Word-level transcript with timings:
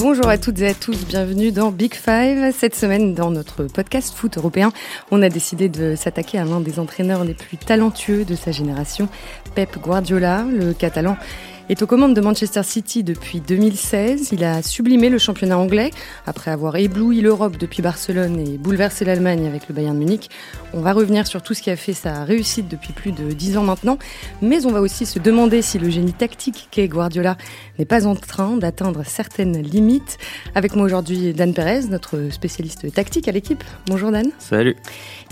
Bonjour 0.00 0.28
à 0.28 0.38
toutes 0.38 0.58
et 0.62 0.66
à 0.66 0.72
tous, 0.72 1.04
bienvenue 1.04 1.52
dans 1.52 1.70
Big 1.70 1.92
Five. 1.94 2.54
Cette 2.56 2.74
semaine, 2.74 3.12
dans 3.12 3.30
notre 3.30 3.64
podcast 3.64 4.14
foot 4.14 4.38
européen, 4.38 4.72
on 5.10 5.20
a 5.20 5.28
décidé 5.28 5.68
de 5.68 5.94
s'attaquer 5.94 6.38
à 6.38 6.44
l'un 6.46 6.60
des 6.60 6.78
entraîneurs 6.78 7.22
les 7.22 7.34
plus 7.34 7.58
talentueux 7.58 8.24
de 8.24 8.34
sa 8.34 8.50
génération, 8.50 9.10
Pep 9.54 9.76
Guardiola, 9.78 10.46
le 10.50 10.72
catalan 10.72 11.18
est 11.70 11.82
aux 11.82 11.86
commandes 11.86 12.14
de 12.14 12.20
Manchester 12.20 12.64
City 12.64 13.04
depuis 13.04 13.40
2016. 13.40 14.30
Il 14.32 14.42
a 14.42 14.60
sublimé 14.60 15.08
le 15.08 15.18
championnat 15.18 15.56
anglais 15.56 15.92
après 16.26 16.50
avoir 16.50 16.74
ébloui 16.74 17.20
l'Europe 17.20 17.58
depuis 17.58 17.80
Barcelone 17.80 18.40
et 18.40 18.58
bouleversé 18.58 19.04
l'Allemagne 19.04 19.46
avec 19.46 19.68
le 19.68 19.74
Bayern 19.76 19.94
de 19.94 20.00
Munich. 20.00 20.30
On 20.74 20.80
va 20.80 20.92
revenir 20.92 21.28
sur 21.28 21.42
tout 21.42 21.54
ce 21.54 21.62
qui 21.62 21.70
a 21.70 21.76
fait 21.76 21.92
sa 21.92 22.24
réussite 22.24 22.66
depuis 22.66 22.92
plus 22.92 23.12
de 23.12 23.30
dix 23.30 23.56
ans 23.56 23.62
maintenant, 23.62 23.98
mais 24.42 24.66
on 24.66 24.72
va 24.72 24.80
aussi 24.80 25.06
se 25.06 25.20
demander 25.20 25.62
si 25.62 25.78
le 25.78 25.90
génie 25.90 26.12
tactique 26.12 26.66
qu'est 26.72 26.88
Guardiola 26.88 27.36
n'est 27.78 27.84
pas 27.84 28.04
en 28.08 28.16
train 28.16 28.56
d'atteindre 28.56 29.04
certaines 29.06 29.62
limites. 29.62 30.18
Avec 30.56 30.74
moi 30.74 30.84
aujourd'hui 30.84 31.32
Dan 31.34 31.54
Perez, 31.54 31.82
notre 31.88 32.32
spécialiste 32.32 32.92
tactique 32.92 33.28
à 33.28 33.32
l'équipe. 33.32 33.62
Bonjour 33.86 34.10
Dan. 34.10 34.26
Salut. 34.40 34.74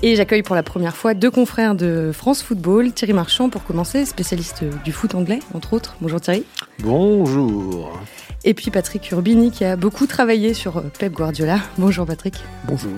Et 0.02 0.14
j'accueille 0.14 0.42
pour 0.42 0.54
la 0.54 0.62
première 0.62 0.96
fois 0.96 1.14
deux 1.14 1.30
confrères 1.30 1.74
de 1.74 2.12
France 2.14 2.42
Football, 2.42 2.92
Thierry 2.92 3.12
Marchand 3.12 3.50
pour 3.50 3.64
commencer, 3.64 4.04
spécialiste 4.04 4.62
du 4.84 4.92
foot 4.92 5.16
anglais 5.16 5.40
entre 5.54 5.72
autres. 5.72 5.96
Bonjour 6.00 6.20
Thierry. 6.20 6.44
Bonjour. 6.78 8.00
Et 8.44 8.54
puis 8.54 8.70
Patrick 8.70 9.10
Urbini 9.10 9.50
qui 9.50 9.64
a 9.64 9.74
beaucoup 9.74 10.06
travaillé 10.06 10.54
sur 10.54 10.82
Pep 10.98 11.12
Guardiola. 11.12 11.58
Bonjour 11.78 12.06
Patrick. 12.06 12.34
Bonjour. 12.64 12.92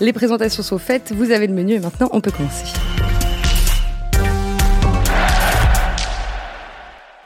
Les 0.00 0.14
présentations 0.14 0.62
sont 0.62 0.78
faites, 0.78 1.12
vous 1.14 1.30
avez 1.30 1.46
le 1.46 1.52
menu 1.52 1.74
et 1.74 1.80
maintenant 1.80 2.08
on 2.12 2.22
peut 2.22 2.30
commencer. 2.30 2.72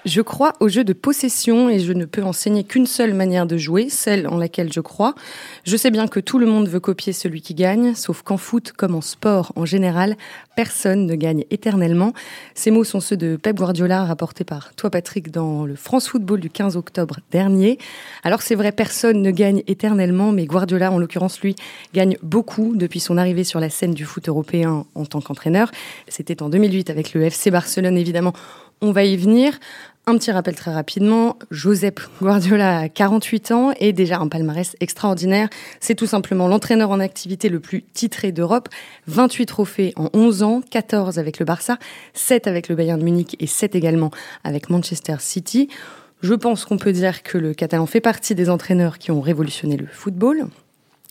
Je 0.09 0.23
crois 0.23 0.55
au 0.61 0.69
jeu 0.69 0.85
de 0.85 0.95
possession 0.95 1.69
et 1.69 1.80
je 1.80 1.93
ne 1.93 2.07
peux 2.07 2.23
enseigner 2.23 2.65
qu'une 2.65 2.87
seule 2.87 3.12
manière 3.12 3.45
de 3.45 3.59
jouer, 3.59 3.91
celle 3.91 4.27
en 4.27 4.39
laquelle 4.39 4.73
je 4.73 4.81
crois. 4.81 5.15
Je 5.65 5.77
sais 5.77 5.91
bien 5.91 6.09
que 6.09 6.19
tout 6.19 6.39
le 6.39 6.47
monde 6.47 6.67
veut 6.67 6.81
copier 6.81 7.12
celui 7.12 7.42
qui 7.42 7.53
gagne, 7.53 7.95
sauf 7.95 8.23
qu'en 8.23 8.39
foot 8.39 8.73
comme 8.73 8.95
en 8.95 9.03
sport 9.03 9.53
en 9.55 9.67
général, 9.67 10.17
personne 10.56 11.05
ne 11.05 11.15
gagne 11.15 11.45
éternellement. 11.50 12.15
Ces 12.55 12.70
mots 12.70 12.84
sont 12.84 13.00
ceux 13.00 13.19
de 13.19 13.37
Pep 13.37 13.56
Guardiola 13.56 14.06
rapportés 14.06 14.45
par 14.45 14.75
toi 14.77 14.89
Patrick 14.89 15.31
dans 15.31 15.67
le 15.67 15.77
France 15.77 16.09
Football 16.09 16.41
du 16.41 16.48
15 16.48 16.78
octobre 16.78 17.19
dernier. 17.31 17.77
Alors 18.25 18.41
c'est 18.41 18.55
vrai, 18.55 18.72
personne 18.72 19.20
ne 19.20 19.31
gagne 19.31 19.62
éternellement, 19.67 20.33
mais 20.33 20.47
Guardiola 20.47 20.91
en 20.91 20.97
l'occurrence 20.97 21.39
lui 21.43 21.55
gagne 21.93 22.17
beaucoup 22.22 22.72
depuis 22.77 23.00
son 23.00 23.19
arrivée 23.19 23.45
sur 23.45 23.61
la 23.61 23.69
scène 23.69 23.93
du 23.93 24.06
foot 24.06 24.27
européen 24.27 24.87
en 24.95 25.05
tant 25.05 25.20
qu'entraîneur. 25.20 25.70
C'était 26.09 26.43
en 26.43 26.48
2008 26.48 26.89
avec 26.89 27.12
le 27.12 27.25
FC 27.25 27.50
Barcelone 27.50 27.98
évidemment. 27.98 28.33
On 28.81 28.93
va 28.93 29.05
y 29.05 29.17
venir. 29.17 29.59
Un 30.09 30.17
petit 30.17 30.31
rappel 30.31 30.55
très 30.55 30.73
rapidement, 30.73 31.37
Josep 31.51 32.01
Guardiola 32.23 32.78
a 32.78 32.89
48 32.89 33.51
ans 33.51 33.73
et 33.78 33.92
déjà 33.92 34.19
un 34.19 34.28
palmarès 34.28 34.75
extraordinaire. 34.81 35.50
C'est 35.81 35.95
tout 35.95 36.06
simplement 36.06 36.48
l'entraîneur 36.48 36.91
en 36.91 36.98
activité 36.98 37.50
le 37.50 37.61
plus 37.61 37.83
titré 37.83 38.33
d'Europe. 38.33 38.70
28 39.06 39.45
trophées 39.45 39.92
en 39.97 40.09
11 40.15 40.42
ans, 40.45 40.62
14 40.70 41.19
avec 41.19 41.39
le 41.39 41.45
Barça, 41.45 41.77
7 42.15 42.47
avec 42.47 42.70
le 42.70 42.75
Bayern 42.75 42.98
de 42.98 43.05
Munich 43.05 43.37
et 43.39 43.47
7 43.47 43.75
également 43.75 44.11
avec 44.45 44.70
Manchester 44.70 45.17
City. 45.19 45.69
Je 46.22 46.33
pense 46.33 46.65
qu'on 46.65 46.78
peut 46.78 46.93
dire 46.93 47.22
que 47.22 47.37
le 47.37 47.53
Catalan 47.53 47.84
fait 47.84 48.00
partie 48.00 48.34
des 48.34 48.48
entraîneurs 48.48 48.97
qui 48.97 49.11
ont 49.11 49.20
révolutionné 49.20 49.77
le 49.77 49.89
football. 49.93 50.48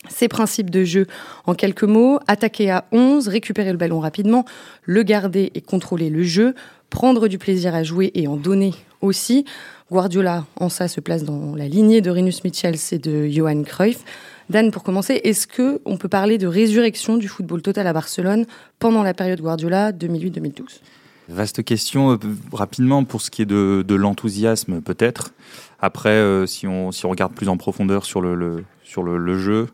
Ses 0.09 0.27
principes 0.27 0.69
de 0.69 0.83
jeu, 0.83 1.07
en 1.45 1.53
quelques 1.53 1.83
mots, 1.83 2.19
attaquer 2.27 2.69
à 2.69 2.85
11, 2.91 3.27
récupérer 3.27 3.71
le 3.71 3.77
ballon 3.77 3.99
rapidement, 3.99 4.45
le 4.83 5.03
garder 5.03 5.51
et 5.55 5.61
contrôler 5.61 6.09
le 6.09 6.23
jeu, 6.23 6.55
prendre 6.89 7.27
du 7.27 7.37
plaisir 7.37 7.75
à 7.75 7.83
jouer 7.83 8.11
et 8.15 8.27
en 8.27 8.37
donner 8.37 8.73
aussi. 9.01 9.45
Guardiola, 9.91 10.45
en 10.57 10.69
ça, 10.69 10.87
se 10.87 10.99
place 10.99 11.23
dans 11.23 11.55
la 11.55 11.67
lignée 11.67 12.01
de 12.01 12.09
Rinus 12.09 12.43
Michels 12.43 12.75
et 12.91 12.99
de 12.99 13.27
Johan 13.27 13.63
Cruyff. 13.63 14.03
Dan, 14.49 14.71
pour 14.71 14.83
commencer, 14.83 15.21
est-ce 15.23 15.47
que 15.47 15.81
on 15.85 15.97
peut 15.97 16.07
parler 16.07 16.37
de 16.37 16.47
résurrection 16.47 17.17
du 17.17 17.27
football 17.27 17.61
total 17.61 17.87
à 17.87 17.93
Barcelone 17.93 18.45
pendant 18.79 19.03
la 19.03 19.13
période 19.13 19.41
Guardiola 19.41 19.91
2008-2012 19.91 20.81
Vaste 21.29 21.63
question. 21.63 22.13
Euh, 22.13 22.17
rapidement, 22.53 23.03
pour 23.03 23.21
ce 23.21 23.29
qui 23.29 23.41
est 23.41 23.45
de, 23.45 23.95
l'enthousiasme, 23.95 24.81
peut-être. 24.81 25.31
Après, 25.79 26.09
euh, 26.09 26.45
si, 26.45 26.67
on, 26.67 26.91
si 26.91 27.05
on 27.05 27.09
regarde 27.09 27.33
plus 27.33 27.49
en 27.49 27.57
profondeur 27.57 28.05
sur 28.05 28.21
le, 28.21 28.63
sur 28.83 29.03
le 29.03 29.37
jeu, 29.37 29.67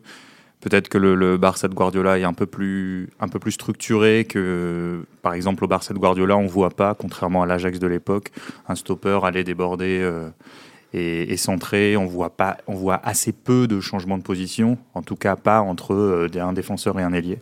Peut-être 0.64 0.88
que 0.88 0.96
le, 0.96 1.36
Barça 1.36 1.68
de 1.68 1.74
Guardiola 1.74 2.18
est 2.18 2.24
un 2.24 2.32
peu 2.32 2.46
plus 2.46 3.10
un 3.20 3.28
peu 3.28 3.38
plus 3.38 3.52
structuré 3.52 4.24
que 4.24 5.04
par 5.20 5.34
exemple 5.34 5.62
au 5.62 5.68
Barça 5.68 5.92
de 5.92 5.98
Guardiola 5.98 6.38
on 6.38 6.46
voit 6.46 6.70
pas 6.70 6.94
contrairement 6.94 7.42
à 7.42 7.46
l'Ajax 7.46 7.78
de 7.78 7.86
l'époque 7.86 8.30
un 8.66 8.74
stopper 8.74 9.20
aller 9.24 9.44
déborder 9.44 10.00
euh, 10.00 10.30
et, 10.94 11.36
centrer 11.36 11.98
on 11.98 12.06
voit 12.06 12.30
pas 12.30 12.56
on 12.66 12.72
voit 12.72 12.98
assez 13.04 13.32
peu 13.32 13.66
de 13.68 13.78
changements 13.82 14.16
de 14.16 14.22
position 14.22 14.78
en 14.94 15.02
tout 15.02 15.16
cas 15.16 15.36
pas 15.36 15.60
entre 15.60 15.92
euh, 15.92 16.30
un 16.36 16.54
défenseur 16.54 16.98
et 16.98 17.02
un 17.02 17.12
ailier. 17.12 17.40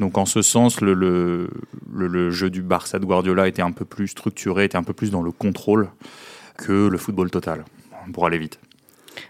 Donc 0.00 0.18
en 0.18 0.26
ce 0.26 0.42
sens 0.42 0.80
le, 0.80 0.94
le, 0.94 1.48
le, 1.92 2.30
jeu 2.30 2.50
du 2.50 2.62
Barça 2.62 2.98
de 2.98 3.04
Guardiola 3.04 3.48
était 3.48 3.62
un 3.62 3.72
peu 3.72 3.84
plus 3.84 4.08
structuré, 4.08 4.64
était 4.64 4.76
un 4.76 4.82
peu 4.82 4.92
plus 4.92 5.10
dans 5.10 5.22
le 5.22 5.30
contrôle 5.30 5.90
que 6.56 6.88
le 6.88 6.98
football 6.98 7.30
total 7.30 7.64
pour 8.12 8.26
aller 8.26 8.38
vite. 8.38 8.58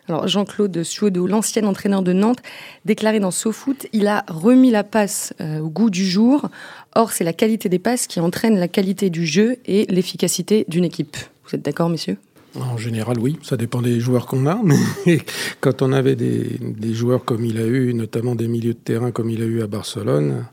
Alors 0.09 0.29
Jean-Claude 0.29 0.83
Suodo, 0.83 1.27
l'ancien 1.27 1.65
entraîneur 1.65 2.03
de 2.03 2.13
Nantes, 2.13 2.41
déclaré 2.85 3.21
dans 3.21 3.31
SoFoot, 3.31 3.87
il 3.93 4.07
a 4.07 4.25
remis 4.29 4.71
la 4.71 4.85
passe 4.85 5.35
euh, 5.41 5.61
au 5.61 5.69
goût 5.69 5.91
du 5.91 6.07
jour. 6.07 6.49
Or, 6.95 7.13
c'est 7.13 7.25
la 7.25 7.33
qualité 7.33 7.69
des 7.69 7.79
passes 7.79 8.07
qui 8.07 8.21
entraîne 8.21 8.59
la 8.59 8.69
qualité 8.69 9.11
du 9.11 9.27
jeu 9.27 9.57
et 9.67 9.87
l'efficacité 9.87 10.65
d'une 10.69 10.85
équipe. 10.85 11.17
Vous 11.45 11.57
êtes 11.57 11.63
d'accord, 11.63 11.89
messieurs? 11.89 12.17
En 12.55 12.77
général, 12.77 13.19
oui, 13.19 13.39
ça 13.43 13.57
dépend 13.57 13.81
des 13.81 13.99
joueurs 13.99 14.27
qu'on 14.27 14.47
a. 14.47 14.61
Mais 15.07 15.21
quand 15.61 15.83
on 15.83 15.93
avait 15.93 16.17
des, 16.17 16.95
joueurs 16.95 17.25
comme 17.25 17.45
il 17.45 17.59
a 17.59 17.67
eu, 17.67 17.95
notamment 17.95 18.35
des 18.35 18.49
milieux 18.49 18.75
de 18.75 18.79
terrain 18.79 19.11
comme 19.11 19.31
il 19.31 19.43
a 19.43 19.47
eu 19.47 19.63
à 19.63 19.67
Barcelone, 19.67 20.45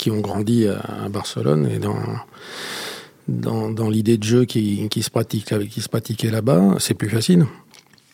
qui 0.00 0.10
ont 0.10 0.20
grandi 0.20 0.66
à, 0.66 1.10
Barcelone 1.10 1.68
et 1.70 1.78
dans, 1.78 3.68
dans, 3.68 3.90
l'idée 3.90 4.16
de 4.16 4.24
jeu 4.24 4.46
qui, 4.46 4.88
qui, 4.88 5.02
se 5.02 5.10
pratique, 5.10 5.54
qui 5.68 5.82
se 5.82 5.90
pratiquait 5.90 6.30
là-bas, 6.30 6.76
c'est 6.78 6.94
plus 6.94 7.10
facile. 7.10 7.44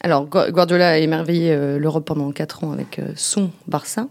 Alors, 0.01 0.27
Guardiola 0.27 0.91
a 0.91 0.99
émerveillé 0.99 1.53
euh, 1.53 1.79
l'Europe 1.79 2.05
pendant 2.05 2.31
4 2.33 2.65
ans 2.65 2.73
avec 2.73 2.99
euh, 2.99 3.13
son 3.15 3.51
Barça. 3.69 4.09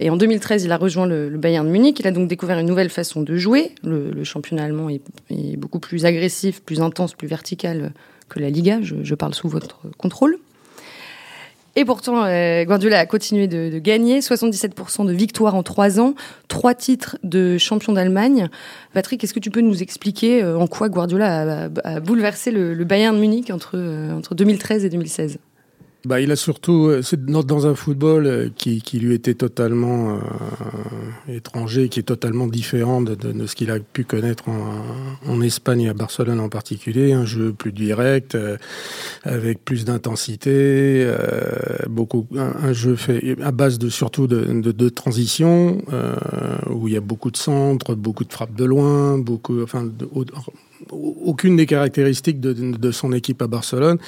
Et 0.00 0.08
en 0.08 0.16
2013, 0.16 0.64
il 0.64 0.72
a 0.72 0.78
rejoint 0.78 1.06
le, 1.06 1.28
Bayern 1.36 1.66
de 1.66 1.70
Munich. 1.70 2.00
Il 2.00 2.06
a 2.06 2.10
donc 2.10 2.26
découvert 2.26 2.58
une 2.58 2.66
nouvelle 2.66 2.90
façon 2.90 3.22
de 3.22 3.36
jouer. 3.36 3.74
Le, 3.84 4.24
championnat 4.24 4.64
allemand 4.64 4.88
est, 4.88 5.56
beaucoup 5.56 5.78
plus 5.78 6.06
agressif, 6.06 6.62
plus 6.62 6.80
intense, 6.80 7.12
plus 7.12 7.28
vertical 7.28 7.92
que 8.30 8.40
la 8.40 8.48
Liga. 8.48 8.80
je 8.82 9.14
parle 9.14 9.34
sous 9.34 9.48
votre 9.48 9.80
contrôle. 9.98 10.38
Et 11.76 11.84
pourtant, 11.84 12.24
euh, 12.24 12.64
Guardiola 12.64 12.98
a 12.98 13.06
continué 13.06 13.46
de, 13.46 13.78
gagner. 13.78 14.20
77% 14.20 15.06
de 15.06 15.12
victoires 15.12 15.54
en 15.54 15.62
trois 15.62 16.00
ans, 16.00 16.14
trois 16.48 16.74
titres 16.74 17.16
de 17.22 17.58
champion 17.58 17.92
d'Allemagne. 17.92 18.48
Patrick, 18.92 19.22
est-ce 19.22 19.34
que 19.34 19.40
tu 19.40 19.50
peux 19.50 19.60
nous 19.60 19.82
expliquer 19.82 20.42
euh, 20.42 20.58
en 20.58 20.66
quoi 20.66 20.88
Guardiola 20.88 21.68
a, 21.84 22.00
bouleversé 22.00 22.50
le, 22.50 22.74
le, 22.74 22.84
Bayern 22.84 23.14
de 23.14 23.20
Munich 23.20 23.50
entre, 23.50 23.72
euh, 23.74 24.16
entre 24.16 24.34
2013 24.34 24.84
et 24.84 24.90
2016 24.90 25.38
bah, 26.06 26.20
il 26.20 26.30
a 26.30 26.36
surtout, 26.36 26.86
euh, 26.86 27.02
c'est 27.02 27.26
dans 27.26 27.66
un 27.66 27.74
football 27.74 28.26
euh, 28.26 28.48
qui, 28.56 28.80
qui 28.80 28.98
lui 28.98 29.14
était 29.14 29.34
totalement 29.34 30.14
euh, 30.14 30.18
étranger, 31.28 31.90
qui 31.90 32.00
est 32.00 32.04
totalement 32.04 32.46
différent 32.46 33.02
de, 33.02 33.14
de, 33.14 33.46
ce 33.46 33.54
qu'il 33.54 33.70
a 33.70 33.78
pu 33.80 34.04
connaître 34.04 34.48
en, 34.48 34.82
en, 35.26 35.42
Espagne 35.42 35.82
et 35.82 35.88
à 35.90 35.94
Barcelone 35.94 36.40
en 36.40 36.48
particulier, 36.48 37.12
un 37.12 37.26
jeu 37.26 37.52
plus 37.52 37.72
direct, 37.72 38.36
avec 39.24 39.64
plus 39.64 39.84
d'intensité, 39.84 41.10
beaucoup, 41.88 42.26
un, 42.36 42.72
jeu 42.72 42.94
fait 42.94 43.36
à 43.42 43.52
base 43.52 43.78
de 43.78 43.88
surtout 43.88 44.26
de, 44.26 44.60
de, 44.60 44.88
transition, 44.88 45.82
où 46.68 46.88
il 46.88 46.94
y 46.94 46.96
a 46.96 47.00
beaucoup 47.00 47.30
de 47.30 47.38
centres, 47.38 47.94
beaucoup 47.94 48.24
de 48.24 48.32
frappes 48.32 48.54
de 48.54 48.64
loin, 48.64 49.18
beaucoup, 49.18 49.62
enfin, 49.62 49.88
aucune 50.90 51.56
des 51.56 51.66
caractéristiques 51.66 52.40
de 52.40 52.90
son 52.90 53.12
équipe 53.12 53.40
à 53.40 53.46
Barcelone. 53.46 53.98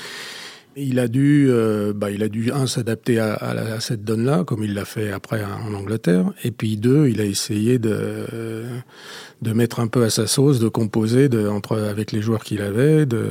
Il 0.75 0.99
a 0.99 1.09
dû, 1.09 1.49
euh, 1.51 1.93
bah, 1.93 2.11
il 2.11 2.23
a 2.23 2.29
dû 2.29 2.51
un 2.51 2.67
s'adapter 2.67 3.19
à, 3.19 3.35
à, 3.35 3.81
cette 3.81 4.05
donne-là, 4.05 4.45
comme 4.45 4.65
il 4.65 4.73
l'a 4.73 4.87
fait 4.87 5.13
après 5.13 5.45
en 5.45 5.75
Angleterre, 5.75 6.33
et 6.45 6.51
puis 6.51 6.77
deux, 6.77 7.09
il 7.09 7.21
a 7.21 7.25
essayé 7.25 7.79
de 7.79 8.65
de 9.43 9.53
mettre 9.53 9.81
un 9.81 9.89
peu 9.89 10.05
à 10.05 10.11
sa 10.11 10.27
sauce, 10.27 10.61
de 10.61 10.69
composer 10.69 11.29
de, 11.29 11.47
entre 11.49 11.79
avec 11.79 12.13
les 12.13 12.23
joueurs 12.23 12.43
qu'il 12.45 12.63
avait, 12.63 13.05
de 13.05 13.25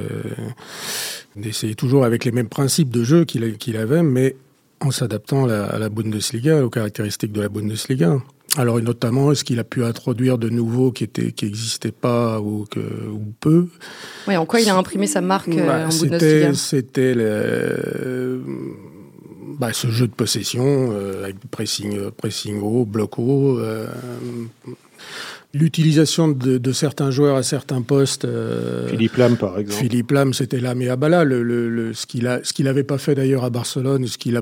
d'essayer 1.35 1.75
toujours 1.75 2.03
avec 2.05 2.25
les 2.25 2.31
mêmes 2.31 2.49
principes 2.49 2.89
de 2.89 3.03
jeu 3.03 3.25
qu'il 3.25 3.57
qu'il 3.57 3.77
avait, 3.77 4.03
mais 4.03 4.35
en 4.79 4.91
s'adaptant 4.91 5.47
à, 5.47 5.63
à 5.63 5.79
la 5.79 5.89
Bundesliga, 5.89 6.63
aux 6.63 6.69
caractéristiques 6.69 7.31
de 7.31 7.41
la 7.41 7.49
Bundesliga. 7.49 8.19
Alors 8.57 8.81
notamment, 8.81 9.31
est-ce 9.31 9.43
qu'il 9.43 9.59
a 9.59 9.63
pu 9.63 9.83
introduire 9.83 10.37
de 10.37 10.49
nouveaux 10.49 10.91
qui 10.91 11.05
étaient 11.05 11.31
qui 11.31 11.45
n'existaient 11.45 11.91
pas 11.91 12.41
ou, 12.41 12.65
que, 12.69 12.79
ou 12.79 13.33
peu? 13.39 13.67
Oui, 14.27 14.35
en 14.35 14.45
quoi 14.45 14.59
il 14.59 14.69
a 14.69 14.75
imprimé 14.75 15.07
sa 15.07 15.21
marque 15.21 15.49
euh, 15.49 15.65
bah, 15.65 15.87
en 15.87 15.91
C'était 15.91 16.53
c'était 16.53 17.15
bah, 19.57 19.73
ce 19.73 19.87
jeu 19.87 20.07
de 20.07 20.13
possession 20.13 20.89
euh, 20.91 21.23
avec 21.23 21.37
pressing 21.49 22.11
pressing 22.11 22.59
haut, 22.61 22.83
bloc 22.83 23.19
haut. 23.19 23.59
Euh, 23.59 23.87
l'utilisation 25.53 26.29
de, 26.29 26.71
certains 26.71 27.11
joueurs 27.11 27.35
à 27.35 27.43
certains 27.43 27.81
postes. 27.81 28.25
Euh, 28.25 28.87
Philippe 28.87 29.17
Lam, 29.17 29.37
par 29.37 29.59
exemple. 29.59 29.83
Philippe 29.83 30.11
Lam, 30.11 30.33
c'était 30.33 30.59
Lam 30.59 30.81
et 30.81 30.89
Abala. 30.89 31.23
Le, 31.23 31.43
le, 31.43 31.93
ce 31.93 32.05
qu'il 32.05 32.27
a, 32.27 32.43
ce 32.43 32.53
qu'il 32.53 32.65
n'avait 32.65 32.83
pas 32.83 32.97
fait 32.97 33.15
d'ailleurs 33.15 33.43
à 33.43 33.49
Barcelone, 33.49 34.07
ce 34.07 34.17
qu'il 34.17 34.37
a 34.37 34.41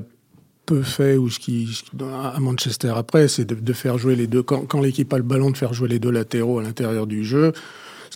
fait 0.82 1.16
ou 1.16 1.30
ce 1.30 1.38
qui 1.38 1.82
à 2.02 2.38
Manchester 2.40 2.92
après, 2.96 3.28
c'est 3.28 3.44
de, 3.44 3.72
faire 3.72 3.98
jouer 3.98 4.16
les 4.16 4.26
deux 4.26 4.42
quand 4.42 4.80
l'équipe 4.80 5.12
a 5.12 5.16
le 5.16 5.22
ballon, 5.22 5.50
de 5.50 5.56
faire 5.56 5.74
jouer 5.74 5.88
les 5.88 5.98
deux 5.98 6.10
latéraux 6.10 6.58
à 6.58 6.62
l'intérieur 6.62 7.06
du 7.06 7.24
jeu 7.24 7.52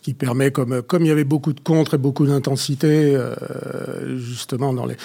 qui 0.05 0.13
permet, 0.13 0.51
comme, 0.51 0.83
comme 0.83 1.07
il 1.07 1.09
y 1.09 1.11
avait 1.11 1.25
beaucoup 1.25 1.55
de 1.55 1.61
contre 1.61 1.95
et 1.95 1.99
beaucoup 1.99 2.27
d'intensité, 2.27 3.17
euh, 3.17 4.19
justement, 4.19 4.75
dans 4.75 4.85
les, 4.85 4.97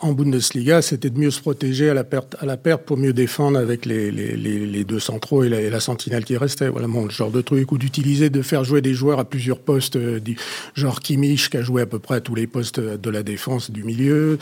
en 0.00 0.14
Bundesliga, 0.14 0.80
c'était 0.80 1.10
de 1.10 1.18
mieux 1.18 1.30
se 1.30 1.42
protéger 1.42 1.90
à 1.90 1.94
la 1.94 2.02
perte, 2.02 2.34
à 2.40 2.46
la 2.46 2.56
perte 2.56 2.84
pour 2.84 2.96
mieux 2.96 3.12
défendre 3.12 3.58
avec 3.58 3.84
les, 3.84 4.10
les, 4.10 4.36
les, 4.36 4.84
deux 4.84 5.00
centraux 5.00 5.44
et 5.44 5.50
la, 5.50 5.60
et 5.60 5.68
la, 5.68 5.80
sentinelle 5.80 6.24
qui 6.24 6.38
restait. 6.38 6.70
Voilà, 6.70 6.88
bon, 6.88 7.04
le 7.04 7.10
genre 7.10 7.30
de 7.30 7.42
truc, 7.42 7.72
ou 7.72 7.76
d'utiliser, 7.76 8.30
de 8.30 8.40
faire 8.40 8.64
jouer 8.64 8.80
des 8.80 8.94
joueurs 8.94 9.18
à 9.18 9.26
plusieurs 9.26 9.58
postes, 9.58 9.96
euh, 9.96 10.18
du, 10.18 10.38
genre 10.74 11.00
Kimmich, 11.00 11.50
qui 11.50 11.58
a 11.58 11.62
joué 11.62 11.82
à 11.82 11.86
peu 11.86 11.98
près 11.98 12.14
à 12.14 12.20
tous 12.22 12.34
les 12.34 12.46
postes 12.46 12.80
de 12.80 13.10
la 13.10 13.22
défense, 13.22 13.70
du 13.70 13.84
milieu. 13.84 14.38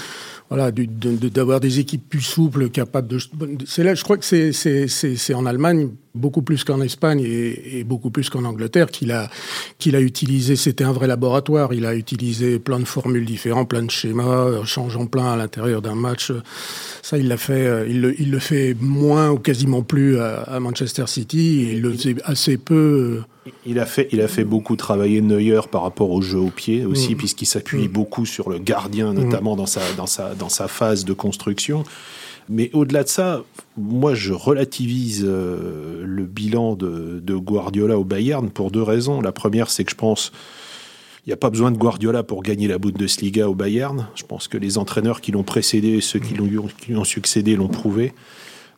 Voilà, 0.50 0.70
d'avoir 0.70 1.58
des 1.58 1.80
équipes 1.80 2.08
plus 2.08 2.20
souples, 2.20 2.68
capables 2.68 3.08
de. 3.08 3.18
C'est 3.66 3.82
là, 3.82 3.96
je 3.96 4.04
crois 4.04 4.18
que 4.18 4.24
c'est 4.24 5.34
en 5.34 5.46
Allemagne 5.46 5.90
beaucoup 6.16 6.42
plus 6.42 6.64
qu'en 6.64 6.80
Espagne 6.80 7.20
et, 7.24 7.84
beaucoup 7.84 8.10
plus 8.10 8.30
qu'en 8.30 8.44
Angleterre, 8.44 8.90
qu'il 8.90 9.12
a, 9.12 9.28
qu'il 9.78 9.94
a 9.94 10.00
utilisé, 10.00 10.56
c'était 10.56 10.84
un 10.84 10.92
vrai 10.92 11.06
laboratoire, 11.06 11.72
il 11.72 11.86
a 11.86 11.94
utilisé 11.94 12.58
plein 12.58 12.80
de 12.80 12.84
formules 12.84 13.24
différentes, 13.24 13.68
plein 13.68 13.82
de 13.82 13.90
schémas, 13.90 14.64
changeant 14.64 15.06
plein 15.06 15.32
à 15.32 15.36
l'intérieur 15.36 15.82
d'un 15.82 15.94
match. 15.94 16.32
Ça, 17.02 17.18
il 17.18 17.28
l'a 17.28 17.36
fait, 17.36 17.66
euh, 17.66 17.86
il 17.88 18.00
le, 18.00 18.20
il 18.20 18.30
le 18.30 18.38
fait 18.38 18.74
moins 18.80 19.30
ou 19.30 19.38
quasiment 19.38 19.82
plus 19.82 20.18
à, 20.18 20.58
Manchester 20.60 21.06
City, 21.06 21.66
et 21.68 21.72
il 21.74 21.82
le 21.82 21.92
faisait 21.92 22.16
assez 22.24 22.56
peu. 22.56 23.24
Euh. 23.46 23.50
Il 23.64 23.78
a 23.78 23.86
fait, 23.86 24.08
il 24.10 24.20
a 24.20 24.28
fait 24.28 24.44
beaucoup 24.44 24.74
travailler 24.74 25.20
Neuer 25.20 25.60
par 25.70 25.82
rapport 25.82 26.10
au 26.10 26.20
jeu 26.20 26.38
au 26.38 26.50
pied 26.50 26.84
aussi, 26.84 27.14
mm. 27.14 27.18
puisqu'il 27.18 27.46
s'appuie 27.46 27.86
mm. 27.86 27.92
beaucoup 27.92 28.26
sur 28.26 28.50
le 28.50 28.58
gardien, 28.58 29.12
notamment 29.12 29.54
mm. 29.54 29.58
dans 29.58 29.66
sa, 29.66 29.80
dans 29.96 30.06
sa, 30.06 30.34
dans 30.34 30.48
sa 30.48 30.66
phase 30.66 31.04
de 31.04 31.12
construction. 31.12 31.84
Mais 32.48 32.70
au-delà 32.72 33.02
de 33.02 33.08
ça, 33.08 33.42
moi, 33.76 34.14
je 34.14 34.32
relativise 34.32 35.24
euh, 35.26 36.04
le 36.04 36.24
bilan 36.24 36.74
de, 36.74 37.20
Guardiola 37.34 37.98
au 37.98 38.04
Bayern 38.04 38.50
pour 38.50 38.70
deux 38.70 38.82
raisons. 38.82 39.20
La 39.20 39.32
première, 39.32 39.70
c'est 39.70 39.84
que 39.84 39.90
je 39.90 39.96
pense 39.96 40.32
il 41.24 41.30
n'y 41.30 41.32
a 41.32 41.38
pas 41.38 41.50
besoin 41.50 41.72
de 41.72 41.76
Guardiola 41.76 42.22
pour 42.22 42.44
gagner 42.44 42.68
la 42.68 42.78
Bundesliga 42.78 43.48
au 43.48 43.54
Bayern. 43.56 44.06
Je 44.14 44.22
pense 44.22 44.46
que 44.46 44.56
les 44.56 44.78
entraîneurs 44.78 45.20
qui 45.20 45.32
l'ont 45.32 45.42
précédé, 45.42 46.00
ceux 46.00 46.20
qui 46.20 46.34
lui 46.34 46.96
ont, 46.96 47.04
succédé, 47.04 47.56
l'ont 47.56 47.66
prouvé. 47.66 48.14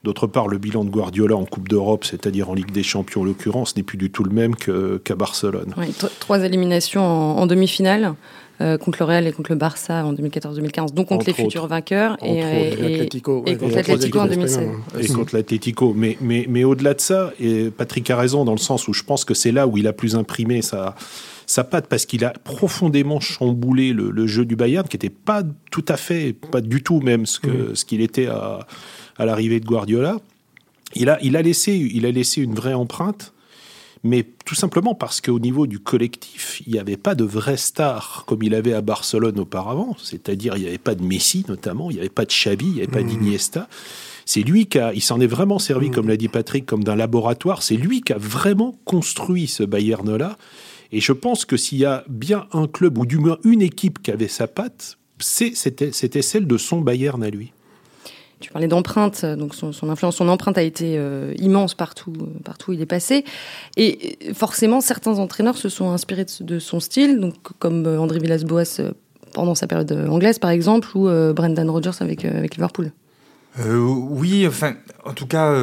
D'autre 0.02 0.26
part, 0.26 0.48
le 0.48 0.56
bilan 0.56 0.86
de 0.86 0.88
Guardiola 0.88 1.36
en 1.36 1.44
Coupe 1.44 1.68
d'Europe, 1.68 2.06
c'est-à-dire 2.06 2.48
en 2.48 2.54
Ligue 2.54 2.70
des 2.70 2.82
Champions 2.82 3.20
en 3.20 3.24
l'occurrence, 3.24 3.76
n'est 3.76 3.82
plus 3.82 3.98
du 3.98 4.10
tout 4.10 4.24
le 4.24 4.30
même 4.30 4.54
qu'à 4.56 5.14
Barcelone. 5.14 5.74
trois 6.20 6.42
éliminations 6.42 7.02
en 7.02 7.46
demi-finale. 7.46 8.14
Euh, 8.60 8.76
contre 8.76 8.99
le 9.00 9.05
Real 9.05 9.26
et 9.28 9.32
contre 9.32 9.52
le 9.52 9.56
Barça 9.56 10.05
en 10.05 10.12
2014-2015, 10.14 10.93
donc 10.93 11.06
contre 11.06 11.26
les 11.26 11.32
futurs 11.32 11.69
vainqueurs 11.69 12.16
et, 12.25 12.40
et, 12.40 13.02
et, 13.02 13.56
contre 13.56 13.76
l'Atlético 13.76 14.19
en 14.19 14.26
2016. 14.26 14.69
Et 15.00 15.06
contre 15.06 15.37
l'Atlético. 15.37 15.94
Mais, 15.94 16.16
mais, 16.20 16.44
mais 16.49 16.64
au-delà 16.64 16.94
de 16.94 17.00
ça, 17.00 17.32
et 17.38 17.70
Patrick 17.70 18.10
a 18.10 18.16
raison 18.16 18.44
dans 18.44 18.52
le 18.52 18.58
sens 18.58 18.88
où 18.88 18.93
je 18.93 19.05
pense 19.05 19.25
que 19.25 19.32
c'est 19.32 19.52
là 19.52 19.69
où 19.69 19.76
il 19.76 19.87
a 19.87 19.93
plus 19.93 20.16
imprimé 20.16 20.60
sa, 20.60 20.96
sa 21.46 21.62
patte 21.62 21.87
parce 21.87 22.05
qu'il 22.05 22.25
a 22.25 22.31
profondément 22.31 23.20
chamboulé 23.20 23.93
le, 23.93 24.26
jeu 24.26 24.44
du 24.44 24.56
Bayern 24.56 24.88
qui 24.88 24.96
n'était 24.96 25.08
pas 25.08 25.43
tout 25.70 25.84
à 25.87 25.96
fait, 25.96 26.32
pas 26.32 26.61
du 26.61 26.82
tout 26.82 27.00
même 27.00 27.26
ce 27.26 27.38
que 27.38 27.75
ce 27.75 27.84
qu'il 27.84 28.00
était 28.00 28.26
à, 28.26 28.66
à 29.19 29.25
l'arrivée 29.25 29.61
de 29.61 29.66
Guardiola. 29.66 30.16
Il 30.96 31.11
a, 31.11 31.19
il, 31.22 31.37
a 31.37 31.43
laissé, 31.43 31.75
il 31.75 32.06
a 32.06 32.11
laissé 32.11 32.43
une 32.43 32.54
vraie 32.54 32.75
empreinte 32.75 33.32
mais 34.04 34.24
tout 34.44 34.54
simplement 34.54 34.94
parce 34.94 35.20
qu'au 35.20 35.38
niveau 35.38 35.66
du 35.66 35.78
collectif, 35.78 36.62
il 36.66 36.72
n'y 36.72 36.78
avait 36.78 36.96
pas 36.96 37.14
de 37.14 37.24
vraie 37.24 37.56
star 37.56 38.24
comme 38.26 38.42
il 38.42 38.54
avait 38.54 38.72
à 38.72 38.80
Barcelone 38.80 39.38
auparavant, 39.40 39.96
c'est-à-dire 40.02 40.56
il 40.56 40.62
n'y 40.62 40.68
avait 40.68 40.78
pas 40.78 40.94
de 40.94 41.02
Messi 41.02 41.44
notamment, 41.48 41.90
il 41.90 41.94
n'y 41.94 42.00
avait 42.00 42.08
pas 42.08 42.24
de 42.24 42.30
Xavi, 42.30 42.66
il 42.66 42.72
n'y 42.74 42.82
avait 42.82 42.86
pas 42.86 43.02
mmh. 43.02 43.08
d'Iniesta. 43.08 43.68
C'est 44.24 44.42
lui 44.42 44.66
qui 44.66 44.78
a, 44.78 44.92
il 44.92 45.00
s'en 45.00 45.20
est 45.20 45.26
vraiment 45.26 45.58
servi, 45.58 45.88
mmh. 45.88 45.94
comme 45.94 46.08
l'a 46.08 46.16
dit 46.16 46.28
Patrick, 46.28 46.66
comme 46.66 46.84
d'un 46.84 46.96
laboratoire. 46.96 47.62
C'est 47.62 47.76
lui 47.76 48.02
qui 48.02 48.12
a 48.12 48.18
vraiment 48.18 48.78
construit 48.84 49.46
ce 49.46 49.62
Bayern-là. 49.62 50.36
Et 50.92 51.00
je 51.00 51.12
pense 51.12 51.44
que 51.44 51.56
s'il 51.56 51.78
y 51.78 51.84
a 51.84 52.04
bien 52.08 52.46
un 52.52 52.66
club 52.66 52.98
ou 52.98 53.06
du 53.06 53.18
moins 53.18 53.38
une 53.44 53.62
équipe 53.62 54.02
qui 54.02 54.10
avait 54.10 54.28
sa 54.28 54.46
patte, 54.46 54.98
c'était 55.18 56.22
celle 56.22 56.46
de 56.46 56.56
son 56.58 56.80
Bayern 56.80 57.22
à 57.22 57.30
lui. 57.30 57.52
Tu 58.40 58.52
parlais 58.52 58.69
d'empreinte, 58.69 59.25
donc 59.25 59.55
son, 59.55 59.73
influence, 59.90 60.17
son 60.17 60.29
empreinte 60.29 60.58
a 60.58 60.62
été 60.62 60.94
euh, 60.96 61.35
immense 61.38 61.75
partout, 61.75 62.12
euh, 62.20 62.26
partout 62.44 62.70
où 62.70 62.75
il 62.75 62.81
est 62.81 62.87
passé. 62.87 63.25
Et 63.76 64.17
forcément, 64.32 64.81
certains 64.81 65.19
entraîneurs 65.19 65.56
se 65.56 65.69
sont 65.69 65.90
inspirés 65.90 66.26
de, 66.40 66.58
son 66.61 66.79
style, 66.79 67.19
donc 67.19 67.35
comme 67.58 67.87
euh, 67.87 67.99
André 67.99 68.20
Villas-Boas 68.20 68.81
pendant 69.35 69.56
sa 69.56 69.67
période 69.67 69.93
anglaise, 70.08 70.38
par 70.38 70.50
exemple, 70.50 70.88
ou 70.96 71.05
Brendan 71.35 71.69
Rodgers 71.69 71.90
avec, 72.00 72.23
Liverpool. 72.23 72.93
oui, 73.58 74.46
enfin, 74.46 74.73
en 75.05 75.12
tout 75.12 75.26
cas, 75.26 75.55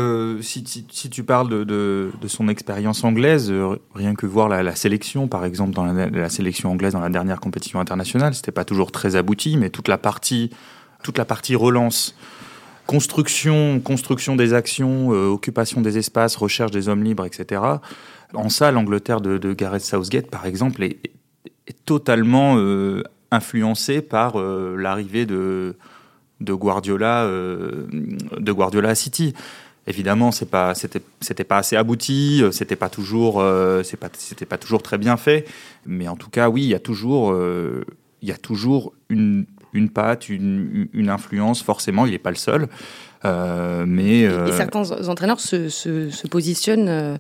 si, 0.42 0.64
tu 0.64 1.24
parles 1.24 1.50
de, 1.50 1.64
de, 1.64 2.28
son 2.28 2.48
expérience 2.48 3.04
anglaise, 3.04 3.52
rien 3.96 4.14
que 4.14 4.28
voir 4.28 4.50
la, 4.50 4.76
sélection, 4.76 5.28
par 5.28 5.46
exemple, 5.46 5.74
dans 5.74 5.86
la, 5.86 6.08
la, 6.08 6.30
sélection 6.30 6.72
anglaise 6.72 6.94
dans 6.94 7.00
la 7.00 7.10
dernière 7.10 7.40
compétition 7.40 7.80
internationale, 7.80 8.36
c'était 8.36 8.52
pas 8.52 8.66
toujours 8.66 8.92
très 8.92 9.16
abouti, 9.16 9.58
mais 9.58 9.72
toute 9.72 9.88
la 9.88 9.98
partie, 9.98 10.52
toute 11.04 11.18
la 11.18 11.26
partie 11.26 11.56
relance 11.56 12.16
construction, 12.86 13.80
construction 13.80 14.36
des 14.36 14.54
actions, 14.54 15.14
euh, 15.14 15.28
occupation 15.28 15.82
des 15.82 15.98
espaces, 15.98 16.36
recherche 16.36 16.72
des 16.72 16.90
hommes 16.90 17.04
libres, 17.04 17.26
etc. 17.26 17.62
En 18.34 18.50
ça, 18.50 18.72
l'Angleterre 18.72 19.22
de, 19.22 19.54
Gareth 19.54 19.84
Southgate, 19.84 20.30
par 20.30 20.46
exemple, 20.46 20.84
est, 20.84 21.00
totalement 21.86 22.56
euh, 22.58 23.04
influencée 23.32 24.02
par 24.02 24.40
euh, 24.40 24.76
l'arrivée 24.78 25.26
de, 25.26 25.76
Guardiola, 26.42 27.28
de 27.28 28.52
Guardiola 28.52 28.90
à 28.90 28.96
City. 28.96 29.34
Évidemment, 29.88 30.32
c'est 30.32 30.50
pas, 30.50 30.74
c'était, 30.74 31.44
pas 31.44 31.58
assez 31.58 31.76
abouti, 31.76 32.44
c'était 32.52 32.76
pas 32.76 32.90
toujours, 32.90 33.36
pas, 33.36 34.10
c'était 34.18 34.46
pas 34.46 34.58
toujours 34.58 34.82
très 34.82 34.98
bien 34.98 35.16
fait, 35.16 35.46
mais 35.86 36.08
en 36.08 36.16
tout 36.16 36.30
cas, 36.30 36.50
oui, 36.50 36.64
il 36.64 36.70
y 36.70 36.76
a 36.76 36.80
toujours 36.80 37.34
une 39.10 39.46
une 39.76 39.90
patte, 39.90 40.30
une, 40.30 41.10
influence, 41.10 41.62
forcément, 41.62 42.06
il 42.06 42.14
n'est 42.14 42.20
pas 42.20 42.32
le 42.32 42.36
seul. 42.36 42.68
Euh, 43.26 43.86
mais, 43.88 44.20
et, 44.20 44.28
euh, 44.28 44.52
certains 44.52 45.08
entraîneurs 45.08 45.40
se, 45.40 45.70
se, 45.70 46.28
positionnent 46.28 46.90
euh, 46.90 47.18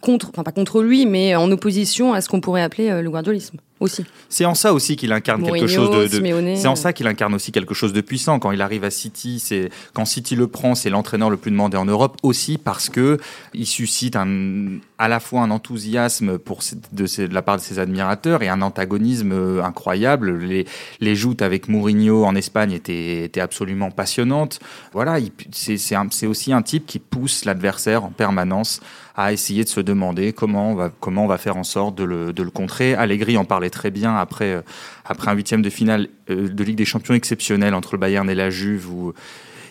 contre, 0.00 0.28
enfin 0.30 0.42
pas 0.42 0.52
contre 0.52 0.82
lui, 0.82 1.06
mais 1.06 1.34
en 1.34 1.50
opposition 1.50 2.12
à 2.12 2.20
ce 2.20 2.28
qu'on 2.28 2.40
pourrait 2.40 2.62
appeler 2.62 3.02
le 3.02 3.10
guardiolisme 3.10 3.58
aussi. 3.80 4.04
C'est 4.28 4.44
en 4.44 4.54
ça 4.54 4.72
aussi 4.72 4.96
qu'il 4.96 5.12
incarne 5.12 5.42
quelque 5.44 5.66
chose 5.66 5.90
de. 5.90 6.56
c'est 6.56 6.68
en 6.68 6.76
ça 6.76 6.92
qu'il 6.92 7.06
incarne 7.06 7.34
aussi 7.34 7.52
quelque 7.52 7.74
chose 7.74 7.92
de 7.92 8.00
puissant 8.00 8.38
quand 8.38 8.52
il 8.52 8.62
arrive 8.62 8.84
à 8.84 8.90
City. 8.90 9.40
C'est 9.40 9.70
quand 9.92 10.04
City 10.04 10.36
le 10.36 10.46
prend, 10.46 10.74
c'est 10.74 10.90
l'entraîneur 10.90 11.30
le 11.30 11.36
plus 11.36 11.50
demandé 11.50 11.76
en 11.76 11.84
Europe 11.84 12.16
aussi 12.22 12.58
parce 12.58 12.88
que 12.88 13.18
il 13.52 13.66
suscite 13.66 14.16
un, 14.16 14.78
à 14.98 15.08
la 15.08 15.20
fois 15.20 15.42
un 15.42 15.50
enthousiasme 15.50 16.38
pour 16.38 16.60
de, 16.92 17.06
de, 17.26 17.34
la 17.34 17.42
part 17.42 17.56
de 17.56 17.62
ses 17.62 17.78
admirateurs 17.78 18.42
et 18.42 18.48
un 18.48 18.62
antagonisme 18.62 19.32
euh, 19.32 19.62
incroyable. 19.62 20.38
Les, 20.38 20.66
les 21.00 21.16
joutes 21.16 21.42
avec 21.42 21.68
Mourinho 21.68 22.24
en 22.24 22.34
Espagne 22.34 22.72
étaient, 22.72 23.24
étaient 23.24 23.40
absolument 23.40 23.90
passionnantes. 23.90 24.60
Voilà, 24.92 25.18
c'est 25.52 26.26
aussi 26.26 26.52
un 26.52 26.62
type 26.62 26.86
qui 26.86 26.98
pousse 26.98 27.44
l'adversaire 27.44 28.04
en 28.04 28.10
permanence 28.10 28.80
à 29.16 29.32
essayer 29.32 29.62
de 29.62 29.68
se 29.68 29.80
demander 29.80 30.32
comment 30.32 30.72
on 30.72 30.74
va, 30.74 30.90
comment 31.00 31.24
on 31.24 31.28
va 31.28 31.38
faire 31.38 31.56
en 31.56 31.62
sorte 31.62 31.96
de 31.96 32.04
le, 32.04 32.32
de 32.32 32.42
le 32.42 32.50
contrer. 32.50 32.94
Allegri 32.94 33.36
en 33.36 33.44
parlait 33.64 33.70
très 33.70 33.90
bien 33.90 34.16
après, 34.16 34.52
euh, 34.52 34.62
après 35.04 35.30
un 35.30 35.34
huitième 35.34 35.62
de 35.62 35.70
finale 35.70 36.08
euh, 36.30 36.48
de 36.48 36.64
Ligue 36.64 36.76
des 36.76 36.84
Champions 36.84 37.14
exceptionnel 37.14 37.74
entre 37.74 37.94
le 37.94 37.98
Bayern 37.98 38.28
et 38.28 38.34
la 38.34 38.50
Juve 38.50 38.90
où 38.90 39.14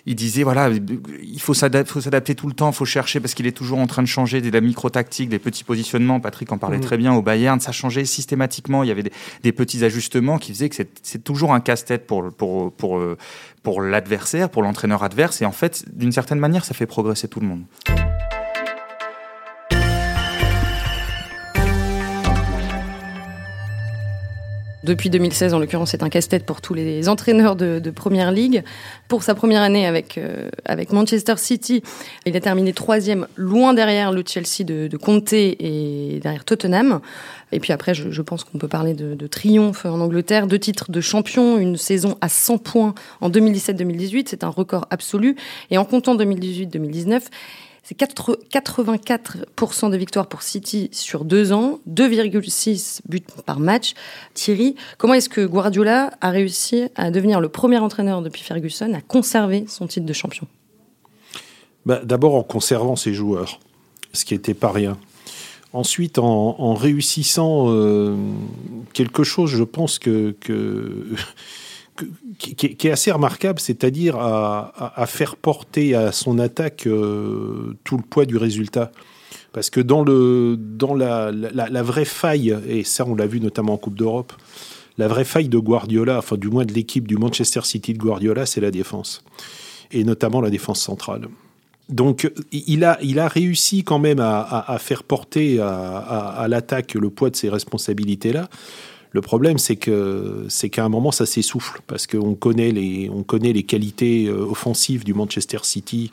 il 0.06 0.16
disait 0.16 0.44
voilà, 0.44 0.70
il 0.70 1.40
faut 1.40 1.54
s'adapter 1.54 2.36
tout 2.36 2.48
le 2.48 2.54
temps, 2.54 2.72
il 2.72 2.76
faut 2.76 2.84
chercher 2.84 3.22
parce 3.22 3.34
qu'il 3.34 3.48
est 3.48 3.54
toujours 3.54 3.80
en 3.80 3.88
train 3.88 4.02
de 4.02 4.08
changer 4.08 4.42
des, 4.42 4.52
la 4.52 4.60
micro-tactique, 4.60 5.30
des 5.30 5.40
petits 5.40 5.64
positionnements. 5.64 6.20
Patrick 6.20 6.52
en 6.52 6.58
parlait 6.58 6.80
mmh. 6.80 6.82
très 6.82 6.98
bien 6.98 7.14
au 7.14 7.22
Bayern, 7.22 7.62
ça 7.62 7.72
changeait 7.72 8.04
systématiquement. 8.04 8.84
Il 8.84 8.88
y 8.88 8.92
avait 8.92 9.04
des, 9.44 9.52
petits 9.54 9.86
ajustements 9.86 10.40
qui 10.40 10.52
faisaient 10.52 10.68
que 10.68 10.76
c'est 10.76 11.24
toujours 11.24 11.54
un 11.54 11.62
casse-tête 11.62 12.06
pour, 12.06 12.34
pour, 12.34 12.74
pour, 12.74 12.98
euh, 12.98 13.18
pour 13.62 13.82
l'adversaire, 13.82 14.50
pour 14.50 14.62
l'entraîneur 14.62 15.04
adverse. 15.04 15.42
Et 15.42 15.46
en 15.46 15.54
fait, 15.54 15.86
d'une 15.94 16.12
certaine 16.12 16.40
manière, 16.40 16.66
ça 16.66 16.74
fait 16.74 16.88
progresser 16.88 17.30
tout 17.30 17.40
le 17.40 17.48
monde. 17.48 17.64
Depuis 24.84 25.10
2016, 25.10 25.54
en 25.54 25.60
l'occurrence, 25.60 25.92
c'est 25.92 26.04
un 26.04 26.10
casse-tête 26.10 26.46
pour 26.46 26.62
tous 26.62 26.74
les 26.74 27.08
entraîneurs 27.08 27.56
de, 27.56 27.80
de, 27.80 27.92
Première 27.92 28.32
Ligue. 28.32 28.63
Pour 29.08 29.24
sa 29.24 29.36
première 29.36 29.62
année 29.62 29.86
avec, 29.86 30.18
euh, 30.18 30.50
avec 30.66 30.92
Manchester 30.92 31.36
City, 31.38 31.84
il 32.25 32.36
a 32.36 32.40
terminé 32.42 32.74
troisième, 32.74 33.28
loin 33.36 33.74
derrière 33.74 34.12
le 34.12 34.24
Chelsea 34.25 34.66
de, 34.66 34.88
de 34.88 34.98
Conte 34.98 35.34
et 35.34 36.20
derrière 36.22 36.44
Tottenham. 36.44 37.00
Et 37.54 37.60
puis 37.60 37.72
après, 37.72 37.94
je, 37.94 38.12
je 38.12 38.22
pense 38.22 38.44
qu'on 38.44 38.58
peut 38.58 38.68
parler 38.68 38.94
de, 38.94 39.13
de, 39.13 39.28
triomphe 39.28 39.86
en 39.86 40.00
Angleterre, 40.02 40.48
deux 40.48 40.60
titres 40.60 40.92
de 40.92 41.02
champion, 41.02 41.58
une 41.58 41.78
saison 41.78 42.18
à 42.20 42.28
100 42.28 42.58
points 42.58 42.96
en 43.22 43.30
2017-2018, 43.30 44.25
c'est 44.28 44.44
un 44.44 44.50
record 44.50 44.88
absolu. 44.90 45.36
Et 45.72 45.78
en 45.78 45.86
comptant 45.86 46.16
2018-2019, 46.16 47.22
C'est 47.84 48.00
84% 48.00 49.92
de 49.92 49.98
victoires 49.98 50.28
pour 50.28 50.42
City 50.42 50.90
sur 50.94 51.25
deux 51.25 51.52
ans, 51.52 51.80
2,6 51.90 53.02
buts 53.10 53.22
par 53.46 53.60
match. 53.60 53.94
Thierry, 54.34 54.75
comment 54.98 55.16
est-ce 55.16 55.28
que 55.28 55.46
Guardiola 55.46 56.12
a 56.22 56.30
réussi 56.30 56.86
à 56.96 57.12
devenir 57.12 57.42
le 57.42 57.50
premier 57.50 57.80
entraîneur 57.80 58.22
depuis 58.22 58.42
Ferguson 58.42 58.94
à 58.94 59.02
conserver 59.02 59.66
son 59.68 59.88
titre 59.88 60.06
de 60.06 60.13
champion? 60.13 60.48
Bah, 61.86 62.00
D'abord 62.06 62.36
en 62.36 62.44
conservant 62.44 62.96
ses 62.96 63.13
joueurs, 63.13 63.60
ce 64.13 64.24
qui 64.24 64.34
n'était 64.34 64.54
pas 64.54 64.72
rien. 64.72 64.98
Ensuite, 65.74 66.20
en, 66.20 66.75
réussissant 66.75 67.66
euh, 67.68 68.16
quelque 68.94 69.24
chose, 69.25 69.50
je 69.50 69.63
pense 69.63 70.00
que, 70.00 70.36
que 70.40 71.08
qui, 72.38 72.88
est 72.88 72.92
assez 72.92 73.12
remarquable, 73.12 73.60
c'est-à-dire 73.60 74.18
à, 74.18 75.06
faire 75.08 75.36
porter 75.36 75.96
à 75.96 76.12
son 76.12 76.40
attaque 76.40 76.88
euh, 76.88 77.76
tout 77.84 77.98
le 77.98 78.04
poids 78.04 78.26
du 78.26 78.38
résultat. 78.38 78.92
Parce 79.52 79.70
que 79.70 79.80
dans, 79.80 80.04
le, 80.04 80.58
dans 80.58 80.96
la, 80.96 81.32
la, 81.32 81.84
vraie 81.84 82.06
faille, 82.06 82.58
et 82.68 82.84
ça 82.84 83.06
on 83.06 83.16
l'a 83.16 83.28
vu 83.28 83.40
notamment 83.40 83.74
en 83.74 83.78
Coupe 83.78 83.96
d'Europe, 83.96 84.34
la 84.98 85.08
vraie 85.08 85.26
faille 85.26 85.48
de 85.48 85.58
Guardiola, 85.58 86.18
enfin 86.18 86.38
du 86.38 86.50
moins 86.50 86.66
de 86.66 86.74
l'équipe 86.74 87.08
du 87.08 87.18
Manchester 87.18 87.62
City 87.64 87.94
de 87.94 88.00
Guardiola, 88.00 88.46
c'est 88.46 88.62
la 88.62 88.72
défense. 88.72 89.24
Et 89.92 90.04
notamment 90.04 90.42
la 90.42 90.50
défense 90.50 90.82
centrale. 90.82 91.28
Donc 91.90 92.32
il 92.52 92.84
a, 92.84 92.98
il 93.04 93.20
a 93.20 93.28
réussi 93.28 93.84
quand 93.84 94.00
même 94.00 94.20
à, 94.20 94.66
à 94.68 94.80
faire 94.80 95.04
porter 95.04 95.60
à, 95.60 96.46
l'attaque 96.48 96.96
le 96.96 97.10
poids 97.10 97.30
de 97.30 97.36
ces 97.36 97.50
responsabilités-là. 97.50 98.50
Le 99.13 99.22
problème, 99.22 99.60
c'est 99.60 99.77
qu'à 99.77 100.84
un 100.84 100.89
moment, 100.89 101.12
ça 101.12 101.27
s'essouffle 101.27 101.82
parce 101.86 102.08
qu'on 102.08 102.34
connaît 102.34 102.72
les 102.72 103.10
on 103.13 103.22
connaît 103.22 103.53
les 103.53 103.63
qualités 103.63 104.25
euh, 104.25 104.43
offensives 104.43 105.03
du 105.03 105.13
Manchester 105.13 105.60
City 105.62 106.10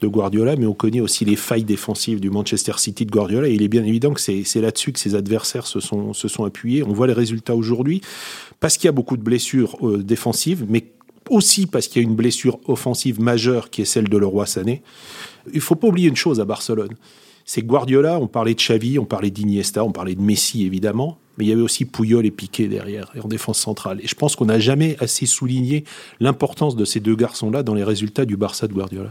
de 0.00 0.06
Guardiola, 0.06 0.56
mais 0.56 0.64
on 0.64 0.72
connaît 0.72 1.00
aussi 1.00 1.24
les 1.24 1.36
failles 1.36 1.64
défensives 1.64 2.20
du 2.20 2.30
Manchester 2.30 2.72
City 2.76 3.04
de 3.04 3.10
Guardiola. 3.10 3.48
Et 3.48 3.54
il 3.54 3.62
est 3.62 3.68
bien 3.68 3.84
évident 3.84 4.14
que 4.14 4.20
c'est 4.20 4.60
là-dessus 4.60 4.92
que 4.92 4.98
ses 5.00 5.16
adversaires 5.16 5.66
se 5.66 5.80
sont, 5.80 6.14
se 6.14 6.28
sont 6.28 6.44
appuyés. 6.44 6.84
On 6.84 6.92
voit 6.92 7.08
les 7.08 7.12
résultats 7.12 7.56
aujourd'hui 7.56 8.00
parce 8.60 8.76
qu'il 8.76 8.86
y 8.86 8.88
a 8.88 8.92
beaucoup 8.92 9.16
de 9.16 9.22
blessures 9.22 9.76
euh, 9.82 9.98
défensives, 9.98 10.64
mais 10.68 10.84
aussi 11.28 11.66
parce 11.66 11.88
qu'il 11.88 12.00
y 12.00 12.04
a 12.04 12.08
une 12.08 12.16
blessure 12.16 12.60
offensive 12.66 13.20
majeure 13.20 13.70
qui 13.70 13.82
est 13.82 13.86
celle 13.86 14.08
de 14.08 14.16
Leroy 14.16 14.46
Sané. 14.46 14.82
Il 15.52 15.60
faut 15.60 15.74
pas 15.74 15.88
oublier 15.88 16.08
une 16.08 16.16
chose 16.16 16.40
à 16.40 16.44
Barcelone, 16.44 16.94
c'est 17.50 17.62
Guardiola, 17.62 18.20
on 18.20 18.28
parlait 18.28 18.54
de 18.54 18.60
Xavi, 18.60 19.00
on 19.00 19.04
parlait 19.04 19.32
d'Iniesta, 19.32 19.82
on 19.82 19.90
parlait 19.90 20.14
de 20.14 20.20
Messi 20.20 20.64
évidemment, 20.64 21.18
mais 21.36 21.46
il 21.46 21.48
y 21.48 21.52
avait 21.52 21.60
aussi 21.60 21.84
Puyol 21.84 22.24
et 22.24 22.30
Piqué 22.30 22.68
derrière, 22.68 23.10
en 23.20 23.26
défense 23.26 23.58
centrale. 23.58 23.98
Et 24.04 24.06
je 24.06 24.14
pense 24.14 24.36
qu'on 24.36 24.44
n'a 24.44 24.60
jamais 24.60 24.96
assez 25.00 25.26
souligné 25.26 25.82
l'importance 26.20 26.76
de 26.76 26.84
ces 26.84 27.00
deux 27.00 27.16
garçons-là 27.16 27.64
dans 27.64 27.74
les 27.74 27.82
résultats 27.82 28.24
du 28.24 28.36
Barça 28.36 28.68
de 28.68 28.72
Guardiola. 28.72 29.10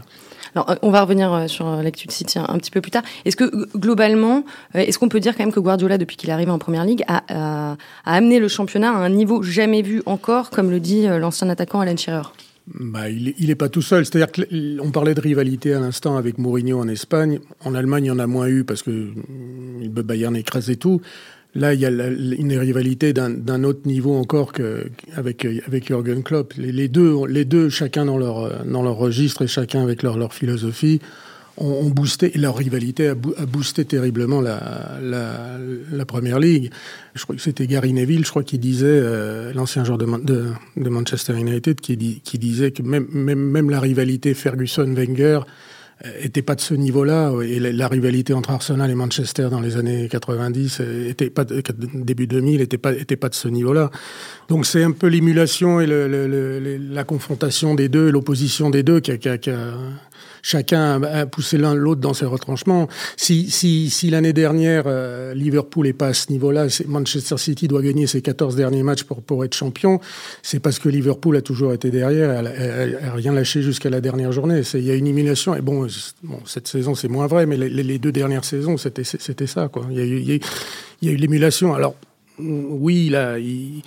Alors, 0.54 0.70
euh, 0.70 0.76
on 0.80 0.90
va 0.90 1.02
revenir 1.02 1.30
euh, 1.34 1.48
sur 1.48 1.68
euh, 1.68 1.82
l'actu 1.82 2.08
un, 2.36 2.58
petit 2.58 2.70
peu 2.70 2.80
plus 2.80 2.90
tard. 2.90 3.02
Est-ce 3.26 3.36
que 3.36 3.68
globalement, 3.76 4.42
est-ce 4.72 4.98
qu'on 4.98 5.10
peut 5.10 5.20
dire 5.20 5.36
quand 5.36 5.44
même 5.44 5.52
que 5.52 5.60
Guardiola, 5.60 5.98
depuis 5.98 6.16
qu'il 6.16 6.30
est 6.30 6.32
arrivé 6.32 6.50
en 6.50 6.58
Première 6.58 6.86
Ligue, 6.86 7.04
a, 7.08 7.76
amené 8.06 8.38
le 8.38 8.48
championnat 8.48 8.90
à 8.90 8.96
un 8.96 9.10
niveau 9.10 9.42
jamais 9.42 9.82
vu 9.82 10.02
encore, 10.06 10.48
comme 10.48 10.70
le 10.70 10.80
dit 10.80 11.06
l'ancien 11.06 11.50
attaquant 11.50 11.80
Alan 11.80 11.94
Shearer? 11.94 12.32
Bah, 12.74 13.08
il 13.08 13.34
n'est 13.38 13.50
est 13.50 13.54
pas 13.54 13.68
tout 13.68 13.82
seul. 13.82 14.04
C'est-à-dire 14.06 14.30
qu'on 14.30 14.90
parlait 14.90 15.14
de 15.14 15.20
rivalité 15.20 15.74
à 15.74 15.80
l'instant 15.80 16.16
avec 16.16 16.38
Mourinho 16.38 16.78
en 16.78 16.88
Espagne. 16.88 17.40
En 17.64 17.74
Allemagne, 17.74 18.04
il 18.04 18.08
y 18.08 18.12
en 18.12 18.18
a 18.18 18.26
moins 18.26 18.48
eu 18.48 18.64
parce 18.64 18.82
que 18.82 18.90
le 18.90 20.02
Bayern 20.02 20.36
écrasait 20.36 20.76
tout. 20.76 21.00
Là, 21.54 21.74
il 21.74 21.80
y 21.80 21.86
a 21.86 21.90
une 21.90 22.56
rivalité 22.56 23.12
d'un 23.12 23.64
autre 23.64 23.80
niveau 23.84 24.14
encore 24.14 24.52
qu'avec 24.52 25.44
avec 25.66 25.86
Jürgen 25.88 26.22
Klopp. 26.22 26.54
Les, 26.56 26.86
deux, 26.86 27.26
les 27.26 27.44
deux, 27.44 27.68
chacun 27.68 28.04
dans 28.04 28.18
leur, 28.18 28.64
dans 28.64 28.82
leur 28.82 28.96
registre 28.96 29.42
et 29.42 29.48
chacun 29.48 29.82
avec 29.82 30.04
leur, 30.04 30.16
leur 30.16 30.32
philosophie, 30.32 31.00
ont, 31.60 31.88
boosté, 31.90 32.32
leur 32.36 32.56
rivalité 32.56 33.08
a, 33.08 33.14
boosté 33.14 33.84
terriblement 33.84 34.40
la, 34.40 34.98
la, 35.02 35.58
la, 35.92 36.04
Première 36.04 36.40
Ligue. 36.40 36.70
Je 37.14 37.22
crois 37.22 37.36
que 37.36 37.42
c'était 37.42 37.66
Gary 37.66 37.92
Neville, 37.92 38.24
je 38.24 38.30
crois 38.30 38.42
qu'il 38.42 38.60
disait, 38.60 38.86
euh, 38.88 39.52
l'ancien 39.52 39.84
joueur 39.84 39.98
de, 39.98 40.06
de, 40.24 40.52
de, 40.76 40.88
Manchester 40.88 41.34
United, 41.34 41.80
qui, 41.80 42.20
qui 42.24 42.38
disait 42.38 42.72
que 42.72 42.82
même, 42.82 43.06
même, 43.12 43.38
même 43.38 43.70
la 43.70 43.80
rivalité 43.80 44.34
Ferguson-Wenger 44.34 45.40
euh, 46.06 46.10
était 46.22 46.40
pas 46.40 46.54
de 46.54 46.62
ce 46.62 46.72
niveau-là 46.72 47.32
et 47.42 47.58
la, 47.60 47.88
rivalité 47.88 48.32
entre 48.32 48.50
Arsenal 48.50 48.90
et 48.90 48.94
Manchester 48.94 49.48
dans 49.50 49.60
les 49.60 49.76
années 49.76 50.08
90 50.08 50.78
euh, 50.80 51.10
était 51.10 51.28
pas 51.28 51.44
début 51.44 52.26
2000 52.26 52.62
était 52.62 52.78
pas 52.78 52.92
était 52.92 53.16
pas 53.16 53.28
de 53.28 53.34
ce 53.34 53.48
niveau-là. 53.48 53.90
Donc 54.48 54.64
c'est 54.64 54.82
un 54.82 54.92
peu 54.92 55.08
l'émulation 55.08 55.78
et 55.78 55.86
le, 55.86 56.08
le, 56.08 56.78
la 56.78 57.04
confrontation 57.04 57.74
des 57.74 57.90
deux, 57.90 58.10
l'opposition 58.10 58.70
des 58.70 58.82
deux 58.82 59.00
qui 59.00 59.10
a, 59.10 59.18
qui, 59.18 59.28
a, 59.28 59.36
qui 59.36 59.50
a, 59.50 59.74
chacun 60.42 61.02
a 61.02 61.26
poussé 61.26 61.58
l'un 61.58 61.74
l'autre 61.74 62.00
dans 62.00 62.14
ses 62.14 62.26
retranchements. 62.26 62.88
Si, 63.16 63.50
si, 63.50 63.90
si 63.90 64.10
l'année 64.10 64.32
dernière, 64.32 64.84
euh, 64.86 65.34
Liverpool 65.34 65.86
est 65.86 65.92
pas 65.92 66.08
à 66.08 66.14
ce 66.14 66.30
niveau-là, 66.30 66.66
Manchester 66.86 67.36
City 67.38 67.68
doit 67.68 67.82
gagner 67.82 68.06
ses 68.06 68.22
14 68.22 68.56
derniers 68.56 68.82
matchs 68.82 69.04
pour, 69.04 69.22
pour 69.22 69.44
être 69.44 69.54
champion, 69.54 70.00
c'est 70.42 70.60
parce 70.60 70.78
que 70.78 70.88
Liverpool 70.88 71.36
a 71.36 71.42
toujours 71.42 71.72
été 71.72 71.90
derrière, 71.90 72.30
elle, 72.30 72.98
n'a 73.02 73.12
rien 73.12 73.32
lâché 73.32 73.62
jusqu'à 73.62 73.90
la 73.90 74.00
dernière 74.00 74.32
journée. 74.32 74.62
Il 74.74 74.84
y 74.84 74.90
a 74.90 74.94
une 74.94 75.06
humiliation. 75.06 75.54
Et 75.54 75.60
bon, 75.60 75.86
cette 76.46 76.68
saison, 76.68 76.94
c'est 76.94 77.08
moins 77.08 77.26
vrai, 77.26 77.46
mais 77.46 77.56
les, 77.56 77.98
deux 77.98 78.12
dernières 78.12 78.44
saisons, 78.44 78.76
c'était 78.76 79.04
ça. 79.46 79.68
Quoi. 79.68 79.86
Il 79.90 79.96
y 79.96 80.00
a 80.00 80.04
eu, 80.04 80.40
il 81.02 81.08
a 81.08 81.12
l'émulation. 81.12 81.74
Alors, 81.74 81.94
oui, 82.38 83.08
là, 83.08 83.38
il 83.38 83.82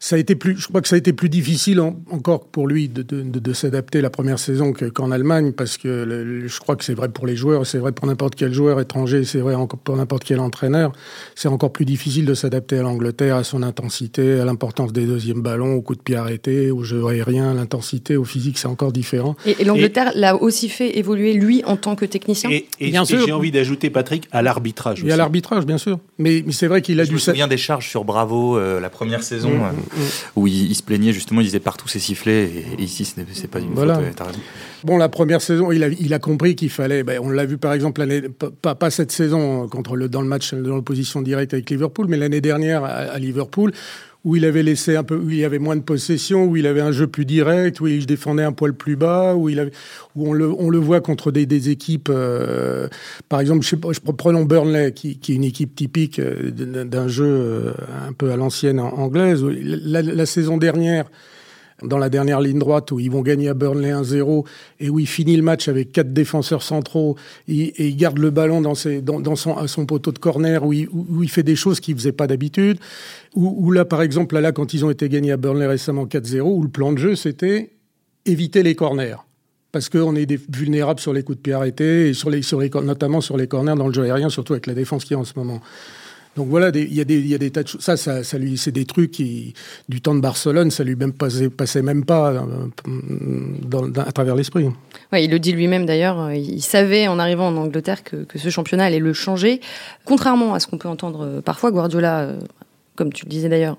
ça 0.00 0.16
a 0.16 0.18
été 0.18 0.34
plus, 0.34 0.56
je 0.56 0.68
crois 0.68 0.80
que 0.80 0.88
ça 0.88 0.94
a 0.94 0.98
été 0.98 1.12
plus 1.12 1.28
difficile 1.28 1.80
encore 1.80 2.46
pour 2.46 2.68
lui 2.68 2.88
de, 2.88 3.02
de, 3.02 3.22
de, 3.22 3.52
s'adapter 3.52 4.00
la 4.00 4.10
première 4.10 4.38
saison 4.38 4.72
qu'en 4.72 5.10
Allemagne, 5.10 5.52
parce 5.52 5.76
que 5.76 6.44
je 6.46 6.60
crois 6.60 6.76
que 6.76 6.84
c'est 6.84 6.94
vrai 6.94 7.08
pour 7.08 7.26
les 7.26 7.36
joueurs, 7.36 7.66
c'est 7.66 7.78
vrai 7.78 7.92
pour 7.92 8.06
n'importe 8.06 8.34
quel 8.36 8.52
joueur 8.52 8.80
étranger, 8.80 9.24
c'est 9.24 9.40
vrai 9.40 9.54
pour 9.84 9.96
n'importe 9.96 10.24
quel 10.24 10.40
entraîneur. 10.40 10.92
C'est 11.34 11.48
encore 11.48 11.72
plus 11.72 11.84
difficile 11.84 12.26
de 12.26 12.34
s'adapter 12.34 12.78
à 12.78 12.82
l'Angleterre, 12.82 13.36
à 13.36 13.44
son 13.44 13.62
intensité, 13.62 14.38
à 14.40 14.44
l'importance 14.44 14.92
des 14.92 15.06
deuxièmes 15.06 15.42
ballons, 15.42 15.74
au 15.74 15.82
coup 15.82 15.96
de 15.96 16.02
pied 16.02 16.16
arrêté, 16.16 16.70
au 16.70 16.84
jeu 16.84 17.04
aérien, 17.06 17.54
l'intensité, 17.54 18.16
au 18.16 18.24
physique, 18.24 18.58
c'est 18.58 18.68
encore 18.68 18.92
différent. 18.92 19.34
Et, 19.46 19.64
l'Angleterre 19.64 20.12
l'a 20.14 20.36
aussi 20.36 20.68
fait 20.68 20.98
évoluer 20.98 21.34
lui 21.34 21.62
en 21.64 21.76
tant 21.76 21.96
que 21.96 22.04
technicien. 22.04 22.50
Et, 22.50 22.66
bien 22.80 23.04
sûr. 23.04 23.24
J'ai 23.26 23.32
envie 23.32 23.50
d'ajouter 23.50 23.90
Patrick 23.90 24.28
à 24.30 24.42
l'arbitrage. 24.42 25.04
Et 25.04 25.12
à 25.12 25.16
l'arbitrage, 25.16 25.66
bien 25.66 25.78
sûr. 25.78 25.98
Mais, 26.18 26.42
mais 26.46 26.52
c'est 26.52 26.68
vrai 26.68 26.82
qu'il 26.82 27.00
a 27.00 27.04
je 27.04 27.10
dû. 27.10 27.18
Je 27.18 27.30
me 27.30 27.32
souviens 27.32 27.48
des 27.48 27.56
charges 27.56 27.88
sur 27.88 28.04
Bravo 28.04 28.56
euh, 28.56 28.80
la 28.80 28.90
première 28.90 29.22
saison. 29.22 29.50
Mmh, 29.50 29.54
mmh 29.54 29.87
où 30.36 30.46
il, 30.46 30.74
se 30.74 30.82
plaignait 30.82 31.12
justement, 31.12 31.40
il 31.40 31.44
disait 31.44 31.60
partout 31.60 31.88
c'est 31.88 31.98
sifflé, 31.98 32.64
et, 32.78 32.82
ici 32.82 33.04
c'est 33.04 33.50
pas 33.50 33.60
une 33.60 33.72
voilà. 33.74 34.00
Bon, 34.84 34.96
la 34.96 35.08
première 35.08 35.42
saison, 35.42 35.72
il 35.72 35.82
a, 35.82 35.88
il 35.88 36.14
a 36.14 36.18
compris 36.18 36.54
qu'il 36.54 36.70
fallait. 36.70 37.02
Ben, 37.02 37.18
on 37.20 37.30
l'a 37.30 37.46
vu 37.46 37.58
par 37.58 37.72
exemple 37.72 38.00
l'année, 38.00 38.28
pas, 38.28 38.74
pas 38.74 38.90
cette 38.90 39.10
saison 39.10 39.68
contre 39.68 39.96
le, 39.96 40.08
dans 40.08 40.20
le 40.20 40.28
match 40.28 40.54
dans 40.54 40.76
l'opposition 40.76 41.20
directe 41.22 41.52
avec 41.52 41.68
Liverpool, 41.70 42.06
mais 42.08 42.16
l'année 42.16 42.40
dernière 42.40 42.84
à, 42.84 43.18
Liverpool, 43.18 43.72
où 44.28 44.36
il 44.36 44.44
avait 44.44 44.62
laissé 44.62 44.94
un 44.94 45.04
peu, 45.04 45.16
où 45.16 45.30
il 45.30 45.38
y 45.38 45.44
avait 45.46 45.58
moins 45.58 45.74
de 45.74 45.80
possession, 45.80 46.44
où 46.44 46.54
il 46.54 46.66
avait 46.66 46.82
un 46.82 46.92
jeu 46.92 47.06
plus 47.06 47.24
direct, 47.24 47.80
où 47.80 47.86
il 47.86 48.04
défendait 48.04 48.42
un 48.42 48.52
poil 48.52 48.74
plus 48.74 48.94
bas, 48.94 49.34
où 49.34 49.48
il 49.48 49.58
avait, 49.58 49.70
où 50.16 50.28
on 50.28 50.34
le, 50.34 50.52
on 50.52 50.68
le 50.68 50.76
voit 50.76 51.00
contre 51.00 51.30
des, 51.30 51.70
équipes, 51.70 52.10
euh, 52.12 52.88
par 53.30 53.40
exemple, 53.40 53.64
je, 53.64 53.70
sais 53.70 53.76
prenons 54.18 54.44
Burnley, 54.44 54.92
qui, 54.92 55.18
est 55.26 55.34
une 55.34 55.44
équipe 55.44 55.74
typique 55.74 56.18
euh, 56.18 56.50
d'un 56.50 57.08
jeu 57.08 57.24
euh, 57.24 57.72
un 58.06 58.12
peu 58.12 58.30
à 58.30 58.36
l'ancienne 58.36 58.80
anglaise. 58.80 59.42
La, 59.42 60.02
la, 60.02 60.26
saison 60.26 60.58
dernière, 60.58 61.06
dans 61.82 61.98
la 61.98 62.08
dernière 62.08 62.40
ligne 62.40 62.58
droite 62.58 62.90
où 62.90 62.98
ils 62.98 63.10
vont 63.10 63.22
gagner 63.22 63.48
à 63.48 63.54
Burnley 63.54 63.92
1-0 63.92 64.44
et 64.80 64.90
où 64.90 64.98
il 64.98 65.06
finit 65.06 65.36
le 65.36 65.42
match 65.42 65.68
avec 65.68 65.92
quatre 65.92 66.12
défenseurs 66.12 66.62
centraux 66.62 67.16
et, 67.46 67.88
il 67.88 67.96
garde 67.96 68.18
le 68.18 68.30
ballon 68.30 68.60
dans, 68.60 68.74
dans, 69.02 69.20
dans 69.20 69.36
son, 69.36 69.66
son, 69.66 69.86
poteau 69.86 70.12
de 70.12 70.18
corner 70.18 70.64
où 70.64 70.72
il, 70.72 70.88
où 70.88 71.26
fait 71.28 71.42
des 71.42 71.56
choses 71.56 71.80
qu'il 71.80 71.96
faisait 71.96 72.12
pas 72.12 72.26
d'habitude. 72.26 72.78
Ou 73.34 73.70
là, 73.70 73.84
par 73.84 74.02
exemple, 74.02 74.38
là, 74.38 74.50
quand 74.50 74.74
ils 74.74 74.84
ont 74.84 74.90
été 74.90 75.08
gagnés 75.08 75.32
à 75.32 75.36
Burnley 75.36 75.66
récemment 75.66 76.06
4-0, 76.06 76.40
où 76.40 76.62
le 76.62 76.68
plan 76.68 76.92
de 76.92 76.98
jeu, 76.98 77.14
c'était 77.14 77.70
éviter 78.24 78.62
les 78.62 78.74
corners. 78.74 79.16
Parce 79.70 79.88
qu'on 79.88 80.16
est 80.16 80.26
des 80.26 80.40
vulnérables 80.48 80.98
sur 80.98 81.12
les 81.12 81.22
coups 81.22 81.38
de 81.38 81.42
pied 81.42 81.52
arrêtés, 81.52 82.08
et 82.08 82.14
sur 82.14 82.30
les, 82.30 82.40
notamment 82.82 83.20
sur 83.20 83.36
les 83.36 83.46
corners 83.46 83.74
dans 83.76 83.86
le 83.86 83.92
jeu 83.92 84.02
aérien, 84.02 84.30
surtout 84.30 84.54
avec 84.54 84.66
la 84.66 84.74
défense 84.74 85.04
qu'il 85.04 85.12
y 85.12 85.16
a 85.16 85.20
en 85.20 85.24
ce 85.24 85.34
moment. 85.36 85.60
Donc 86.38 86.46
voilà, 86.46 86.70
il 86.72 86.94
y, 86.94 87.00
a 87.00 87.04
des, 87.04 87.50
tas 87.50 87.64
de 87.64 87.68
choses. 87.68 87.80
Ça, 87.80 87.96
c'est 87.96 88.70
des 88.70 88.84
trucs 88.84 89.10
qui, 89.10 89.54
du 89.88 90.00
temps 90.00 90.14
de 90.14 90.20
Barcelone, 90.20 90.70
ça 90.70 90.84
lui 90.84 90.94
même 90.94 91.12
passait, 91.12 91.82
même 91.82 92.04
pas 92.04 92.30
euh, 92.30 93.90
à 93.96 94.12
travers 94.12 94.36
l'esprit. 94.36 94.68
Ouais, 95.12 95.24
il 95.24 95.32
le 95.32 95.40
dit 95.40 95.50
lui-même 95.50 95.84
d'ailleurs. 95.84 96.20
Euh, 96.20 96.36
il 96.36 96.62
savait 96.62 97.08
en 97.08 97.18
arrivant 97.18 97.48
en 97.48 97.56
Angleterre 97.56 98.04
que, 98.04 98.18
que, 98.18 98.38
ce 98.38 98.50
championnat 98.50 98.84
allait 98.84 99.00
le 99.00 99.12
changer. 99.12 99.60
Contrairement 100.04 100.54
à 100.54 100.60
ce 100.60 100.68
qu'on 100.68 100.78
peut 100.78 100.86
entendre 100.86 101.24
euh, 101.24 101.40
parfois, 101.40 101.72
Guardiola, 101.72 102.34
comme 102.94 103.12
tu 103.12 103.24
le 103.24 103.30
disais 103.30 103.48
d'ailleurs, 103.48 103.76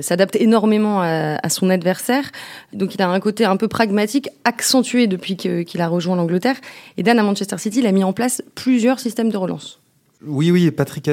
s'adapte 0.00 0.36
énormément 0.36 1.02
à, 1.02 1.40
à, 1.42 1.48
son 1.48 1.70
adversaire. 1.70 2.30
Donc 2.72 2.94
il 2.94 3.02
a 3.02 3.08
un 3.08 3.18
côté 3.18 3.44
un 3.44 3.56
peu 3.56 3.66
pragmatique, 3.66 4.28
accentué 4.44 5.08
depuis 5.08 5.36
qu'il 5.36 5.80
a 5.80 5.88
rejoint 5.88 6.14
l'Angleterre. 6.14 6.56
Et 6.98 7.02
Dan, 7.02 7.18
à 7.18 7.24
Manchester 7.24 7.58
City, 7.58 7.80
il 7.80 7.86
a 7.88 7.92
mis 7.92 8.04
en 8.04 8.12
place 8.12 8.42
plusieurs 8.54 9.00
systèmes 9.00 9.30
de 9.30 9.36
relance. 9.36 9.80
Oui, 10.26 10.50
oui, 10.50 10.70
Patrick, 10.70 11.08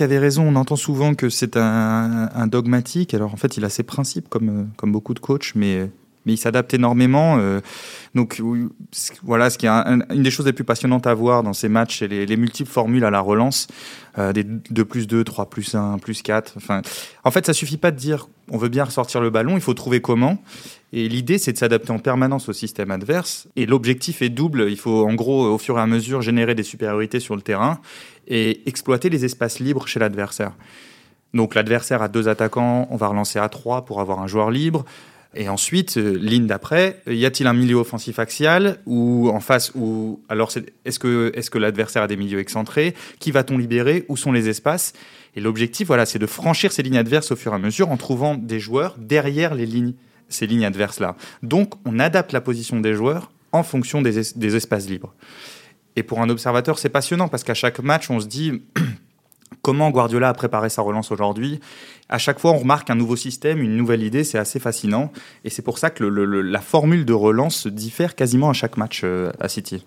avait 0.00 0.18
raison. 0.18 0.46
On 0.48 0.56
entend 0.56 0.76
souvent 0.76 1.14
que 1.14 1.28
c'est 1.28 1.56
un, 1.56 2.46
dogmatique. 2.46 3.14
Alors 3.14 3.32
en 3.32 3.36
fait, 3.36 3.56
il 3.56 3.64
a 3.64 3.68
ses 3.68 3.82
principes 3.82 4.28
comme, 4.28 4.68
comme 4.76 4.92
beaucoup 4.92 5.14
de 5.14 5.20
coachs, 5.20 5.52
mais 5.54 5.90
mais 6.26 6.34
il 6.34 6.36
s'adapte 6.36 6.74
énormément. 6.74 7.38
Euh, 7.38 7.60
donc 8.14 8.42
voilà, 9.22 9.48
ce 9.48 9.58
qui 9.58 9.66
est 9.66 9.70
une 9.70 10.04
des 10.22 10.30
choses 10.30 10.46
les 10.46 10.52
plus 10.52 10.64
passionnantes 10.64 11.06
à 11.06 11.14
voir 11.14 11.42
dans 11.42 11.52
ces 11.52 11.68
matchs, 11.68 12.00
c'est 12.00 12.08
les, 12.08 12.36
multiples 12.36 12.70
formules 12.70 13.04
à 13.04 13.10
la 13.10 13.20
relance, 13.20 13.68
euh, 14.18 14.32
des 14.32 14.44
2 14.44 14.84
plus 14.84 15.06
2, 15.06 15.24
3 15.24 15.48
plus 15.48 15.74
1, 15.74 15.98
plus 15.98 16.22
4. 16.22 16.54
Enfin, 16.56 16.82
en 17.24 17.30
fait, 17.30 17.46
ça 17.46 17.52
suffit 17.52 17.76
pas 17.76 17.90
de 17.90 17.96
dire 17.96 18.28
on 18.50 18.58
veut 18.58 18.68
bien 18.68 18.84
ressortir 18.84 19.20
le 19.20 19.30
ballon, 19.30 19.56
il 19.56 19.60
faut 19.60 19.74
trouver 19.74 20.00
comment. 20.00 20.38
Et 20.92 21.08
l'idée, 21.08 21.38
c'est 21.38 21.52
de 21.52 21.58
s'adapter 21.58 21.90
en 21.90 21.98
permanence 21.98 22.48
au 22.48 22.52
système 22.52 22.90
adverse. 22.90 23.48
Et 23.56 23.66
l'objectif 23.66 24.22
est 24.22 24.28
double. 24.28 24.66
Il 24.70 24.78
faut, 24.78 25.06
en 25.06 25.14
gros, 25.14 25.46
au 25.46 25.58
fur 25.58 25.78
et 25.78 25.80
à 25.80 25.86
mesure, 25.86 26.22
générer 26.22 26.54
des 26.54 26.62
supériorités 26.62 27.18
sur 27.18 27.34
le 27.34 27.42
terrain 27.42 27.80
et 28.28 28.62
exploiter 28.66 29.10
les 29.10 29.24
espaces 29.24 29.58
libres 29.58 29.86
chez 29.88 29.98
l'adversaire. 29.98 30.52
Donc 31.34 31.54
l'adversaire 31.54 32.02
a 32.02 32.08
deux 32.08 32.28
attaquants, 32.28 32.88
on 32.90 32.96
va 32.96 33.08
relancer 33.08 33.38
à 33.38 33.48
trois 33.48 33.84
pour 33.84 34.00
avoir 34.00 34.20
un 34.20 34.26
joueur 34.26 34.50
libre. 34.50 34.84
Et 35.38 35.50
ensuite, 35.50 35.98
euh, 35.98 36.16
ligne 36.18 36.46
d'après, 36.46 37.02
y 37.06 37.26
a-t-il 37.26 37.46
un 37.46 37.52
milieu 37.52 37.76
offensif 37.76 38.18
axial 38.18 38.78
ou 38.86 39.28
en 39.28 39.40
face 39.40 39.70
ou 39.74 40.20
alors 40.30 40.50
est-ce 40.84 40.98
que 40.98 41.30
est-ce 41.34 41.50
que 41.50 41.58
l'adversaire 41.58 42.02
a 42.02 42.06
des 42.06 42.16
milieux 42.16 42.38
excentrés? 42.38 42.94
Qui 43.20 43.30
va-t-on 43.32 43.58
libérer? 43.58 44.06
Où 44.08 44.16
sont 44.16 44.32
les 44.32 44.48
espaces? 44.48 44.94
Et 45.34 45.42
l'objectif, 45.42 45.88
voilà, 45.88 46.06
c'est 46.06 46.18
de 46.18 46.26
franchir 46.26 46.72
ces 46.72 46.82
lignes 46.82 46.96
adverses 46.96 47.30
au 47.32 47.36
fur 47.36 47.52
et 47.52 47.54
à 47.54 47.58
mesure 47.58 47.90
en 47.90 47.98
trouvant 47.98 48.34
des 48.34 48.58
joueurs 48.58 48.96
derrière 48.98 49.54
les 49.54 49.66
lignes, 49.66 49.92
ces 50.30 50.46
lignes 50.46 50.64
adverses 50.64 51.00
là. 51.00 51.16
Donc, 51.42 51.74
on 51.84 51.98
adapte 51.98 52.32
la 52.32 52.40
position 52.40 52.80
des 52.80 52.94
joueurs 52.94 53.30
en 53.52 53.62
fonction 53.62 54.00
des 54.00 54.56
espaces 54.56 54.88
libres. 54.88 55.14
Et 55.96 56.02
pour 56.02 56.20
un 56.20 56.30
observateur, 56.30 56.78
c'est 56.78 56.88
passionnant 56.88 57.28
parce 57.28 57.44
qu'à 57.44 57.54
chaque 57.54 57.78
match, 57.80 58.10
on 58.10 58.20
se 58.20 58.26
dit 58.26 58.62
comment 59.66 59.90
Guardiola 59.90 60.28
a 60.28 60.32
préparé 60.32 60.68
sa 60.68 60.80
relance 60.82 61.10
aujourd'hui. 61.10 61.58
À 62.08 62.18
chaque 62.18 62.38
fois, 62.38 62.52
on 62.52 62.58
remarque 62.58 62.88
un 62.88 62.94
nouveau 62.94 63.16
système, 63.16 63.60
une 63.60 63.76
nouvelle 63.76 64.04
idée, 64.04 64.22
c'est 64.22 64.38
assez 64.38 64.60
fascinant. 64.60 65.10
Et 65.44 65.50
c'est 65.50 65.62
pour 65.62 65.78
ça 65.78 65.90
que 65.90 66.04
la 66.04 66.60
formule 66.60 67.04
de 67.04 67.12
relance 67.12 67.66
diffère 67.66 68.14
quasiment 68.14 68.48
à 68.48 68.52
chaque 68.52 68.76
match 68.76 69.00
euh, 69.02 69.32
à 69.40 69.48
City. 69.48 69.84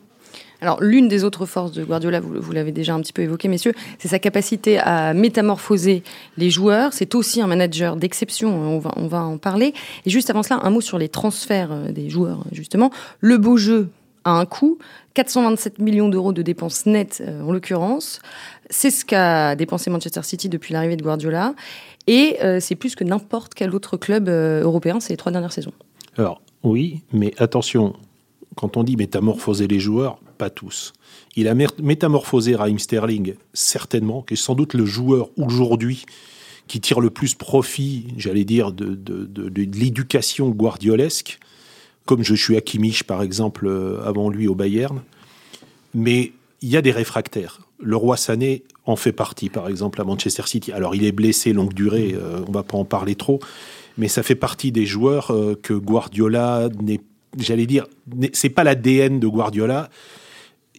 Alors, 0.60 0.84
l'une 0.84 1.08
des 1.08 1.24
autres 1.24 1.46
forces 1.46 1.72
de 1.72 1.86
Guardiola, 1.86 2.20
vous, 2.20 2.52
l'avez 2.52 2.74
déjà 2.74 2.94
un 2.94 3.00
petit 3.00 3.14
peu 3.14 3.22
évoqué, 3.22 3.48
messieurs, 3.48 3.72
c'est 4.00 4.10
sa 4.10 4.20
capacité 4.20 4.80
à 4.80 5.14
métamorphoser 5.14 6.04
les 6.36 6.50
joueurs. 6.50 6.92
C'est 6.92 7.16
aussi 7.16 7.42
un 7.42 7.48
manager 7.48 7.96
d'exception, 7.96 8.54
on 8.54 8.80
va, 8.80 8.92
on 8.98 9.08
va 9.08 9.24
en 9.24 9.38
parler. 9.38 9.74
Et 10.06 10.10
juste 10.10 10.30
avant 10.30 10.44
cela, 10.44 10.60
un 10.62 10.72
mot 10.72 10.82
sur 10.82 10.98
les 10.98 11.08
transferts 11.08 11.72
euh, 11.72 11.92
des 11.94 12.10
joueurs, 12.10 12.44
justement. 12.52 12.92
Le 13.22 13.38
beau 13.38 13.56
jeu 13.56 13.88
un 14.32 14.46
coût, 14.46 14.78
427 15.14 15.80
millions 15.80 16.10
d'euros 16.10 16.34
de 16.34 16.42
dépenses 16.42 16.86
nettes 16.86 17.22
euh, 17.26 17.42
en 17.42 17.52
l'occurrence. 17.52 18.22
C'est 18.70 18.92
ce 18.92 19.06
qu'a 19.06 19.56
dépensé 19.56 19.90
Manchester 19.90 20.24
City 20.24 20.50
depuis 20.50 20.74
l'arrivée 20.74 20.96
de 20.96 21.04
Guardiola. 21.04 21.56
Et 22.08 22.38
euh, 22.44 22.60
c'est 22.60 22.76
plus 22.76 22.96
que 22.96 23.04
n'importe 23.04 23.54
quel 23.54 23.74
autre 23.76 23.98
club 23.98 24.30
euh, 24.30 24.62
européen 24.64 25.00
ces 25.00 25.18
trois 25.18 25.32
dernières 25.32 25.54
saisons. 25.54 25.74
Alors, 26.18 26.42
oui, 26.64 27.02
mais 27.12 27.34
attention, 27.38 27.96
quand 28.56 28.78
on 28.78 28.84
dit 28.84 28.96
métamorphoser 28.96 29.68
les 29.68 29.80
joueurs, 29.80 30.20
pas 30.38 30.50
tous. 30.50 30.94
Il 31.36 31.48
a 31.48 31.54
métamorphosé 31.54 32.56
Raheem 32.56 32.80
Sterling, 32.80 33.36
certainement, 33.54 34.22
qui 34.22 34.34
est 34.34 34.38
sans 34.38 34.56
doute 34.56 34.74
le 34.74 34.86
joueur 34.86 35.30
aujourd'hui 35.38 36.06
qui 36.68 36.80
tire 36.80 37.00
le 37.00 37.10
plus 37.10 37.34
profit, 37.34 38.14
j'allais 38.16 38.46
dire, 38.46 38.72
de, 38.72 38.94
de 38.96 39.62
l'éducation 39.78 40.50
guardiolesque, 40.50 41.40
comme 42.10 42.24
je 42.24 42.34
suis 42.34 42.58
à 42.58 42.62
Kimmich, 42.62 43.04
par 43.04 43.22
exemple, 43.22 43.68
euh, 43.68 44.02
avant 44.04 44.32
lui 44.32 44.48
au 44.48 44.56
Bayern. 44.56 45.04
Mais 45.94 46.32
il 46.64 46.70
y 46.70 46.76
a 46.76 46.82
des 46.82 46.90
réfractaires. 46.90 47.60
Le 47.80 47.96
roi 47.96 48.18
Sané 48.18 48.64
en 48.86 48.96
fait 48.96 49.12
partie, 49.12 49.50
par 49.50 49.70
exemple, 49.70 50.02
à 50.02 50.04
Manchester 50.06 50.42
City. 50.48 50.72
Alors, 50.72 50.96
il 50.96 51.04
est 51.04 51.12
blessé 51.12 51.54
longue 51.54 51.76
durée, 51.76 52.16
euh, 52.16 52.42
on 52.48 52.52
va 52.52 52.64
pas 52.64 52.80
en 52.80 52.84
parler 52.84 53.14
trop, 53.14 53.40
mais 54.00 54.08
ça 54.08 54.24
fait 54.24 54.34
partie 54.34 54.72
des 54.72 54.88
joueurs 54.88 55.32
euh, 55.32 55.56
que 55.62 55.76
Guardiola 55.76 56.70
n'est, 56.82 57.00
j'allais 57.38 57.68
dire, 57.68 57.86
c'est 58.34 58.50
pas 58.50 58.64
l'ADN 58.64 59.20
de 59.20 59.28
Guardiola, 59.28 59.92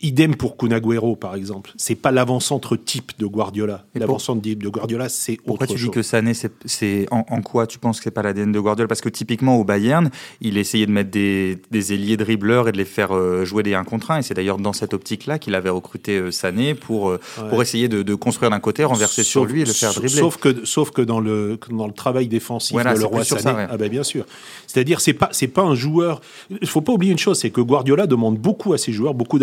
Idem 0.02 0.34
pour 0.34 0.56
Kunagüero, 0.56 1.16
par 1.16 1.34
exemple. 1.34 1.72
C'est 1.76 1.94
pas 1.94 2.10
l'avant-centre 2.10 2.76
type 2.76 3.12
de 3.18 3.26
Guardiola. 3.26 3.84
L'avant-centre 3.94 4.40
type 4.42 4.62
de 4.62 4.68
Guardiola, 4.68 5.08
c'est 5.08 5.32
autre 5.32 5.42
Pourquoi 5.46 5.66
tu 5.66 5.74
dis 5.74 5.90
que 5.90 6.02
Sané, 6.02 6.32
c'est 6.64 7.06
en, 7.10 7.24
en, 7.28 7.42
quoi 7.42 7.66
tu 7.66 7.78
penses 7.78 7.98
que 7.98 8.04
c'est 8.04 8.10
pas 8.10 8.22
l'ADN 8.22 8.52
de 8.52 8.60
Guardiola? 8.60 8.88
Parce 8.88 9.00
que 9.00 9.08
typiquement 9.08 9.56
au 9.56 9.64
Bayern, 9.64 10.10
il 10.40 10.56
essayait 10.58 10.86
de 10.86 10.92
mettre 10.92 11.10
des, 11.10 11.58
des 11.70 11.92
ailiers 11.92 12.16
dribbleurs 12.16 12.68
et 12.68 12.72
de 12.72 12.78
les 12.78 12.84
faire 12.84 13.14
euh, 13.14 13.44
jouer 13.44 13.62
des 13.62 13.74
1 13.74 13.84
contre 13.84 14.10
1. 14.10 14.18
Et 14.18 14.22
c'est 14.22 14.34
d'ailleurs 14.34 14.58
dans 14.58 14.72
cette 14.72 14.94
optique-là 14.94 15.38
qu'il 15.38 15.54
avait 15.54 15.70
recruté 15.70 16.18
euh, 16.18 16.30
Sané 16.30 16.74
pour, 16.74 17.10
euh, 17.10 17.20
pour 17.50 17.60
essayer 17.62 17.88
de, 17.88 18.02
de 18.02 18.14
construire 18.14 18.50
d'un 18.50 18.60
côté, 18.60 18.84
renverser 18.84 19.22
sur 19.22 19.44
lui 19.44 19.62
et 19.62 19.64
le 19.64 19.72
faire 19.72 19.92
dribbler. 19.92 20.20
Sauf 20.20 20.38
que, 20.38 20.64
sauf 20.64 20.90
que 20.90 21.02
dans, 21.02 21.20
le, 21.20 21.58
dans 21.70 21.86
le 21.86 21.92
travail 21.92 22.28
défensif 22.28 22.76
de 22.76 22.98
le 22.98 23.04
roi 23.04 23.24
Sané, 23.24 23.66
ah 23.68 23.76
ben 23.76 23.88
bien 23.88 24.02
sûr. 24.02 24.24
C'est-à-dire, 24.66 25.00
c'est 25.00 25.12
pas, 25.12 25.30
pas 25.54 25.62
un 25.62 25.74
joueur. 25.74 26.20
Il 26.62 26.68
faut 26.68 26.80
pas 26.80 26.92
oublier 26.92 27.12
une 27.12 27.18
chose, 27.18 27.38
c'est 27.38 27.50
que 27.50 27.60
Guardiola 27.60 28.06
demande 28.06 28.38
beaucoup 28.38 28.72
à 28.72 28.78
ses 28.78 28.92
joueurs, 28.92 29.14
beaucoup 29.14 29.38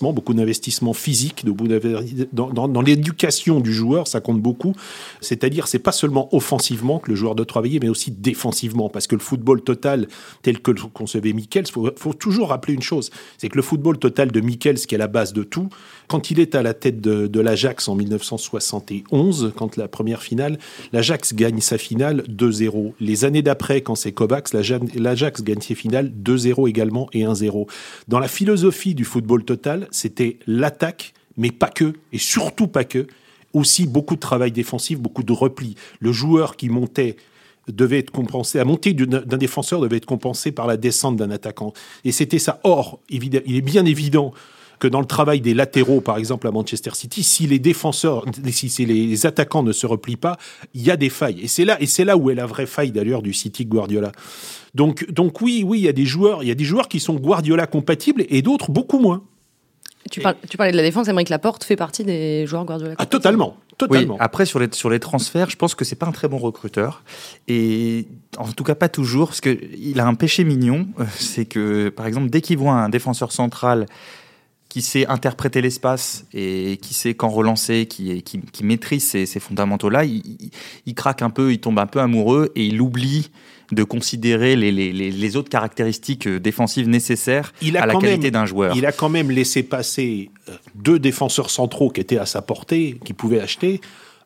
beaucoup 0.00 0.34
d'investissement 0.34 0.92
physique, 0.92 1.44
dans, 2.32 2.50
dans, 2.50 2.68
dans 2.68 2.80
l'éducation 2.80 3.60
du 3.60 3.72
joueur, 3.72 4.06
ça 4.06 4.20
compte 4.20 4.40
beaucoup. 4.40 4.72
C'est-à-dire, 5.20 5.68
c'est 5.68 5.78
pas 5.78 5.92
seulement 5.92 6.28
offensivement 6.34 6.98
que 6.98 7.10
le 7.10 7.16
joueur 7.16 7.34
doit 7.34 7.46
travailler, 7.46 7.80
mais 7.80 7.88
aussi 7.88 8.10
défensivement, 8.10 8.88
parce 8.88 9.06
que 9.06 9.14
le 9.14 9.20
football 9.20 9.62
total 9.62 10.08
tel 10.42 10.60
que 10.60 10.70
le 10.70 10.80
concevait 10.92 11.32
Michels, 11.32 11.66
faut, 11.66 11.88
faut 11.96 12.14
toujours 12.14 12.50
rappeler 12.50 12.74
une 12.74 12.82
chose, 12.82 13.10
c'est 13.36 13.48
que 13.48 13.56
le 13.56 13.62
football 13.62 13.98
total 13.98 14.30
de 14.30 14.40
Michels, 14.40 14.78
qui 14.78 14.94
est 14.94 14.98
la 14.98 15.08
base 15.08 15.32
de 15.32 15.42
tout, 15.42 15.68
quand 16.06 16.30
il 16.30 16.40
est 16.40 16.54
à 16.54 16.62
la 16.62 16.74
tête 16.74 17.00
de, 17.00 17.26
de 17.26 17.40
l'Ajax 17.40 17.88
en 17.88 17.94
1971, 17.94 19.52
quand 19.56 19.76
la 19.76 19.88
première 19.88 20.22
finale, 20.22 20.58
l'Ajax 20.92 21.34
gagne 21.34 21.60
sa 21.60 21.78
finale 21.78 22.22
2-0. 22.28 22.92
Les 23.00 23.24
années 23.24 23.42
d'après, 23.42 23.82
quand 23.82 23.94
c'est 23.94 24.12
Kovacs, 24.12 24.52
l'Ajax 24.52 25.42
gagne 25.42 25.60
ses 25.60 25.74
finales 25.74 26.10
2-0 26.10 26.68
également 26.68 27.08
et 27.12 27.24
1-0. 27.24 27.68
Dans 28.08 28.18
la 28.18 28.28
philosophie 28.28 28.94
du 28.94 29.04
football 29.04 29.44
total, 29.44 29.87
c'était 29.90 30.38
l'attaque, 30.46 31.14
mais 31.36 31.50
pas 31.50 31.68
que, 31.68 31.94
et 32.12 32.18
surtout 32.18 32.68
pas 32.68 32.84
que, 32.84 33.06
aussi 33.52 33.86
beaucoup 33.86 34.14
de 34.14 34.20
travail 34.20 34.52
défensif, 34.52 34.98
beaucoup 34.98 35.22
de 35.22 35.32
repli. 35.32 35.74
Le 36.00 36.12
joueur 36.12 36.56
qui 36.56 36.68
montait 36.68 37.16
devait 37.68 37.98
être 37.98 38.10
compensé, 38.10 38.58
la 38.58 38.64
montée 38.64 38.94
d'un 38.94 39.36
défenseur 39.36 39.80
devait 39.80 39.98
être 39.98 40.06
compensé 40.06 40.52
par 40.52 40.66
la 40.66 40.76
descente 40.76 41.16
d'un 41.16 41.30
attaquant. 41.30 41.72
Et 42.04 42.12
c'était 42.12 42.38
ça. 42.38 42.60
Or, 42.64 42.98
il 43.10 43.34
est 43.34 43.60
bien 43.60 43.84
évident 43.84 44.32
que 44.78 44.88
dans 44.88 45.00
le 45.00 45.06
travail 45.06 45.40
des 45.40 45.54
latéraux, 45.54 46.00
par 46.00 46.18
exemple 46.18 46.46
à 46.46 46.50
Manchester 46.50 46.90
City, 46.94 47.22
si 47.22 47.46
les 47.46 47.58
défenseurs, 47.58 48.24
si 48.50 48.86
les 48.86 49.26
attaquants 49.26 49.62
ne 49.62 49.72
se 49.72 49.86
replient 49.86 50.16
pas, 50.16 50.38
il 50.72 50.82
y 50.82 50.90
a 50.90 50.96
des 50.96 51.10
failles. 51.10 51.40
Et 51.42 51.48
c'est 51.48 51.64
là, 51.64 51.76
et 51.80 51.86
c'est 51.86 52.04
là 52.04 52.16
où 52.16 52.30
est 52.30 52.34
la 52.34 52.46
vraie 52.46 52.66
faille 52.66 52.92
d'ailleurs 52.92 53.22
du 53.22 53.32
City 53.32 53.66
Guardiola. 53.66 54.12
Donc, 54.74 55.10
donc 55.10 55.40
oui, 55.40 55.64
oui, 55.66 55.80
il 55.80 55.84
y 55.84 55.88
a 55.88 55.92
des 55.92 56.06
joueurs, 56.06 56.42
il 56.42 56.48
y 56.48 56.52
a 56.52 56.54
des 56.54 56.64
joueurs 56.64 56.88
qui 56.88 57.00
sont 57.00 57.14
Guardiola 57.14 57.66
compatibles 57.66 58.24
et 58.28 58.42
d'autres 58.42 58.70
beaucoup 58.70 59.00
moins. 59.00 59.24
Tu, 60.10 60.22
tu, 60.48 60.56
parlais 60.56 60.72
de 60.72 60.76
la 60.76 60.82
défense, 60.82 61.08
Émeric 61.08 61.28
Laporte 61.28 61.64
fait 61.64 61.76
partie 61.76 62.04
des 62.04 62.46
joueurs 62.46 62.64
Guardiola. 62.64 62.94
Ah, 62.98 63.06
totalement. 63.06 63.56
Totalement. 63.76 64.14
Oui, 64.14 64.20
après, 64.20 64.44
sur 64.44 64.58
les, 64.58 64.68
sur 64.72 64.90
les 64.90 64.98
transferts, 64.98 65.50
je 65.50 65.56
pense 65.56 65.74
que 65.76 65.84
c'est 65.84 65.96
pas 65.96 66.06
un 66.06 66.12
très 66.12 66.26
bon 66.26 66.38
recruteur. 66.38 67.04
Et 67.46 68.08
en 68.36 68.50
tout 68.50 68.64
cas, 68.64 68.74
pas 68.74 68.88
toujours, 68.88 69.28
parce 69.28 69.40
qu'il 69.40 70.00
a 70.00 70.06
un 70.06 70.14
péché 70.14 70.42
mignon. 70.42 70.88
Euh, 70.98 71.04
c'est 71.16 71.44
que, 71.44 71.88
par 71.88 72.06
exemple, 72.06 72.28
dès 72.28 72.40
qu'il 72.40 72.58
voit 72.58 72.72
un 72.72 72.88
défenseur 72.88 73.30
central 73.30 73.86
qui 74.68 74.82
sait 74.82 75.06
interpréter 75.06 75.62
l'espace 75.62 76.26
et 76.34 76.78
qui 76.82 76.92
sait 76.92 77.14
quand 77.14 77.28
relancer, 77.28 77.86
qui, 77.86 78.22
qui, 78.22 78.40
qui 78.40 78.64
maîtrise 78.64 79.06
ces, 79.06 79.26
ces 79.26 79.40
fondamentaux-là, 79.40 80.04
il, 80.04 80.50
il, 80.84 80.94
craque 80.94 81.22
un 81.22 81.30
peu, 81.30 81.52
il 81.52 81.60
tombe 81.60 81.78
un 81.78 81.86
peu 81.86 82.00
amoureux 82.00 82.52
et 82.54 82.66
il 82.66 82.80
oublie 82.80 83.30
de 83.72 83.84
considérer 83.84 84.56
les, 84.56 84.72
les, 84.72 84.92
les 84.92 85.36
autres 85.36 85.50
caractéristiques 85.50 86.26
euh, 86.26 86.40
défensives 86.40 86.88
nécessaires 86.88 87.52
à 87.76 87.86
la 87.86 87.94
qualité 87.94 88.30
d'un 88.30 88.46
joueur. 88.46 88.76
Il 88.76 88.86
a 88.86 88.92
quand 88.92 89.08
même 89.08 89.30
laissé 89.30 89.62
passer 89.62 90.30
euh, 90.48 90.52
deux 90.74 90.98
défenseurs 90.98 91.50
centraux 91.50 91.90
qui 91.90 92.00
étaient 92.00 92.18
à 92.18 92.26
sa 92.26 92.42
portée, 92.42 92.98
qui 93.04 93.12
pouvaient 93.12 93.40
acheter 93.40 93.80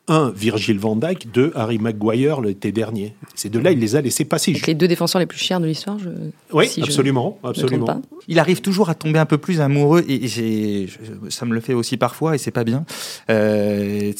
un, 0.07 0.31
Virgil 0.35 0.79
van 0.79 0.97
Dijk, 0.97 1.31
deux, 1.31 1.53
Harry 1.55 1.77
Maguire 1.77 2.41
l'été 2.41 2.73
dernier. 2.73 3.15
Ces 3.35 3.47
deux-là, 3.49 3.71
il 3.71 3.79
les 3.79 3.95
a 3.95 4.01
laissés 4.01 4.25
passer. 4.25 4.51
Avec 4.51 4.67
les 4.67 4.73
deux 4.73 4.87
défenseurs 4.87 5.19
les 5.19 5.25
plus 5.25 5.39
chers 5.39 5.61
de 5.61 5.65
l'histoire. 5.65 5.97
Je... 5.97 6.09
Oui, 6.51 6.69
absolument, 6.81 7.39
absolument. 7.43 8.01
Il 8.27 8.37
arrive 8.39 8.61
toujours 8.61 8.89
à 8.89 8.95
tomber 8.95 9.19
un 9.19 9.25
peu 9.25 9.37
plus 9.37 9.61
amoureux 9.61 10.03
et, 10.07 10.87
ça 11.29 11.45
me 11.45 11.53
le 11.53 11.61
fait 11.61 11.73
aussi 11.73 11.95
parfois 11.95 12.35
et 12.35 12.37
c'est 12.37 12.51
pas 12.51 12.65
bien. 12.65 12.85
Euh, 13.29 14.11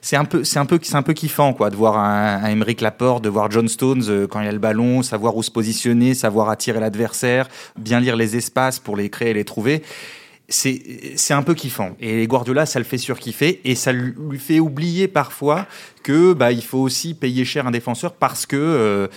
c'est 0.00 0.16
un 0.16 0.24
peu, 0.24 0.44
c'est 0.44 0.56
un 0.58 0.66
peu, 0.66 0.78
c'est 0.82 0.96
un 0.96 1.02
peu 1.02 1.14
kiffant 1.14 1.52
quoi 1.52 1.70
de 1.70 1.76
voir 1.76 1.98
un, 1.98 2.44
un 2.44 2.64
Laporte, 2.80 3.24
de 3.24 3.28
voir 3.28 3.50
John 3.50 3.68
Stones 3.68 4.04
euh, 4.08 4.26
quand 4.26 4.40
il 4.40 4.48
a 4.48 4.52
le 4.52 4.58
ballon, 4.58 5.02
savoir 5.02 5.36
où 5.36 5.42
se 5.42 5.50
positionner, 5.50 6.14
savoir 6.14 6.48
attirer 6.48 6.80
l'adversaire, 6.80 7.48
bien 7.78 8.00
lire 8.00 8.16
les 8.16 8.36
espaces 8.36 8.78
pour 8.78 8.96
les 8.96 9.10
créer 9.10 9.30
et 9.30 9.34
les 9.34 9.44
trouver 9.44 9.82
c'est 10.54 11.34
un 11.34 11.42
peu 11.42 11.54
kiffant. 11.54 11.96
Et 12.00 12.26
Guardiola, 12.26 12.66
ça 12.66 12.78
le 12.78 12.84
fait 12.84 12.98
surkiffer 12.98 13.60
et 13.64 13.74
ça 13.74 13.92
lui 13.92 14.38
fait 14.38 14.60
oublier 14.60 15.08
parfois 15.08 15.66
que 16.02 16.32
bah, 16.32 16.52
il 16.52 16.62
faut 16.62 16.78
aussi 16.78 17.14
payer 17.14 17.44
cher 17.44 17.66
un 17.66 17.70
défenseur 17.70 18.14
parce 18.14 18.46
que 18.46 18.56
euh, 18.56 19.08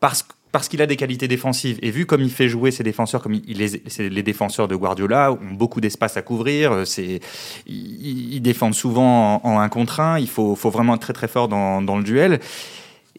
parce 0.00 0.26
parce 0.50 0.68
qu'il 0.68 0.80
a 0.80 0.86
des 0.86 0.96
qualités 0.96 1.28
défensives. 1.28 1.78
Et 1.82 1.90
vu 1.90 2.06
comme 2.06 2.22
il 2.22 2.30
fait 2.30 2.48
jouer 2.48 2.70
ses 2.70 2.82
défenseurs, 2.82 3.22
comme 3.22 3.34
il, 3.34 3.58
les, 3.58 4.22
défenseurs 4.22 4.66
de 4.66 4.74
Guardiola 4.74 5.30
ont 5.30 5.52
beaucoup 5.52 5.82
d'espace 5.82 6.16
à 6.16 6.22
couvrir, 6.22 6.86
c'est, 6.86 7.20
ils, 7.66 8.40
défendent 8.40 8.74
souvent 8.74 9.44
en, 9.44 9.60
un 9.60 9.68
contre 9.68 10.00
un, 10.00 10.18
il 10.18 10.28
faut, 10.28 10.56
faut 10.56 10.70
vraiment 10.70 10.94
être 10.94 11.02
très 11.02 11.12
très 11.12 11.28
fort 11.28 11.48
dans, 11.48 11.82
dans 11.82 11.98
le 11.98 12.02
duel. 12.02 12.40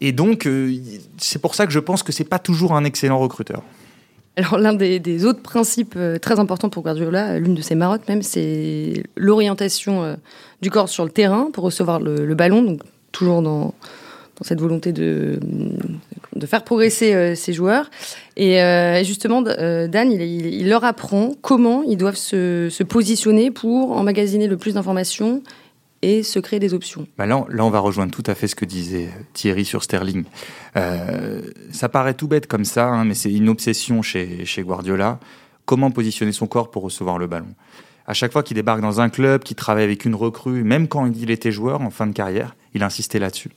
Et 0.00 0.10
donc, 0.10 0.46
euh, 0.46 0.74
c'est 1.18 1.40
pour 1.40 1.54
ça 1.54 1.66
que 1.66 1.72
je 1.72 1.78
pense 1.78 2.02
que 2.02 2.10
c'est 2.10 2.24
pas 2.24 2.40
toujours 2.40 2.74
un 2.74 2.84
excellent 2.84 3.20
recruteur. 3.20 3.62
Alors 4.36 4.58
l'un 4.58 4.72
des, 4.72 5.24
autres 5.24 5.42
principes 5.42 5.94
euh, 5.96 6.18
très 6.18 6.38
importants 6.38 6.70
pour 6.70 6.82
Guardiola, 6.82 7.38
l'une 7.38 7.54
de 7.54 7.62
ses 7.62 7.74
marottes 7.74 8.08
même, 8.08 8.22
c'est 8.22 9.02
l'orientation 9.16 10.02
euh, 10.02 10.14
du 10.62 10.70
corps 10.70 10.88
sur 10.88 11.04
le 11.04 11.10
terrain 11.10 11.50
pour 11.52 11.64
recevoir 11.64 12.00
le, 12.00 12.34
ballon, 12.34 12.62
donc 12.62 12.80
toujours 13.12 13.42
dans, 13.42 13.74
cette 14.42 14.60
volonté 14.60 14.92
de, 14.92 15.38
de 16.34 16.46
faire 16.46 16.64
progresser 16.64 17.34
ses 17.34 17.52
joueurs. 17.52 17.90
Et 18.38 18.58
justement, 19.04 19.42
Dan, 19.42 20.10
il, 20.10 20.66
leur 20.66 20.82
apprend 20.84 21.32
comment 21.42 21.82
ils 21.82 21.98
doivent 21.98 22.16
se 22.16 22.82
positionner 22.82 23.50
pour 23.50 23.92
emmagasiner 23.92 24.46
le 24.46 24.56
plus 24.56 24.74
d'informations 24.74 25.42
et 26.02 26.22
se 26.22 26.38
créer 26.38 26.58
des 26.60 26.74
options. 26.74 27.06
Bah 27.18 27.26
là, 27.26 27.44
on 27.58 27.70
va 27.70 27.78
rejoindre 27.78 28.12
tout 28.12 28.22
à 28.26 28.34
fait 28.34 28.48
ce 28.48 28.54
que 28.54 28.64
disait 28.64 29.10
Thierry 29.34 29.64
sur 29.64 29.82
Sterling. 29.82 30.24
Euh, 30.76 31.42
ça 31.72 31.88
paraît 31.88 32.14
tout 32.14 32.28
bête 32.28 32.46
comme 32.46 32.64
ça, 32.64 32.88
hein, 32.88 33.04
mais 33.04 33.14
c'est 33.14 33.32
une 33.32 33.48
obsession 33.48 34.02
chez, 34.02 34.44
chez 34.44 34.62
Guardiola. 34.62 35.18
Comment 35.66 35.90
positionner 35.90 36.32
son 36.32 36.46
corps 36.46 36.70
pour 36.70 36.82
recevoir 36.82 37.18
le 37.18 37.26
ballon? 37.26 37.54
À 38.06 38.14
chaque 38.14 38.32
fois 38.32 38.42
qu'il 38.42 38.54
débarque 38.56 38.80
dans 38.80 39.00
un 39.00 39.08
club, 39.08 39.42
qu'il 39.44 39.56
travaille 39.56 39.84
avec 39.84 40.04
une 40.04 40.14
recrue, 40.14 40.64
même 40.64 40.88
quand 40.88 41.06
il 41.06 41.30
était 41.30 41.52
joueur 41.52 41.80
en 41.82 41.90
fin 41.90 42.06
de 42.06 42.12
carrière, 42.12 42.56
il 42.74 42.82
insistait 42.82 43.18
là-dessus. 43.18 43.50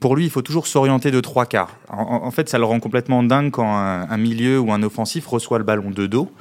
Pour 0.00 0.16
lui, 0.16 0.24
il 0.24 0.30
faut 0.30 0.42
toujours 0.42 0.66
s'orienter 0.66 1.10
de 1.10 1.20
trois 1.20 1.46
quarts. 1.46 1.76
En, 1.88 2.30
fait, 2.30 2.48
ça 2.48 2.58
le 2.58 2.64
rend 2.64 2.80
complètement 2.80 3.22
dingue 3.22 3.52
quand 3.52 3.76
un, 3.76 4.16
milieu 4.16 4.58
ou 4.58 4.72
un 4.72 4.82
offensif 4.82 5.26
reçoit 5.26 5.58
le 5.58 5.64
ballon 5.64 5.90
de 5.90 6.06
dos. 6.06 6.32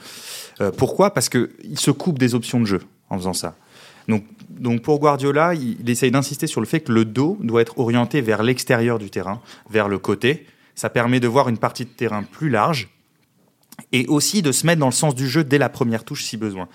Euh, 0.62 0.71
pourquoi? 0.71 1.13
Parce 1.13 1.30
qu'il 1.30 1.78
se 1.78 1.91
coupe 1.91 2.17
des 2.17 2.34
options 2.34 2.60
de 2.60 2.65
jeu 2.65 2.82
en 3.10 3.17
faisant 3.17 3.34
ça. 3.34 3.56
Donc, 4.08 4.82
pour 4.82 5.00
Guardiola, 5.00 5.54
il, 5.54 5.89
essaye 5.89 6.12
d'insister 6.12 6.48
sur 6.48 6.62
le 6.62 6.68
fait 6.68 6.82
que 6.82 6.91
le 6.91 7.06
dos 7.06 7.38
doit 7.41 7.62
être 7.62 7.80
orienté 7.80 8.22
vers 8.22 8.44
l'extérieur 8.44 9.00
du 9.00 9.10
terrain, 9.10 9.41
vers 9.70 9.88
le 9.88 9.98
côté. 9.98 10.46
Ça 10.76 10.89
permet 10.89 11.20
de 11.20 11.28
voir 11.28 11.50
une 11.50 11.58
partie 11.58 11.86
de 11.86 11.89
terrain 11.89 12.24
plus 12.24 12.50
large 12.50 12.89
et 13.92 14.08
aussi 14.08 14.42
de 14.42 14.52
se 14.52 14.66
mettre 14.66 14.80
dans 14.80 14.88
le 14.88 14.92
sens 14.92 15.16
du 15.16 15.28
jeu 15.28 15.44
dès 15.44 15.58
la 15.58 15.70
première 15.70 16.04
touche 16.04 16.24
si 16.24 16.38
besoin. 16.38 16.68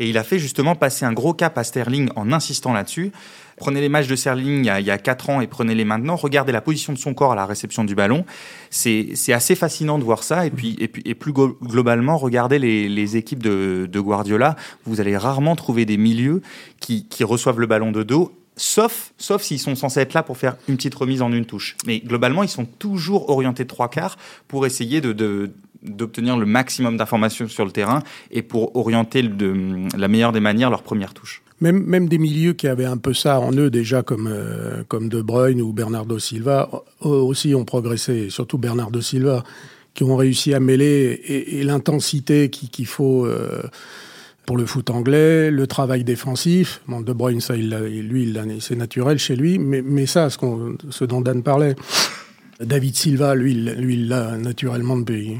Et 0.00 0.08
il 0.08 0.18
a 0.18 0.22
fait 0.22 0.38
justement 0.38 0.74
passer 0.76 1.04
un 1.04 1.12
gros 1.12 1.34
cap 1.34 1.58
à 1.58 1.64
Sterling 1.64 2.08
en 2.14 2.32
insistant 2.32 2.72
là-dessus. 2.72 3.12
Prenez 3.56 3.80
les 3.80 3.88
matchs 3.88 4.06
de 4.06 4.14
Sterling 4.14 4.64
il 4.64 4.84
y, 4.84 4.90
a, 4.90 4.98
4 4.98 5.30
ans 5.30 5.40
et 5.40 5.48
prenez-les 5.48 5.84
maintenant. 5.84 6.14
Regardez 6.14 6.52
la 6.52 6.60
position 6.60 6.92
de 6.92 6.98
son 6.98 7.12
corps 7.12 7.32
à 7.32 7.34
la 7.34 7.44
réception 7.44 7.84
du 7.84 7.96
ballon. 7.96 8.24
C'est 8.70 9.32
assez 9.32 9.56
fascinant 9.56 9.98
de 9.98 10.04
voir 10.04 10.22
ça. 10.22 10.46
Et 10.46 10.50
puis, 10.50 10.76
et, 10.78 10.86
puis, 10.86 11.02
et 11.04 11.14
plus 11.14 11.32
globalement, 11.32 12.16
regardez 12.16 12.60
les, 12.60 13.16
équipes 13.16 13.42
de, 13.42 14.00
Guardiola. 14.00 14.54
Vous 14.84 15.00
allez 15.00 15.16
rarement 15.16 15.56
trouver 15.56 15.84
des 15.84 15.96
milieux 15.96 16.40
qui, 16.80 17.04
reçoivent 17.24 17.58
le 17.58 17.66
ballon 17.66 17.90
de 17.90 18.04
dos 18.04 18.32
sauf, 18.56 19.12
sauf 19.18 19.42
s'ils 19.42 19.60
sont 19.60 19.76
censés 19.76 20.00
être 20.00 20.14
là 20.14 20.22
pour 20.24 20.36
faire 20.36 20.56
une 20.68 20.76
petite 20.76 20.94
remise 20.94 21.22
en 21.22 21.32
une 21.32 21.44
touche. 21.44 21.76
Mais 21.86 22.00
globalement, 22.00 22.42
ils 22.42 22.48
sont 22.48 22.64
toujours 22.64 23.30
orientés 23.30 23.64
de 23.64 23.68
trois 23.68 23.88
quarts 23.88 24.16
pour 24.48 24.66
essayer 24.66 25.00
de, 25.00 25.50
d'obtenir 25.82 26.36
le 26.36 26.46
maximum 26.46 26.96
d'informations 26.96 27.48
sur 27.48 27.64
le 27.64 27.70
terrain 27.70 28.02
et 28.30 28.42
pour 28.42 28.74
orienter 28.76 29.22
de 29.22 29.86
la 29.96 30.08
meilleure 30.08 30.32
des 30.32 30.40
manières 30.40 30.70
leur 30.70 30.82
première 30.82 31.14
touche. 31.14 31.42
Même, 31.60 31.82
même 31.84 32.08
des 32.08 32.18
milieux 32.18 32.52
qui 32.52 32.68
avaient 32.68 32.84
un 32.84 32.98
peu 32.98 33.12
ça 33.12 33.40
en 33.40 33.52
eux 33.52 33.68
déjà, 33.68 34.02
comme, 34.02 34.28
euh, 34.30 34.84
comme 34.86 35.08
De 35.08 35.20
Bruyne 35.22 35.60
ou 35.60 35.72
Bernardo 35.72 36.18
Silva, 36.18 36.70
aussi 37.00 37.54
ont 37.54 37.64
progressé, 37.64 38.30
surtout 38.30 38.58
Bernardo 38.58 39.00
Silva, 39.00 39.42
qui 39.94 40.04
ont 40.04 40.14
réussi 40.14 40.54
à 40.54 40.60
mêler 40.60 41.20
et, 41.26 41.64
l'intensité 41.64 42.48
qu'il 42.50 42.86
faut 42.86 43.26
euh, 43.26 43.62
pour 44.46 44.56
le 44.56 44.66
foot 44.66 44.90
anglais, 44.90 45.50
le 45.50 45.66
travail 45.66 46.04
défensif. 46.04 46.80
Bon, 46.86 47.00
De 47.00 47.12
Bruyne, 47.12 47.40
ça, 47.40 47.56
il, 47.56 47.70
lui, 48.08 48.32
c'est 48.60 48.76
naturel 48.76 49.18
chez 49.18 49.34
lui, 49.34 49.58
mais, 49.58 49.82
mais 49.82 50.06
ça, 50.06 50.30
ce, 50.30 50.38
ce 50.90 51.04
dont 51.04 51.20
Dan 51.20 51.42
parlait, 51.42 51.74
David 52.60 52.94
Silva, 52.94 53.34
lui, 53.34 53.54
lui, 53.54 53.94
il 53.94 54.08
l'a 54.08 54.36
naturellement 54.36 54.96
depuis. 54.96 55.38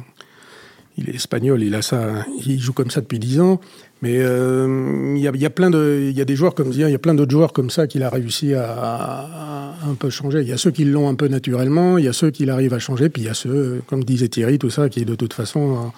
Il 0.99 1.09
est 1.09 1.15
espagnol, 1.15 1.63
il 1.63 1.75
a 1.77 1.83
ça, 1.83 2.27
il 2.45 2.61
joue 2.61 2.73
comme 2.73 2.91
ça 2.91 3.01
depuis 3.01 3.21
dix 3.21 3.41
ans. 3.41 3.61
Mais 4.03 4.19
euh, 4.19 5.15
il 5.17 5.23
y, 5.23 5.47
a, 5.47 5.51
plein 5.51 5.71
de, 5.71 6.09
il 6.11 6.17
y 6.17 6.21
a 6.21 6.25
des 6.25 6.37
joueurs 6.37 6.55
comme 6.55 6.71
il 6.73 6.79
y 6.79 6.95
a 6.95 6.99
plein 6.99 7.15
d'autres 7.15 7.33
joueurs 7.33 7.53
comme 7.53 7.71
ça 7.71 7.87
qu'il 7.87 8.03
a 8.03 8.11
réussi 8.11 8.55
à, 8.55 9.75
un 9.85 9.95
peu 9.95 10.11
changer. 10.11 10.43
Il 10.43 10.49
y 10.49 10.53
a 10.53 10.57
ceux 10.57 10.71
qui 10.71 10.85
l'ont 10.85 11.09
un 11.09 11.15
peu 11.15 11.27
naturellement, 11.27 11.99
il 11.99 12.05
y 12.05 12.09
a 12.09 12.13
ceux 12.13 12.31
qui 12.31 12.49
arrivent 12.49 12.75
à 12.75 12.79
changer, 12.79 13.09
puis 13.09 13.23
il 13.23 13.25
y 13.27 13.29
a 13.29 13.35
ceux, 13.35 13.83
comme 13.87 14.05
disait 14.05 14.29
Thierry, 14.29 14.59
tout 14.59 14.71
ça, 14.71 14.89
qui 14.89 15.05
de 15.05 15.15
toute 15.17 15.33
façon, 15.33 15.93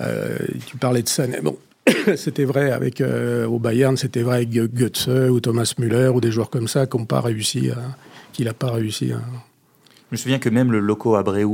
euh, 0.00 0.38
tu 0.66 0.78
parlais 0.78 1.02
de 1.02 1.08
ça. 1.08 1.24
Bon, 1.42 1.58
c'était 2.16 2.44
vrai 2.44 2.70
avec 2.70 3.00
euh, 3.00 3.46
au 3.46 3.58
Bayern, 3.58 3.96
c'était 3.96 4.22
vrai 4.22 4.36
avec 4.36 4.50
Götze 4.50 5.08
ou 5.08 5.40
Thomas 5.40 5.72
Müller 5.78 6.08
ou 6.08 6.20
des 6.20 6.30
joueurs 6.30 6.50
comme 6.50 6.68
ça 6.68 6.86
qui 6.86 7.04
pas 7.04 7.20
réussi, 7.20 7.70
qu'il 8.32 8.46
n'a 8.46 8.54
pas 8.54 8.70
réussi 8.70 9.12
à 9.12 9.20
je 10.10 10.14
me 10.14 10.16
souviens 10.16 10.38
que 10.38 10.48
même 10.48 10.72
le 10.72 10.80
Loco 10.80 11.16
Abreu, 11.16 11.44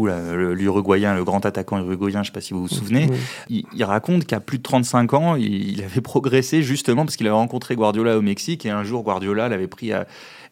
l'Uruguayen, 0.55 1.15
le 1.15 1.25
grand 1.25 1.45
attaquant 1.45 1.79
uruguayen, 1.79 2.19
je 2.19 2.19
ne 2.21 2.25
sais 2.27 2.33
pas 2.33 2.41
si 2.41 2.55
vous 2.55 2.63
vous 2.63 2.69
souvenez, 2.69 3.09
il, 3.51 3.85
raconte 3.85 4.27
qu'à 4.27 4.39
plus 4.39 4.59
de 4.59 4.63
35 4.63 5.13
ans, 5.15 5.35
il, 5.35 5.83
avait 5.83 6.01
progressé 6.01 6.63
justement 6.63 7.05
parce 7.05 7.17
qu'il 7.17 7.27
avait 7.27 7.35
rencontré 7.35 7.75
Guardiola 7.75 8.17
au 8.17 8.23
Mexique 8.23 8.65
et 8.65 8.71
un 8.71 8.85
jour 8.85 9.03
Guardiola 9.03 9.49
l'avait 9.49 9.67
pris 9.67 9.91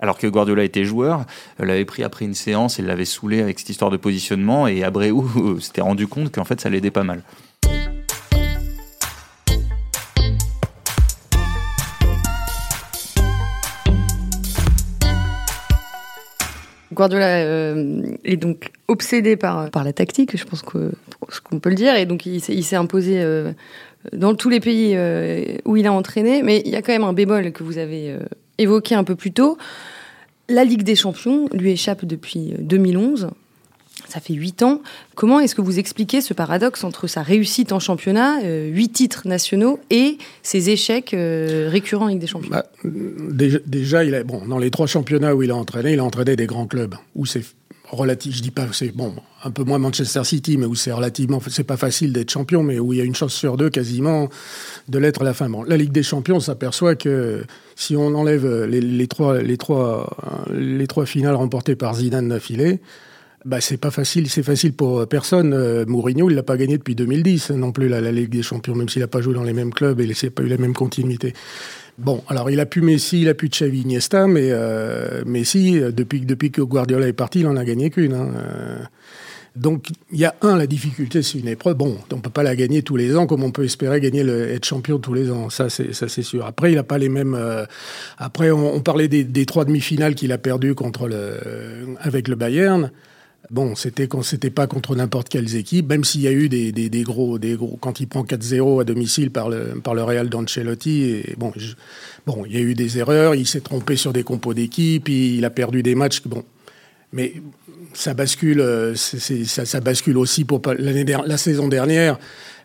alors 0.01 0.19
que 0.19 0.27
Guardiola 0.27 0.65
était 0.65 0.85
joueur, 0.85 1.25
l'avait 1.61 1.85
pris 1.85 2.03
après 2.03 2.25
une 2.25 2.35
séance 2.35 2.81
et 2.81 2.83
l'avait 2.83 3.05
saoulé 3.05 3.41
avec 3.41 3.61
cette 3.61 3.71
histoire 3.71 3.93
de 3.93 3.97
positionnement 3.97 4.67
et 4.67 4.83
Abreu 4.83 5.13
s'était 5.61 5.81
rendu 5.81 6.09
compte 6.09 6.33
qu'en 6.33 6.45
fait 6.45 6.61
ça 6.61 6.71
l'aidait 6.71 6.91
pas 6.91 7.05
mal. 7.05 7.23
Guardiola 16.93 17.45
euh, 17.45 18.03
est 18.25 18.37
donc 18.37 18.71
obsédé 18.89 19.37
par, 19.37 19.71
par 19.71 19.85
la 19.85 19.93
tactique, 19.93 20.37
je 20.37 20.45
pense 20.45 20.63
qu'on 20.63 21.59
peut 21.59 21.71
le 21.71 21.75
dire, 21.75 21.95
et 21.97 22.07
donc 22.07 22.27
il 22.27 22.41
s'est 22.41 22.77
imposé 22.77 23.21
euh, 23.21 23.53
dans 24.13 24.35
tous 24.35 24.49
les 24.49 24.61
pays 24.61 24.93
euh, 24.95 25.57
où 25.65 25.77
il 25.77 25.87
a 25.87 25.93
entraîné. 25.93 26.43
Mais 26.43 26.63
il 26.65 26.71
y 26.71 26.77
a 26.77 26.83
quand 26.83 26.93
même 26.93 27.05
un 27.05 27.13
bémol 27.13 27.53
que 27.53 27.63
vous 27.63 27.79
avez 27.79 28.17
évoqué 28.59 28.95
un 28.95 29.05
peu 29.05 29.17
plus 29.17 29.33
tôt. 29.33 29.59
La 30.49 30.65
Ligue 30.65 30.83
des 30.83 30.97
Champions 30.97 31.49
lui 31.53 31.71
échappe 31.71 32.05
depuis 32.05 32.55
2011 32.59 33.31
ça 34.13 34.21
fait 34.21 34.35
huit 34.35 34.63
ans. 34.63 34.83
Comment 35.15 35.41
est-ce 35.41 35.55
que 35.55 35.63
vous 35.63 35.79
expliquez 35.79 36.21
ce 36.21 36.35
paradoxe 36.35 36.85
entre 36.85 37.07
sa 37.07 37.23
réussite 37.23 37.73
en 37.73 37.81
championnat, 37.81 38.43
euh, 38.45 38.69
huit 38.69 38.91
titres 38.91 39.27
nationaux, 39.27 39.81
et 39.91 40.19
ses 40.43 40.69
échecs 40.69 41.15
euh, 41.15 41.69
récurrents 41.71 42.07
avec 42.07 42.19
des 42.19 42.27
champions? 42.27 42.51
Bah, 42.51 42.67
déjà, 42.85 44.05
il 44.05 44.23
bon, 44.25 44.47
dans 44.47 44.59
les 44.59 44.71
trois 44.71 44.87
championnats 44.87 45.35
où 45.35 45.43
il 45.43 45.51
a 45.51 45.57
entraîné, 45.57 45.95
il 45.95 45.99
a 45.99 46.05
entraîné 46.05 46.37
des 46.37 46.47
grands 46.47 46.67
clubs, 46.67 46.95
où 47.15 47.25
c'est 47.25 47.43
relatif, 47.89 48.37
je 48.37 48.43
dis 48.43 48.51
pas, 48.51 48.67
c'est 48.73 48.95
bon, 48.95 49.15
un 49.45 49.51
peu 49.51 49.65
moins 49.65 49.79
Manchester 49.79 50.25
City, 50.25 50.57
mais 50.59 50.67
où 50.67 50.75
c'est 50.75 50.93
relativement, 50.93 51.41
c'est 51.49 51.65
pas 51.65 51.77
facile 51.77 52.13
d'être 52.13 52.31
champion, 52.31 52.63
mais 52.63 52.79
où 52.79 52.93
il 52.93 52.99
y 52.99 53.03
a 53.03 53.05
une 53.05 53.15
chance 53.15 53.35
sur 53.35 53.57
deux 53.57 53.71
quasiment 53.71 54.29
de 54.89 54.99
l'être 54.99 55.23
à 55.23 55.25
la 55.25 55.35
fin. 55.35 55.49
Bon, 55.49 55.63
la 55.63 55.77
Ligue 55.77 55.93
des 55.93 56.03
Champions 56.03 56.41
s'aperçoit 56.41 56.95
que 56.97 57.45
si 57.77 57.97
on 57.97 58.15
enlève 58.15 58.65
les, 58.65 59.07
trois, 59.09 59.41
les, 59.43 59.57
trois, 59.57 60.15
les 60.55 60.87
trois 60.87 61.07
finales 61.07 61.35
remportées 61.35 61.77
par 61.77 61.95
Zidane 61.97 62.29
d'affilée, 62.29 62.81
bah, 63.45 63.61
c'est 63.61 63.77
pas 63.77 63.91
facile, 63.91 64.31
c'est 64.31 64.43
facile 64.43 64.73
pour 64.73 65.07
personne. 65.09 65.53
Euh, 65.53 65.85
Mourinho, 65.87 66.31
il 66.31 66.37
l'a 66.37 66.43
pas 66.43 66.57
gagné 66.57 66.79
depuis 66.79 66.95
2010 66.95 67.51
non 67.51 67.73
plus 67.73 67.89
la, 67.89 68.01
la 68.01 68.13
Ligue 68.13 68.31
des 68.31 68.43
Champions, 68.43 68.75
même 68.75 68.89
s'il 68.89 69.03
a 69.03 69.09
pas 69.09 69.21
joué 69.21 69.35
dans 69.35 69.43
les 69.43 69.53
mêmes 69.53 69.73
clubs 69.73 70.01
et 70.01 70.05
il 70.05 70.11
n'a 70.11 70.31
pas 70.31 70.43
eu 70.43 70.49
la 70.49 70.59
même 70.59 70.75
continuité. 70.75 71.35
Bon, 71.99 72.23
alors 72.29 72.51
il 72.51 72.61
a 72.61 72.67
pu 72.67 72.81
Messi, 72.81 73.23
il 73.23 73.29
a 73.29 73.35
pu 73.35 73.49
Xavi, 73.49 73.83
Iniesta, 73.83 74.27
mais 74.27 74.49
euh, 74.51 75.25
Messi, 75.27 75.79
euh, 75.79 75.91
depuis, 75.91 76.21
depuis 76.21 76.51
que 76.51 76.63
Guardiola 76.63 77.07
est 77.07 77.13
parti, 77.13 77.41
il 77.41 77.47
en 77.47 77.57
a 77.57 77.65
gagné 77.65 77.91
qu'une. 77.91 78.15
Hein. 78.15 78.31
Donc, 79.55 79.89
il 80.11 80.19
y 80.19 80.25
a 80.25 80.35
un, 80.41 80.57
la 80.57 80.67
difficulté, 80.67 81.23
c'est 81.23 81.39
une 81.39 81.49
épreuve. 81.49 81.77
Bon, 81.77 81.99
on 82.11 82.21
peut 82.21 82.31
pas 82.31 82.43
la 82.43 82.57
gagner 82.57 82.83
tous 82.83 82.97
les 82.97 83.17
ans 83.17 83.27
comme 83.27 83.43
on 83.43 83.51
peut 83.51 83.65
espérer 83.65 84.01
gagner 84.01 84.21
être 84.21 84.65
champion 84.65 84.99
tous 84.99 85.13
les 85.13 85.31
ans. 85.31 85.51
Ça, 85.51 85.69
c'est, 85.69 85.93
ça, 85.93 86.09
c'est 86.09 86.23
sûr. 86.23 86.47
Après, 86.47 86.73
il 86.73 86.77
n'a 86.77 86.85
pas 86.85 86.97
les 86.97 87.11
mêmes. 87.11 87.39
après, 88.17 88.51
on, 88.51 88.81
parlait 88.81 89.09
des, 89.09 89.25
des 89.25 89.45
trois 89.45 89.67
demi-finales 89.67 90.15
qu'il 90.15 90.33
a 90.33 90.39
perdues 90.39 90.75
contre 90.75 91.07
le, 91.07 91.37
avec 92.01 92.29
le 92.29 92.37
Bayern. 92.37 92.91
Bon, 93.53 93.75
c'était 93.75 94.09
quand 94.09 94.23
c'était 94.23 94.49
pas 94.49 94.67
contre 94.67 94.97
n'importe 94.97 95.29
quelles 95.29 95.57
équipes, 95.57 95.87
même 95.91 96.05
s'il 96.05 96.23
y 96.23 96.27
a 96.27 96.33
eu 96.33 96.49
des, 96.49 96.73
gros, 97.03 97.39
des 97.39 97.55
gros, 97.55 97.77
quand 97.83 98.01
il 98.01 98.07
prend 98.07 98.23
4-0 98.23 98.81
à 98.81 98.85
domicile 98.85 99.31
par 99.31 99.51
le, 99.51 99.75
Real 99.85 100.31
d'Ancelotti, 100.31 101.23
bon, 101.37 101.53
il 102.47 102.53
y 102.53 102.57
a 102.57 102.61
eu 102.61 102.75
des 102.75 102.97
erreurs, 102.97 103.35
il 103.35 103.47
s'est 103.47 103.61
trompé 103.61 103.97
sur 103.97 104.15
des 104.15 104.23
compos 104.23 104.55
d'équipe, 104.55 105.07
il 105.11 105.45
a 105.45 105.51
perdu 105.51 105.83
des 105.83 105.95
matchs, 105.95 106.23
bon, 106.25 106.45
mais 107.13 107.35
ça 107.95 108.15
bascule, 108.15 108.61
euh, 108.61 108.95
ça, 108.95 109.65
ça, 109.67 109.81
bascule 109.81 110.17
aussi 110.17 110.45
pour 110.45 110.61
l'année 110.79 111.05
la 111.27 111.37
saison 111.37 111.69
dernière. 111.69 112.19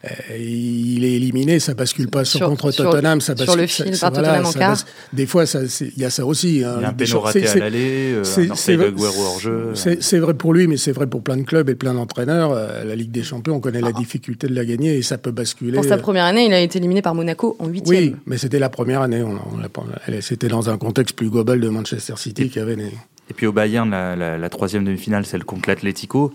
Euh, 0.06 0.38
il 0.38 1.04
est 1.04 1.14
éliminé, 1.14 1.60
ça 1.60 1.74
bascule 1.74 2.08
pas 2.08 2.24
sur, 2.24 2.48
contre 2.48 2.72
Tottenham, 2.72 3.20
ça 3.20 3.34
bascule 3.34 3.68
sur 3.68 3.86
le 3.86 3.92
fil 3.92 4.00
par 4.00 4.12
Tottenham 4.12 4.46
en 4.46 4.52
quart. 4.52 4.78
Des 5.12 5.26
fois, 5.26 5.46
il 5.46 6.02
y 6.02 6.06
a 6.06 6.10
ça 6.10 6.26
aussi. 6.26 6.64
Hein, 6.64 6.76
il 6.78 6.82
y 6.82 6.86
a 6.86 6.90
un 6.90 6.94
péno 6.94 7.20
raté 7.20 7.48
à 7.48 7.56
l'aller, 7.56 8.14
euh, 8.14 8.24
C'est 9.74 10.20
vrai 10.20 10.34
pour 10.36 10.54
lui, 10.54 10.68
mais 10.68 10.78
c'est 10.78 10.92
vrai 10.92 11.08
pour 11.08 11.24
plein 11.24 11.38
de 11.38 11.44
clubs 11.44 11.70
et 11.70 11.76
plein 11.76 11.94
d'entraîneurs. 11.94 12.52
Euh, 12.52 12.84
la 12.84 12.96
Ligue 12.96 13.12
des 13.12 13.24
Champions, 13.24 13.56
on 13.56 13.60
connaît 13.60 13.82
la 13.82 13.92
ah. 13.94 14.00
difficulté 14.00 14.48
de 14.48 14.54
la 14.54 14.66
gagner 14.66 14.98
et 14.98 15.02
ça 15.02 15.18
peut 15.18 15.32
basculer. 15.32 15.74
Pour 15.74 15.86
sa 15.86 15.98
première 15.98 16.26
année, 16.26 16.46
il 16.46 16.54
a 16.54 16.60
été 16.60 16.78
éliminé 16.78 17.02
par 17.02 17.16
Monaco 17.16 17.56
en 17.60 17.68
huitième. 17.68 17.90
Oui, 17.90 18.16
mais 18.28 18.38
c'était 18.38 18.60
la 18.60 18.70
première 18.70 19.02
année. 19.02 19.24
C'était 20.22 20.48
dans 20.48 20.70
un 20.70 20.78
contexte 20.78 21.16
plus 21.16 21.30
global 21.30 21.60
de 21.60 21.70
Manchester 21.70 22.14
City 22.18 22.50
qui 22.50 22.60
avait 22.60 22.76
des 22.76 22.92
Et 23.30 23.34
puis 23.34 23.46
au 23.48 23.52
Bayern, 23.52 23.90
la, 23.90 24.16
la, 24.16 24.38
la 24.38 24.50
troisième 24.50 24.84
demi-finale, 24.84 25.26
celle 25.26 25.44
contre 25.44 25.70
l'Atlético 25.70 26.34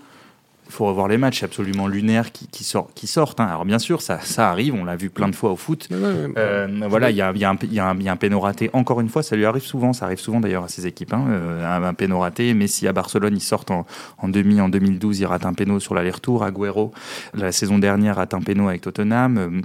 il 0.72 0.76
faut 0.76 0.86
revoir 0.86 1.06
les 1.06 1.18
matchs 1.18 1.42
absolument 1.42 1.86
lunaires 1.86 2.32
qui, 2.32 2.46
qui, 2.46 2.64
sort, 2.64 2.88
qui 2.94 3.06
sortent. 3.06 3.40
Hein. 3.40 3.46
Alors 3.46 3.66
bien 3.66 3.78
sûr, 3.78 4.00
ça, 4.00 4.20
ça 4.20 4.48
arrive, 4.48 4.74
on 4.74 4.84
l'a 4.84 4.96
vu 4.96 5.10
plein 5.10 5.28
de 5.28 5.34
fois 5.34 5.52
au 5.52 5.56
foot. 5.56 5.86
Euh, 5.92 6.66
voilà, 6.88 7.10
il 7.10 7.16
y 7.16 7.20
a, 7.20 7.30
y, 7.32 7.44
a 7.44 7.50
un, 7.50 7.58
y, 7.62 7.78
a 7.78 7.94
y 7.94 8.08
a 8.08 8.12
un 8.12 8.16
péno 8.16 8.40
raté. 8.40 8.70
Encore 8.72 9.02
une 9.02 9.10
fois, 9.10 9.22
ça 9.22 9.36
lui 9.36 9.44
arrive 9.44 9.64
souvent, 9.64 9.92
ça 9.92 10.06
arrive 10.06 10.18
souvent 10.18 10.40
d'ailleurs 10.40 10.64
à 10.64 10.68
ces 10.68 10.86
équipes. 10.86 11.12
Hein. 11.12 11.26
Euh, 11.28 11.88
un, 11.88 11.92
péno 11.92 12.20
raté. 12.20 12.54
Messi 12.54 12.88
à 12.88 12.94
Barcelone, 12.94 13.34
il 13.36 13.42
sort 13.42 13.66
en, 13.68 13.84
en 14.16 14.28
demi 14.30 14.62
en 14.62 14.70
2012, 14.70 15.20
il 15.20 15.26
rate 15.26 15.44
un 15.44 15.52
péno 15.52 15.78
sur 15.78 15.94
l'aller-retour. 15.94 16.42
Agüero, 16.42 16.92
la 17.34 17.52
saison 17.52 17.78
dernière, 17.78 18.16
rate 18.16 18.32
un 18.32 18.40
péno 18.40 18.68
avec 18.68 18.80
Tottenham. 18.80 19.36
Euh, 19.36 19.60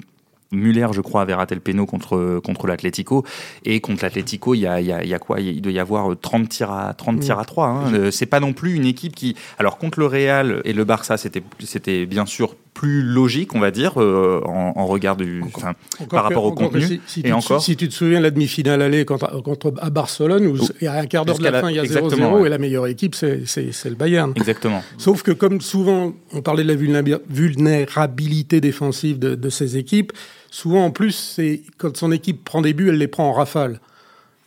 Muller, 0.52 0.88
je 0.94 1.02
crois, 1.02 1.22
avait 1.22 1.34
raté 1.34 1.56
le 1.56 1.62
péno 1.62 1.86
contre, 1.86 2.40
contre 2.44 2.68
l'Atlético. 2.68 3.26
Et 3.66 3.82
contre 3.82 4.04
l'Atlético, 4.04 4.54
il 4.54 4.60
y 4.60 4.68
a, 4.68 4.80
il 4.80 4.88
y, 4.88 4.92
a, 4.92 5.04
il 5.04 5.10
y 5.10 5.14
a 5.14 5.20
quoi? 5.20 5.40
Il 5.40 5.62
doit 5.62 5.72
y 5.72 5.80
avoir 5.80 6.18
30 6.20 6.50
tirs 6.50 6.72
à, 6.72 6.94
30 6.94 7.20
tirs 7.20 7.40
à 7.40 7.46
3. 7.46 7.68
Hein. 7.68 8.12
C'est 8.12 8.26
pas 8.26 8.40
non 8.40 8.54
plus 8.54 8.76
une 8.76 8.86
équipe 8.86 9.16
qui. 9.16 9.36
Alors, 9.60 9.78
contre 9.78 10.00
le 10.00 10.06
Real 10.06 10.62
et 10.66 10.74
le 10.74 10.84
Barça, 10.84 11.18
c'était 11.18 12.06
bien 12.06 12.26
sûr 12.26 12.56
plus 12.78 13.02
logique, 13.02 13.56
on 13.56 13.60
va 13.60 13.72
dire, 13.72 14.00
euh, 14.00 14.40
en, 14.46 14.74
en, 14.76 14.86
regard 14.86 15.16
du, 15.18 15.42
encore, 15.42 15.64
enfin, 15.64 15.74
encore 16.00 16.08
par 16.10 16.24
rapport 16.26 16.44
que, 16.44 16.48
au 16.48 16.52
contenu. 16.52 16.86
Si, 16.86 17.02
si, 17.08 17.22
et 17.26 17.32
encore, 17.32 17.60
si 17.60 17.76
tu 17.76 17.90
te 17.90 17.94
souviens 17.94 18.20
la 18.20 18.30
demi-finale 18.30 18.84
aller 18.84 19.04
contre, 19.04 19.42
contre 19.42 19.74
à 19.80 19.90
Barcelone, 19.90 20.46
où 20.46 20.58
il 20.80 20.86
y 20.86 20.88
a 20.88 20.94
un 20.94 21.08
quart 21.08 21.26
d'heure 21.26 21.40
de 21.40 21.44
la, 21.44 21.50
la, 21.50 21.62
fin, 21.62 21.72
il 21.72 21.76
y 21.76 21.80
a 21.80 21.84
0-0 21.84 22.40
ouais. 22.40 22.46
et 22.46 22.50
la 22.50 22.60
meilleure 22.60 22.86
équipe, 22.86 23.16
c'est 23.16 23.42
le 23.86 23.96
Bayern. 23.96 24.32
Exactement. 24.36 24.84
Sauf 25.00 25.24
que 25.24 25.32
comme 25.32 25.60
souvent, 25.60 26.14
on 26.34 26.44
parlait 26.44 26.64
de 26.64 26.68
la 26.68 27.02
vulnérabilité 27.30 28.62
défensive 28.62 29.18
de, 29.18 29.34
de 29.34 29.50
ces 29.50 29.78
équipes, 29.78 30.14
souvent 30.52 30.86
en 30.86 30.92
plus, 30.92 31.14
c'est 31.14 31.64
quand 31.80 31.98
son 31.98 32.12
équipe 32.12 32.44
prend 32.44 32.62
des 32.62 32.74
buts, 32.74 32.90
elle 32.90 33.00
les 33.00 33.08
prend 33.08 33.28
en 33.28 33.34
rafale. 33.34 33.80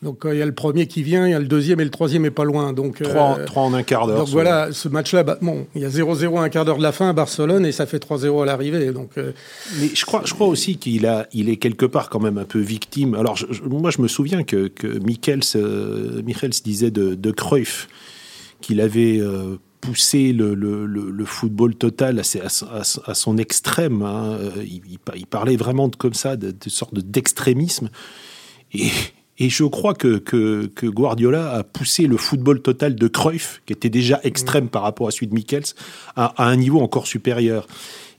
Donc 0.03 0.23
il 0.25 0.39
y 0.39 0.41
a 0.41 0.47
le 0.47 0.55
premier 0.55 0.87
qui 0.87 1.03
vient, 1.03 1.27
il 1.27 1.33
y 1.33 1.35
a 1.35 1.39
le 1.39 1.47
deuxième 1.47 1.79
et 1.81 1.85
le 1.85 1.91
troisième 1.91 2.25
est 2.25 2.31
pas 2.31 2.45
loin. 2.45 2.73
Donc 2.73 3.03
trois, 3.03 3.39
euh, 3.39 3.45
trois 3.45 3.65
en 3.65 3.75
un 3.75 3.83
quart 3.83 4.07
d'heure. 4.07 4.21
Donc 4.21 4.29
voilà, 4.29 4.73
ce 4.73 4.89
match-là, 4.89 5.25
bah, 5.25 5.37
bon, 5.43 5.67
il 5.75 5.83
y 5.83 5.85
a 5.85 5.91
0-0 5.91 6.39
à 6.39 6.43
un 6.43 6.49
quart 6.49 6.65
d'heure 6.65 6.79
de 6.79 6.83
la 6.83 6.93
fin 6.93 7.11
à 7.11 7.13
Barcelone 7.13 7.67
et 7.67 7.73
ça 7.73 7.85
fait 7.85 8.03
3-0 8.03 8.43
à 8.43 8.47
l'arrivée. 8.47 8.93
Donc 8.93 9.19
euh... 9.19 9.33
mais 9.79 9.91
je 9.95 10.07
crois, 10.07 10.23
je 10.25 10.33
crois 10.33 10.47
aussi 10.47 10.79
qu'il 10.79 11.07
a, 11.07 11.27
il 11.35 11.51
est 11.51 11.57
quelque 11.57 11.85
part 11.85 12.09
quand 12.09 12.21
même 12.21 12.39
un 12.39 12.47
peu 12.47 12.61
victime. 12.61 13.15
Alors 13.15 13.37
je, 13.37 13.45
je, 13.51 13.63
moi 13.63 13.91
je 13.91 14.01
me 14.01 14.09
souviens 14.09 14.43
que 14.43 14.69
que 14.69 14.87
Michels, 14.87 15.41
euh, 15.57 16.23
Michels 16.23 16.51
disait 16.65 16.91
de, 16.91 17.15
de 17.15 17.31
Cruyff 17.31 17.87
qu'il 18.63 18.81
avait 18.81 19.19
euh, 19.19 19.57
poussé 19.83 20.33
le, 20.33 20.55
le, 20.55 20.87
le, 20.87 21.25
football 21.27 21.75
total 21.75 22.21
à, 22.21 22.23
à, 22.43 22.81
à 23.11 23.15
son 23.15 23.37
extrême. 23.37 24.01
Hein. 24.03 24.39
Il, 24.63 24.81
il, 25.15 25.27
parlait 25.27 25.57
vraiment 25.57 25.89
de, 25.89 25.97
comme 25.97 26.15
ça, 26.15 26.37
de, 26.37 26.51
de 26.51 26.71
sorte 26.71 26.95
d'extrémisme. 26.95 27.91
Et, 28.73 28.89
et 29.41 29.49
je 29.49 29.65
crois 29.65 29.95
que, 29.95 30.19
que, 30.19 30.67
que, 30.67 30.87
Guardiola 30.87 31.53
a 31.53 31.65
poussé 31.65 32.07
le 32.07 32.19
football 32.19 32.61
total 32.61 32.95
de 32.95 33.09
Cruyff, 33.09 33.63
qui 33.65 33.73
était 33.73 33.89
déjà 33.89 34.21
extrême 34.23 34.69
par 34.69 34.83
rapport 34.83 35.09
à 35.09 35.11
celui 35.11 35.29
de 35.29 35.35
Michels, 35.35 35.65
à, 36.15 36.27
à 36.37 36.47
un 36.47 36.57
niveau 36.57 36.81
encore 36.81 37.07
supérieur. 37.07 37.67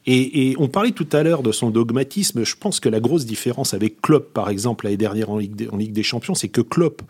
Et, 0.08 0.50
et, 0.50 0.56
on 0.58 0.68
parlait 0.68 0.92
tout 0.92 1.08
à 1.12 1.22
l'heure 1.22 1.44
de 1.44 1.52
son 1.52 1.70
dogmatisme. 1.70 2.44
Je 2.44 2.56
pense 2.60 2.80
que 2.80 2.90
la 2.90 3.00
grosse 3.00 3.28
différence 3.28 3.76
avec 3.76 4.02
Klopp, 4.02 4.34
par 4.34 4.50
exemple, 4.50 4.86
l'année 4.86 4.98
dernière 4.98 5.30
en 5.30 5.38
Ligue, 5.38 5.56
des, 5.56 5.70
en 5.70 5.78
Ligue 5.78 5.94
des 5.94 6.02
Champions, 6.02 6.34
c'est 6.34 6.50
que 6.50 6.62
Klopp 6.62 7.04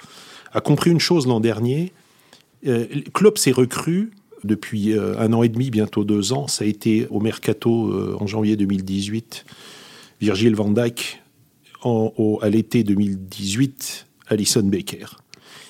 a 0.52 0.60
compris 0.60 0.92
une 0.92 1.00
chose 1.00 1.26
l'an 1.26 1.40
dernier. 1.40 1.94
Euh, 2.68 2.86
Klopp 3.14 3.38
s'est 3.38 3.52
recru 3.52 4.12
depuis 4.44 4.92
euh, 4.92 5.18
un 5.20 5.32
an 5.32 5.42
et 5.42 5.50
demi, 5.50 5.70
bientôt 5.70 6.04
deux 6.04 6.34
ans. 6.34 6.50
Ça 6.50 6.66
a 6.66 6.68
été 6.68 7.08
au 7.12 7.22
mercato 7.22 7.94
euh, 7.94 8.18
en 8.20 8.28
janvier 8.28 8.58
2018. 8.58 9.46
Virgil 10.20 10.54
van 10.54 10.70
Dijk 10.70 11.21
en, 11.84 12.38
à 12.42 12.50
l'été 12.50 12.84
2018, 12.84 14.08
Alison 14.28 14.64
Baker. 14.64 15.06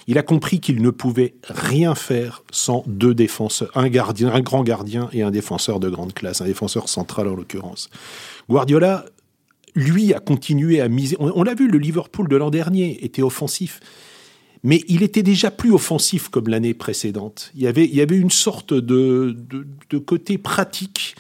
Il 0.08 0.17
a 0.17 0.24
compris 0.24 0.60
qu'il 0.60 0.82
ne 0.82 0.89
pouvait 0.89 1.36
rien 1.43 1.95
faire 1.95 2.43
sans 2.52 2.84
deux 2.88 3.13
défenseurs, 3.13 3.71
un 3.76 3.88
gardien, 3.88 4.34
un 4.34 4.41
grand 4.41 4.63
gardien 4.63 5.10
et 5.13 5.21
un 5.21 5.32
défenseur 5.32 5.80
de 5.80 5.89
grande 5.89 6.13
classe, 6.13 6.41
un 6.41 6.45
défenseur 6.45 6.89
central 6.89 7.28
en 7.28 7.36
l'occurrence. 7.36 7.89
Guardiola, 8.50 9.06
lui, 9.76 10.13
a 10.13 10.19
continué 10.19 10.82
à 10.82 10.89
miser. 10.89 11.15
On, 11.19 11.43
l'a 11.43 11.54
vu, 11.54 11.69
le 11.69 11.78
Liverpool 11.78 12.28
de 12.28 12.36
l'an 12.36 12.50
dernier 12.50 13.04
était 13.06 13.21
offensif, 13.21 13.80
mais 14.63 14.84
il 14.88 15.02
était 15.04 15.24
déjà 15.24 15.50
plus 15.50 15.71
offensif 15.71 16.30
comme 16.30 16.50
l'année 16.50 16.74
précédente. 16.74 17.52
Il 17.56 17.62
y 17.62 17.67
avait, 17.67 18.17
une 18.17 18.32
sorte 18.32 18.74
de 18.74 19.34
côté 20.06 20.38
pratique. 20.38 21.15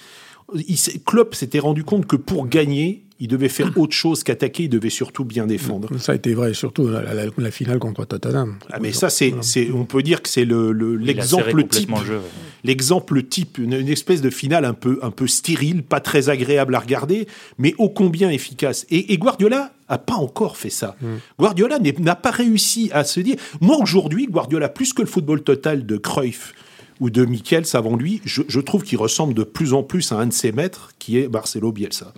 Il, 0.53 0.77
Klopp 1.05 1.35
s'était 1.35 1.59
rendu 1.59 1.83
compte 1.83 2.07
que 2.07 2.17
pour 2.17 2.47
gagner, 2.47 3.05
il 3.21 3.27
devait 3.27 3.49
faire 3.49 3.71
autre 3.77 3.93
chose 3.93 4.23
qu'attaquer, 4.23 4.63
il 4.63 4.69
devait 4.69 4.89
surtout 4.89 5.23
bien 5.23 5.45
défendre. 5.45 5.95
Ça 5.99 6.13
a 6.13 6.15
été 6.15 6.33
vrai, 6.33 6.55
surtout 6.55 6.87
la, 6.87 7.13
la, 7.13 7.25
la 7.37 7.51
finale 7.51 7.77
contre 7.77 8.03
Tottenham. 8.03 8.57
Ah, 8.71 8.79
mais 8.81 8.91
ça, 8.93 9.11
c'est, 9.11 9.35
c'est, 9.41 9.69
on 9.71 9.85
peut 9.85 10.01
dire 10.01 10.23
que 10.23 10.27
c'est 10.27 10.43
le, 10.43 10.71
le, 10.71 10.95
l'exemple 10.95 11.63
type. 11.67 11.91
Le 11.91 12.03
jeu, 12.03 12.19
L'exemple 12.63 13.21
type, 13.21 13.59
une, 13.59 13.73
une, 13.73 13.89
espèce 13.89 14.21
de 14.21 14.31
finale 14.31 14.65
un 14.65 14.73
peu, 14.73 14.97
un 15.03 15.11
peu 15.11 15.27
stérile, 15.27 15.83
pas 15.83 15.99
très 15.99 16.29
agréable 16.29 16.73
à 16.73 16.79
regarder, 16.79 17.27
mais 17.59 17.75
ô 17.77 17.89
combien 17.89 18.31
efficace. 18.31 18.87
Et, 18.89 19.13
et 19.13 19.17
Guardiola 19.19 19.71
a 19.87 19.99
pas 19.99 20.15
encore 20.15 20.57
fait 20.57 20.71
ça. 20.71 20.95
Mm. 20.99 21.07
Guardiola 21.37 21.77
n'a 21.99 22.15
pas 22.15 22.31
réussi 22.31 22.89
à 22.91 23.03
se 23.03 23.19
dire. 23.19 23.35
Moi, 23.61 23.77
aujourd'hui, 23.79 24.25
Guardiola, 24.25 24.67
plus 24.67 24.93
que 24.93 25.03
le 25.03 25.07
football 25.07 25.43
total 25.43 25.85
de 25.85 25.97
Cruyff, 25.97 26.55
ou 26.99 27.11
de 27.11 27.23
Michels 27.25 27.65
avant 27.73 27.95
lui, 27.95 28.19
je, 28.25 28.41
je 28.47 28.59
trouve 28.59 28.83
qu'il 28.83 28.97
ressemble 28.97 29.35
de 29.35 29.43
plus 29.43 29.73
en 29.73 29.83
plus 29.83 30.11
à 30.11 30.15
un 30.15 30.25
de 30.25 30.33
ses 30.33 30.51
maîtres, 30.51 30.93
qui 30.97 31.19
est 31.19 31.27
Marcelo 31.27 31.71
Bielsa. 31.71 32.13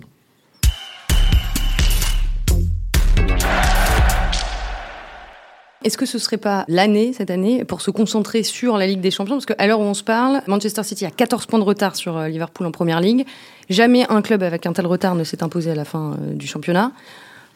Est-ce 5.84 5.98
que 5.98 6.06
ce 6.06 6.18
serait 6.18 6.38
pas 6.38 6.64
l'année, 6.66 7.12
cette 7.12 7.30
année, 7.30 7.62
pour 7.62 7.82
se 7.82 7.90
concentrer 7.90 8.42
sur 8.42 8.78
la 8.78 8.86
Ligue 8.86 9.02
des 9.02 9.10
Champions? 9.10 9.34
Parce 9.34 9.44
qu'à 9.44 9.66
l'heure 9.66 9.80
où 9.80 9.84
on 9.84 9.92
se 9.92 10.02
parle, 10.02 10.40
Manchester 10.46 10.82
City 10.82 11.04
a 11.04 11.10
14 11.10 11.44
points 11.44 11.58
de 11.58 11.64
retard 11.64 11.94
sur 11.94 12.16
euh, 12.16 12.28
Liverpool 12.28 12.66
en 12.66 12.70
Première 12.70 13.02
Ligue. 13.02 13.26
Jamais 13.68 14.06
un 14.08 14.22
club 14.22 14.42
avec 14.42 14.64
un 14.64 14.72
tel 14.72 14.86
retard 14.86 15.14
ne 15.14 15.24
s'est 15.24 15.42
imposé 15.42 15.72
à 15.72 15.74
la 15.74 15.84
fin 15.84 16.12
euh, 16.14 16.32
du 16.32 16.46
championnat. 16.46 16.92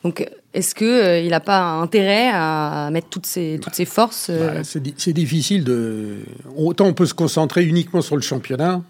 Donc, 0.05 0.29
est-ce 0.53 0.75
qu'il 0.75 0.87
euh, 0.87 1.27
n'a 1.27 1.41
pas 1.41 1.63
intérêt 1.63 2.29
à 2.31 2.91
mettre 2.93 3.09
toutes 3.09 3.25
ses, 3.25 3.59
forces 3.87 4.31
bah, 4.31 4.63
C'est 4.63 5.13
difficile 5.15 5.65
de. 5.65 6.19
Autant 6.55 6.85
on 6.85 6.93
peut 6.93 7.07
se 7.07 7.15
concentrer 7.15 7.65
uniquement 7.65 8.03
sur 8.03 8.15
le 8.15 8.23
championnat, 8.23 8.83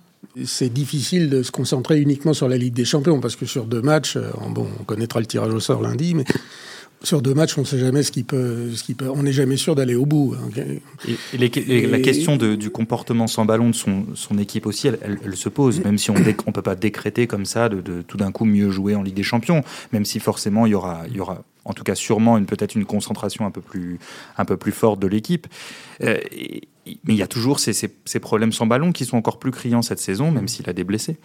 c'est 0.44 0.72
difficile 0.72 1.30
de 1.30 1.44
se 1.44 1.52
concentrer 1.52 2.00
uniquement 2.00 2.34
sur 2.34 2.48
la 2.48 2.56
Ligue 2.56 2.74
des 2.74 2.84
Champions 2.84 3.20
parce 3.20 3.36
que 3.36 3.46
sur 3.46 3.66
deux 3.66 3.82
matchs, 3.82 4.18
bon, 4.50 4.66
on 4.80 4.82
connaîtra 4.82 5.20
le 5.20 5.26
tirage 5.26 5.54
au 5.54 5.60
sort 5.60 5.80
lundi, 5.80 6.14
mais 6.14 6.24
sur 7.02 7.22
deux 7.22 7.34
matchs, 7.34 7.56
on 7.56 7.60
ne 7.60 7.66
sait 7.66 7.78
jamais 7.78 8.02
ce 8.02 8.10
qui 8.10 8.24
peut, 8.24 8.72
ce 8.74 8.82
qui 8.82 8.94
peut. 8.94 9.08
On 9.08 9.22
n'est 9.22 9.32
jamais 9.32 9.56
sûr 9.56 9.74
d'aller 9.74 9.94
au 9.94 10.04
bout. 10.04 10.34
Hein. 10.36 10.50
Et, 11.06 11.12
et, 11.34 11.38
les, 11.38 11.46
et, 11.46 11.86
la 11.86 12.00
question 12.00 12.36
de, 12.36 12.56
du 12.56 12.70
comportement 12.70 13.26
sans 13.26 13.44
ballon 13.44 13.70
de 13.70 13.74
son, 13.74 14.06
son 14.14 14.36
équipe 14.38 14.66
aussi, 14.66 14.88
elle, 14.88 14.98
elle, 15.02 15.18
elle, 15.24 15.36
se 15.36 15.48
pose. 15.48 15.82
Même 15.84 15.98
si 15.98 16.10
on 16.10 16.14
ne 16.14 16.32
peut 16.32 16.62
pas 16.62 16.74
décréter 16.74 17.26
comme 17.26 17.44
ça 17.44 17.68
de, 17.68 17.80
de 17.80 18.02
tout 18.02 18.16
d'un 18.16 18.32
coup 18.32 18.44
mieux 18.44 18.70
jouer 18.70 18.96
en 18.96 19.02
Ligue 19.02 19.14
des 19.14 19.22
Champions, 19.22 19.62
même 19.92 20.04
si 20.04 20.18
forcément 20.18 20.66
il 20.66 20.70
y 20.70 20.74
aura, 20.74 21.02
il 21.08 21.16
y 21.16 21.20
aura 21.20 21.44
en 21.64 21.72
tout 21.72 21.84
cas 21.84 21.94
sûrement 21.94 22.38
une 22.38 22.46
peut-être 22.46 22.74
une 22.74 22.86
concentration 22.86 23.46
un 23.46 23.50
peu 23.50 23.60
plus 23.60 23.98
un 24.36 24.44
peu 24.44 24.56
plus 24.56 24.72
forte 24.72 24.98
de 24.98 25.06
l'équipe. 25.06 25.46
Euh, 26.02 26.18
mais 27.04 27.14
il 27.14 27.16
y 27.16 27.22
a 27.22 27.26
toujours 27.26 27.60
ces, 27.60 27.74
ces, 27.74 27.94
ces, 28.06 28.18
problèmes 28.18 28.52
sans 28.52 28.66
ballon 28.66 28.92
qui 28.92 29.04
sont 29.04 29.18
encore 29.18 29.38
plus 29.38 29.50
criants 29.50 29.82
cette 29.82 29.98
saison, 29.98 30.30
même 30.30 30.48
s'il 30.48 30.68
a 30.70 30.72
des 30.72 30.84
blessés. 30.84 31.18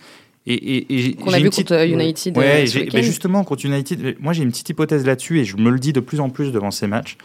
Et, 0.46 0.54
et, 0.54 1.08
et 1.08 1.14
Qu'on 1.16 1.32
a 1.32 1.40
vu 1.40 1.50
petite... 1.50 1.70
contre 1.70 1.86
United. 1.88 2.38
Ouais, 2.38 2.66
euh, 2.76 2.86
mais 2.94 3.04
justement, 3.04 3.44
contre 3.44 3.66
United, 3.66 4.18
moi 4.20 4.34
j'ai 4.34 4.44
une 4.44 4.52
petite 4.52 4.70
hypothèse 4.70 5.06
là-dessus 5.06 5.40
et 5.40 5.46
je 5.46 5.56
me 5.56 5.70
le 5.70 5.80
dis 5.80 5.94
de 5.94 6.02
plus 6.02 6.20
en 6.20 6.30
plus 6.30 6.52
devant 6.52 6.72
ces 6.72 6.88
matchs. 6.88 7.18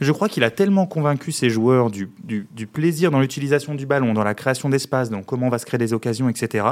Je 0.00 0.12
crois 0.12 0.28
qu'il 0.28 0.44
a 0.44 0.50
tellement 0.50 0.86
convaincu 0.86 1.30
ses 1.30 1.50
joueurs 1.50 1.90
du, 1.90 2.08
du, 2.24 2.46
du 2.56 2.66
plaisir 2.66 3.10
dans 3.10 3.20
l'utilisation 3.20 3.74
du 3.74 3.86
ballon, 3.86 4.14
dans 4.14 4.24
la 4.24 4.34
création 4.34 4.68
d'espace, 4.70 5.10
dans 5.10 5.22
comment 5.22 5.48
on 5.48 5.50
va 5.50 5.58
se 5.58 5.66
créer 5.66 5.78
des 5.78 5.92
occasions, 5.92 6.28
etc. 6.28 6.64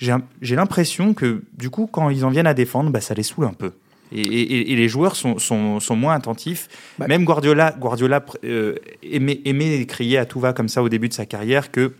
J'ai 0.00 0.56
l'impression 0.56 1.14
que 1.14 1.42
du 1.56 1.70
coup, 1.70 1.88
quand 1.90 2.10
ils 2.10 2.24
en 2.24 2.28
viennent 2.28 2.46
à 2.46 2.52
défendre, 2.52 2.90
bah, 2.90 3.00
ça 3.00 3.14
les 3.14 3.22
saoule 3.22 3.46
un 3.46 3.54
peu. 3.54 3.72
Et, 4.12 4.22
et, 4.22 4.72
et, 4.72 4.76
les 4.76 4.88
joueurs 4.88 5.16
sont, 5.16 5.38
sont, 5.38 5.80
sont 5.80 5.96
moins 5.96 6.14
attentifs. 6.14 6.68
Bah, 6.98 7.08
Même 7.08 7.24
Guardiola, 7.24 7.74
Guardiola 7.78 8.24
euh, 8.44 8.76
aimait, 9.02 9.40
aimait 9.44 9.84
crier 9.86 10.18
à 10.18 10.26
tout 10.26 10.38
va 10.38 10.52
comme 10.52 10.68
ça 10.68 10.82
au 10.82 10.88
début 10.88 11.08
de 11.08 11.14
sa 11.14 11.26
carrière 11.26 11.72
que 11.72 11.94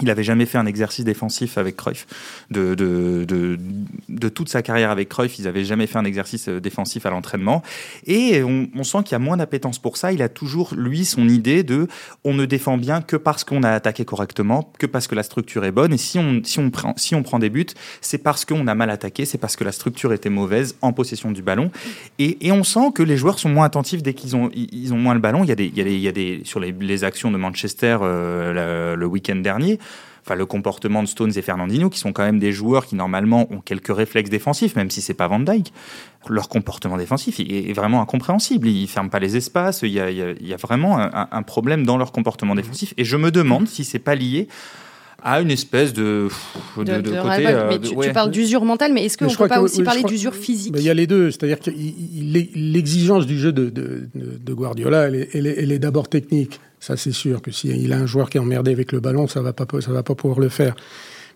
il 0.00 0.06
n'avait 0.06 0.24
jamais 0.24 0.46
fait 0.46 0.56
un 0.56 0.64
exercice 0.64 1.04
défensif 1.04 1.58
avec 1.58 1.76
Cruyff. 1.76 2.06
De, 2.50 3.58
toute 4.34 4.48
sa 4.48 4.62
carrière 4.62 4.90
avec 4.90 5.10
Cruyff, 5.10 5.38
ils 5.38 5.44
n'avaient 5.44 5.64
jamais 5.64 5.86
fait 5.86 5.98
un 5.98 6.04
exercice 6.04 6.48
euh, 6.48 6.60
défensif 6.60 7.04
à 7.04 7.10
l'entraînement. 7.10 7.62
Et 8.06 8.42
on, 8.42 8.84
sent 8.84 8.98
qu'il 9.04 9.12
y 9.12 9.14
a 9.16 9.18
moins 9.18 9.36
d'appétence 9.36 9.78
pour 9.78 9.98
ça. 9.98 10.10
Il 10.10 10.22
a 10.22 10.30
toujours, 10.30 10.74
lui, 10.74 11.04
son 11.04 11.28
idée 11.28 11.62
de 11.62 11.88
on 12.24 12.32
ne 12.32 12.46
défend 12.46 12.78
bien 12.78 13.02
que 13.02 13.16
parce 13.16 13.44
qu'on 13.44 13.62
a 13.62 13.70
attaqué 13.70 14.04
correctement, 14.04 14.72
que 14.78 14.86
parce 14.86 15.06
que 15.06 15.14
la 15.14 15.22
structure 15.22 15.64
est 15.64 15.72
bonne. 15.72 15.92
Et 15.92 15.98
si 15.98 16.18
on, 16.18 16.40
si 16.42 16.58
on, 16.58 16.70
prend, 16.70 16.94
si 16.96 17.14
on 17.14 17.22
prend 17.22 17.38
des 17.38 17.50
buts, 17.50 17.66
c'est 18.00 18.18
parce 18.18 18.46
qu'on 18.46 18.66
a 18.66 18.74
mal 18.74 18.88
attaqué, 18.90 19.26
c'est 19.26 19.38
parce 19.38 19.56
que 19.56 19.64
la 19.64 19.72
structure 19.72 20.14
était 20.14 20.30
mauvaise 20.30 20.74
en 20.80 20.94
possession 20.94 21.30
du 21.30 21.42
ballon. 21.42 21.70
Et, 22.18 22.38
on 22.52 22.64
sent 22.64 22.92
que 22.94 23.02
les 23.02 23.16
joueurs 23.16 23.38
sont 23.38 23.48
moins 23.48 23.64
attentifs 23.64 24.02
dès 24.02 24.12
qu'ils 24.12 24.36
ont, 24.36 24.50
ils 24.54 24.92
ont 24.92 24.98
moins 24.98 25.14
le 25.14 25.20
ballon. 25.20 25.42
Il 25.42 25.48
y 25.48 25.52
a 25.52 25.54
des, 25.54 25.72
il 25.74 25.98
y 25.98 26.08
a 26.08 26.12
des, 26.12 26.42
sur 26.44 26.60
les, 26.60 27.04
actions 27.04 27.30
de 27.30 27.38
Manchester 27.38 27.98
euh, 28.02 28.94
le 28.94 29.06
week-end 29.06 29.36
dernier 29.36 29.78
enfin 30.24 30.36
le 30.36 30.46
comportement 30.46 31.02
de 31.02 31.08
Stones 31.08 31.32
et 31.36 31.42
Fernandinho, 31.42 31.90
qui 31.90 31.98
sont 31.98 32.12
quand 32.12 32.22
même 32.22 32.38
des 32.38 32.52
joueurs 32.52 32.86
qui 32.86 32.94
normalement 32.94 33.52
ont 33.52 33.60
quelques 33.60 33.94
réflexes 33.94 34.30
défensifs, 34.30 34.76
même 34.76 34.90
si 34.90 35.00
c'est 35.00 35.14
pas 35.14 35.26
Van 35.26 35.40
Dyke. 35.40 35.72
Leur 36.28 36.48
comportement 36.48 36.96
défensif 36.96 37.40
est 37.40 37.72
vraiment 37.72 38.00
incompréhensible. 38.00 38.68
Ils 38.68 38.86
ferment 38.86 39.08
pas 39.08 39.18
les 39.18 39.36
espaces. 39.36 39.82
Il 39.82 39.90
y 39.90 40.00
a, 40.00 40.56
vraiment 40.56 40.98
un, 40.98 41.42
problème 41.42 41.84
dans 41.84 41.96
leur 41.96 42.12
comportement 42.12 42.54
défensif. 42.54 42.94
Et 42.96 43.04
je 43.04 43.16
me 43.16 43.32
demande 43.32 43.66
si 43.66 43.82
c'est 43.82 43.98
pas 43.98 44.14
lié 44.14 44.46
à 45.24 45.40
une 45.40 45.50
espèce 45.50 45.92
de, 45.92 46.28
de, 46.76 47.20
côté. 47.20 47.46
Euh, 47.46 47.78
tu, 47.78 48.12
parles 48.12 48.30
d'usure 48.30 48.64
mentale, 48.64 48.92
mais 48.92 49.04
est-ce 49.04 49.16
qu'on 49.16 49.26
ne 49.26 49.34
peut 49.34 49.48
pas 49.48 49.60
aussi 49.60 49.82
parler 49.82 50.02
d'usure 50.02 50.34
physique 50.34 50.74
Il 50.76 50.82
y 50.82 50.90
a 50.90 50.94
les 50.94 51.06
deux, 51.06 51.30
c'est-à-dire 51.30 51.60
que 51.60 51.70
l'exigence 51.70 53.26
du 53.26 53.38
jeu 53.38 53.52
de, 53.52 54.52
Guardiola, 54.52 55.08
elle 55.08 55.72
est 55.72 55.78
d'abord 55.78 56.08
technique. 56.08 56.60
Ça, 56.82 56.96
c'est 56.96 57.12
sûr 57.12 57.40
que 57.40 57.52
s'il 57.52 57.92
a 57.92 57.96
un 57.96 58.06
joueur 58.06 58.28
qui 58.28 58.38
est 58.38 58.40
emmerdé 58.40 58.72
avec 58.72 58.90
le 58.90 58.98
ballon, 58.98 59.28
ça 59.28 59.40
va 59.40 59.52
pas, 59.52 59.80
ça 59.80 59.92
va 59.92 60.02
pas 60.02 60.16
pouvoir 60.16 60.40
le 60.40 60.48
faire. 60.48 60.74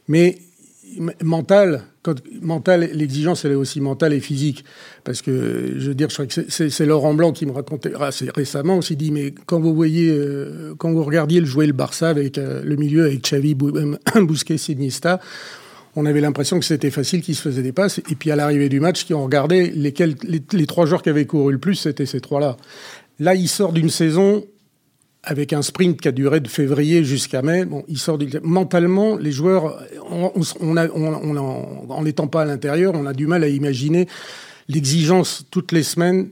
Mais 0.08 0.38
mental, 1.22 1.84
quand, 2.02 2.16
mental, 2.42 2.90
l'exigence, 2.92 3.44
elle 3.44 3.52
est 3.52 3.54
aussi 3.54 3.80
mentale 3.80 4.12
et 4.12 4.18
physique. 4.18 4.64
Parce 5.04 5.22
que, 5.22 5.74
je 5.76 5.86
veux 5.86 5.94
dire, 5.94 6.08
je 6.10 6.14
crois 6.14 6.26
que 6.26 6.50
c'est 6.50 6.84
Laurent 6.84 7.14
Blanc 7.14 7.30
qui 7.30 7.46
me 7.46 7.52
racontait 7.52 7.92
assez 7.94 8.28
récemment 8.34 8.78
aussi 8.78 8.96
dit, 8.96 9.12
mais 9.12 9.32
quand 9.46 9.60
vous 9.60 9.72
voyez, 9.72 10.10
euh, 10.10 10.74
quand 10.78 10.90
vous 10.90 11.04
regardiez 11.04 11.38
le 11.38 11.46
jouer 11.46 11.68
le 11.68 11.72
Barça 11.72 12.08
avec 12.08 12.38
euh, 12.38 12.64
le 12.64 12.74
milieu, 12.74 13.04
avec 13.04 13.22
Xavi, 13.22 13.54
Bousquet, 13.54 14.58
Sinista, 14.58 15.20
on 15.94 16.06
avait 16.06 16.20
l'impression 16.20 16.58
que 16.58 16.64
c'était 16.64 16.90
facile, 16.90 17.22
qu'ils 17.22 17.36
se 17.36 17.42
faisaient 17.42 17.62
des 17.62 17.70
passes. 17.70 17.98
Et 18.10 18.16
puis 18.16 18.32
à 18.32 18.36
l'arrivée 18.36 18.68
du 18.68 18.80
match, 18.80 19.04
qui 19.04 19.14
on 19.14 19.22
regardait, 19.22 19.70
lesquels, 19.76 20.16
les, 20.24 20.42
les 20.52 20.66
trois 20.66 20.86
joueurs 20.86 21.04
qui 21.04 21.08
avaient 21.10 21.24
couru 21.24 21.52
le 21.52 21.60
plus, 21.60 21.76
c'était 21.76 22.04
ces 22.04 22.20
trois-là. 22.20 22.56
Là, 23.20 23.36
il 23.36 23.46
sort 23.46 23.72
d'une 23.72 23.90
saison 23.90 24.44
avec 25.26 25.52
un 25.52 25.60
sprint 25.60 26.00
qui 26.00 26.08
a 26.08 26.12
duré 26.12 26.40
de 26.40 26.48
février 26.48 27.04
jusqu'à 27.04 27.42
mai. 27.42 27.66
Bon, 27.66 27.84
il 27.88 27.98
sort 27.98 28.18
mentalement, 28.42 29.16
les 29.16 29.32
joueurs, 29.32 29.82
on, 30.10 30.76
a, 30.76 30.88
on, 30.88 31.90
en 31.90 32.02
n'étant 32.02 32.28
pas 32.28 32.42
à 32.42 32.44
l'intérieur, 32.44 32.94
on 32.94 33.04
a 33.04 33.12
du 33.12 33.26
mal 33.26 33.44
à 33.44 33.48
imaginer 33.48 34.06
l'exigence 34.68 35.44
toutes 35.50 35.72
les 35.72 35.82
semaines 35.82 36.28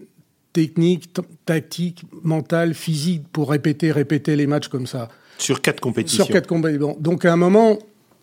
technique, 0.54 1.10
tactique, 1.44 2.04
mentale, 2.22 2.72
physique 2.72 3.24
pour 3.32 3.50
répéter, 3.50 3.92
répéter 3.92 4.36
les 4.36 4.46
matchs 4.46 4.68
comme 4.68 4.86
ça. 4.86 5.08
Sur 5.36 5.60
quatre 5.60 5.80
compétitions. 5.80 6.24
Sur 6.24 6.32
quatre 6.32 6.46
compétitions. 6.46 6.96
Donc 6.98 7.26
à 7.26 7.32
un 7.32 7.36
moment, 7.36 7.78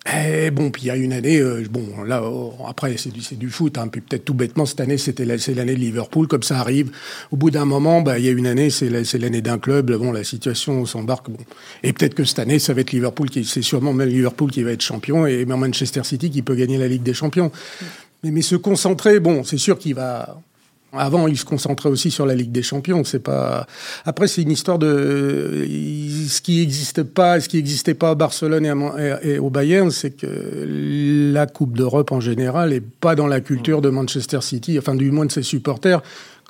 et 0.08 0.46
eh, 0.46 0.52
bon, 0.52 0.72
puis 0.72 0.84
il 0.84 0.86
y 0.88 0.90
a 0.90 0.96
une 0.96 1.14
année, 1.14 1.38
euh, 1.38 1.64
bon, 1.70 2.04
là, 2.04 2.24
oh, 2.24 2.56
après, 2.68 2.98
c'est 2.98 3.14
du, 3.14 3.22
du 3.36 3.50
foot, 3.52 3.78
hein, 3.78 3.88
puis 3.88 4.02
peut-être 4.02 4.26
tout 4.26 4.34
bêtement, 4.34 4.66
cette 4.66 4.80
année, 4.80 4.98
c'était 4.98 5.38
c'est 5.38 5.54
l'année 5.54 5.76
de 5.76 5.80
Liverpool, 5.80 6.28
comme 6.28 6.42
ça 6.42 6.60
arrive. 6.60 6.90
Au 7.30 7.38
bout 7.38 7.52
d'un 7.52 7.66
moment, 7.66 8.02
bah, 8.02 8.18
il 8.18 8.26
y 8.26 8.28
a 8.28 8.32
une 8.32 8.48
année, 8.48 8.72
c'est 8.72 8.90
l'année 8.90 9.44
d'un 9.44 9.60
club, 9.60 9.92
bon, 9.92 10.12
la 10.12 10.24
situation 10.24 10.88
s'embarque, 10.88 11.30
bon. 11.30 11.38
Et 11.84 11.94
peut-être 11.94 12.16
que 12.16 12.24
cette 12.24 12.40
année, 12.40 12.58
ça 12.58 12.74
va 12.74 12.82
être 12.82 12.92
Liverpool, 12.92 13.30
qui, 13.30 13.46
c'est 13.46 13.62
sûrement 13.62 13.94
même 13.94 14.10
Liverpool 14.10 14.50
qui 14.50 14.64
va 14.64 14.72
être 14.72 14.82
champion, 14.82 15.28
et 15.28 15.46
Manchester 15.46 16.04
City 16.04 16.32
qui 16.32 16.42
peut 16.42 16.56
gagner 16.56 16.80
la 16.80 16.88
Ligue 16.88 17.04
des 17.04 17.14
Champions. 17.14 17.52
Mais, 18.24 18.32
mais 18.32 18.42
se 18.42 18.56
concentrer, 18.56 19.20
bon, 19.20 19.44
c'est 19.44 19.60
sûr 19.60 19.78
qu'il 19.78 19.94
va, 19.94 20.42
avant, 20.94 21.28
il 21.28 21.38
se 21.38 21.46
concentrait 21.46 21.90
aussi 21.90 22.12
sur 22.12 22.26
la 22.26 22.36
Ligue 22.36 22.52
des 22.52 22.64
Champions. 22.64 23.04
C'est 23.04 23.20
pas. 23.20 23.66
Après, 24.06 24.28
c'est 24.28 24.42
une 24.42 24.52
histoire 24.52 24.78
de 24.78 25.66
ce 26.28 26.42
qui 26.42 26.60
n'existe 26.60 27.04
pas, 27.04 27.40
ce 27.40 27.48
qui 27.48 27.58
n'existait 27.58 27.94
pas 27.94 28.10
à 28.10 28.16
Barcelone 28.16 28.66
et, 29.24 29.40
au 29.40 29.50
Bayern, 29.50 29.92
c'est 29.92 30.12
que 30.12 30.28
la 31.34 31.48
Coupe 31.48 31.78
d'Europe 31.78 32.12
en 32.12 32.20
général 32.20 32.74
est 32.74 32.82
pas 32.82 33.16
dans 33.16 33.28
la 33.28 33.40
culture 33.40 33.82
de 33.82 33.90
Manchester 33.90 34.42
City, 34.42 34.78
enfin 34.78 34.96
du 34.96 35.12
moins 35.12 35.26
de 35.26 35.32
ses 35.32 35.44
supporters 35.44 36.02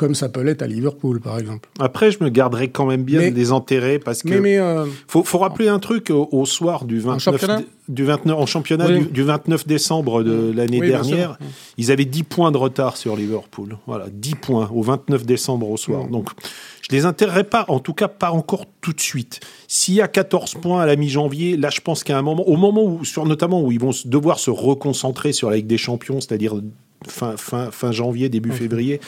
comme 0.02 0.16
ça 0.16 0.30
peut 0.30 0.42
l'être 0.42 0.64
à 0.64 0.68
Liverpool, 0.68 1.22
par 1.22 1.38
exemple. 1.38 1.70
Après, 1.80 2.10
je 2.10 2.24
me 2.24 2.30
garderai 2.30 2.70
quand 2.70 2.88
même 2.88 3.04
bien 3.04 3.30
des 3.30 3.52
intérêts 3.52 4.00
parce 4.00 4.24
que. 4.24 4.30
Mais, 4.30 4.40
mais 4.40 4.58
euh, 4.58 4.88
faut, 5.08 5.24
faut, 5.24 5.38
rappeler 5.38 5.68
un 5.68 5.78
truc 5.78 6.12
au, 6.12 6.46
soir 6.48 6.86
du 6.86 7.00
29, 7.00 7.62
du 7.88 8.04
29 8.04 8.36
en 8.36 8.48
championnat 8.48 8.88
du, 8.88 9.22
29 9.22 9.68
décembre 9.68 10.24
de 10.24 10.52
l'année 10.56 10.80
dernière, 10.80 11.38
ils 11.78 11.92
avaient 11.92 12.06
10 12.06 12.24
points 12.24 12.52
de 12.52 12.58
retard 12.58 12.98
sur 12.98 13.16
Liverpool. 13.16 13.78
Voilà, 13.86 14.08
10 14.12 14.36
points 14.36 14.72
au 14.74 14.82
29 14.82 15.24
décembre 15.24 15.70
au 15.70 15.78
soir. 15.78 16.08
Donc, 16.08 16.30
je 16.82 16.96
les 16.96 17.06
intéresserai 17.06 17.44
pas, 17.44 17.66
en 17.68 17.80
tout 17.80 17.94
cas 17.94 18.08
pas 18.08 18.32
encore 18.32 18.66
tout 18.82 18.94
de 18.94 19.02
suite. 19.02 19.40
S'il 19.68 19.94
y 19.94 20.02
a 20.02 20.08
14 20.08 20.56
points 20.56 20.82
à 20.82 20.88
la 20.88 20.96
mi-janvier, 20.96 21.58
là, 21.58 21.70
je 21.70 21.82
pense 21.82 22.04
qu'à 22.04 22.18
un 22.18 22.24
moment, 22.24 22.48
au 22.48 22.58
moment 22.58 22.84
où, 22.84 23.06
sur, 23.06 23.28
notamment 23.28 23.62
où 23.62 23.72
ils 23.72 23.80
vont 23.80 23.92
devoir 24.06 24.40
se 24.40 24.50
reconcentrer 24.50 25.32
sur 25.32 25.52
la 25.52 25.58
Ligue 25.58 25.68
des 25.68 25.78
Champions, 25.78 26.22
c'est-à-dire 26.22 26.56
fin, 27.08 27.38
fin, 27.38 27.70
fin 27.70 27.92
janvier, 27.92 28.30
début 28.30 28.52
février, 28.52 29.00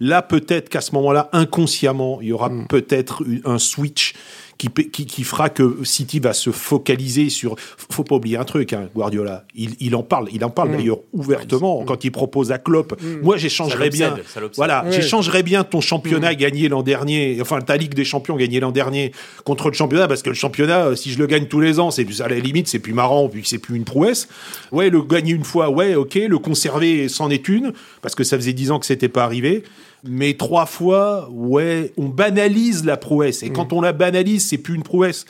Là, 0.00 0.22
peut-être 0.22 0.68
qu'à 0.68 0.80
ce 0.80 0.94
moment-là, 0.94 1.28
inconsciemment, 1.32 2.20
il 2.20 2.28
y 2.28 2.32
aura 2.32 2.48
mm. 2.48 2.68
peut-être 2.68 3.24
un 3.44 3.58
switch 3.58 4.14
qui, 4.58 5.06
qui, 5.06 5.22
fera 5.22 5.50
que 5.50 5.84
City 5.84 6.18
va 6.18 6.32
se 6.32 6.50
focaliser 6.50 7.30
sur. 7.30 7.54
Faut 7.58 8.02
pas 8.02 8.16
oublier 8.16 8.36
un 8.36 8.44
truc, 8.44 8.72
hein, 8.72 8.88
Guardiola. 8.92 9.44
Il, 9.54 9.76
il, 9.78 9.94
en 9.94 10.02
parle, 10.02 10.28
il 10.32 10.44
en 10.44 10.50
parle 10.50 10.70
mm. 10.70 10.76
d'ailleurs 10.76 10.98
ouvertement 11.12 11.84
quand 11.84 12.04
il 12.04 12.10
propose 12.10 12.50
à 12.50 12.58
Klopp. 12.58 13.00
Mm. 13.00 13.20
Moi, 13.22 13.36
j'échangerais 13.36 13.88
bien. 13.88 14.16
Voilà, 14.56 14.84
j'échangerais 14.90 15.44
bien 15.44 15.62
ton 15.62 15.80
championnat 15.80 16.34
gagné 16.34 16.68
l'an 16.68 16.82
dernier, 16.82 17.38
enfin 17.40 17.60
ta 17.60 17.76
Ligue 17.76 17.94
des 17.94 18.04
Champions 18.04 18.36
gagnée 18.36 18.58
l'an 18.58 18.72
dernier 18.72 19.12
contre 19.44 19.68
le 19.68 19.74
championnat, 19.74 20.08
parce 20.08 20.22
que 20.22 20.30
le 20.30 20.34
championnat, 20.34 20.86
euh, 20.86 20.96
si 20.96 21.12
je 21.12 21.18
le 21.18 21.26
gagne 21.26 21.46
tous 21.46 21.60
les 21.60 21.78
ans, 21.78 21.92
c'est 21.92 22.06
à 22.20 22.28
la 22.28 22.38
limite, 22.38 22.66
c'est 22.66 22.80
plus 22.80 22.94
marrant, 22.94 23.28
puis 23.28 23.42
c'est 23.44 23.58
plus 23.58 23.76
une 23.76 23.84
prouesse. 23.84 24.28
Ouais, 24.72 24.90
le 24.90 25.02
gagner 25.02 25.34
une 25.34 25.44
fois, 25.44 25.70
ouais, 25.70 25.94
ok. 25.94 26.14
Le 26.14 26.38
conserver, 26.38 27.08
c'en 27.08 27.30
est 27.30 27.48
une, 27.48 27.72
parce 28.02 28.16
que 28.16 28.24
ça 28.24 28.36
faisait 28.36 28.52
dix 28.52 28.72
ans 28.72 28.80
que 28.80 28.86
c'était 28.86 29.08
pas 29.08 29.22
arrivé. 29.22 29.62
Mais 30.04 30.34
trois 30.34 30.66
fois, 30.66 31.28
ouais, 31.32 31.92
on 31.96 32.08
banalise 32.08 32.84
la 32.84 32.96
prouesse. 32.96 33.42
Et 33.42 33.50
quand 33.50 33.72
mm. 33.72 33.76
on 33.76 33.80
la 33.80 33.92
banalise, 33.92 34.46
c'est 34.46 34.58
plus 34.58 34.74
une 34.74 34.82
prouesse. 34.82 35.24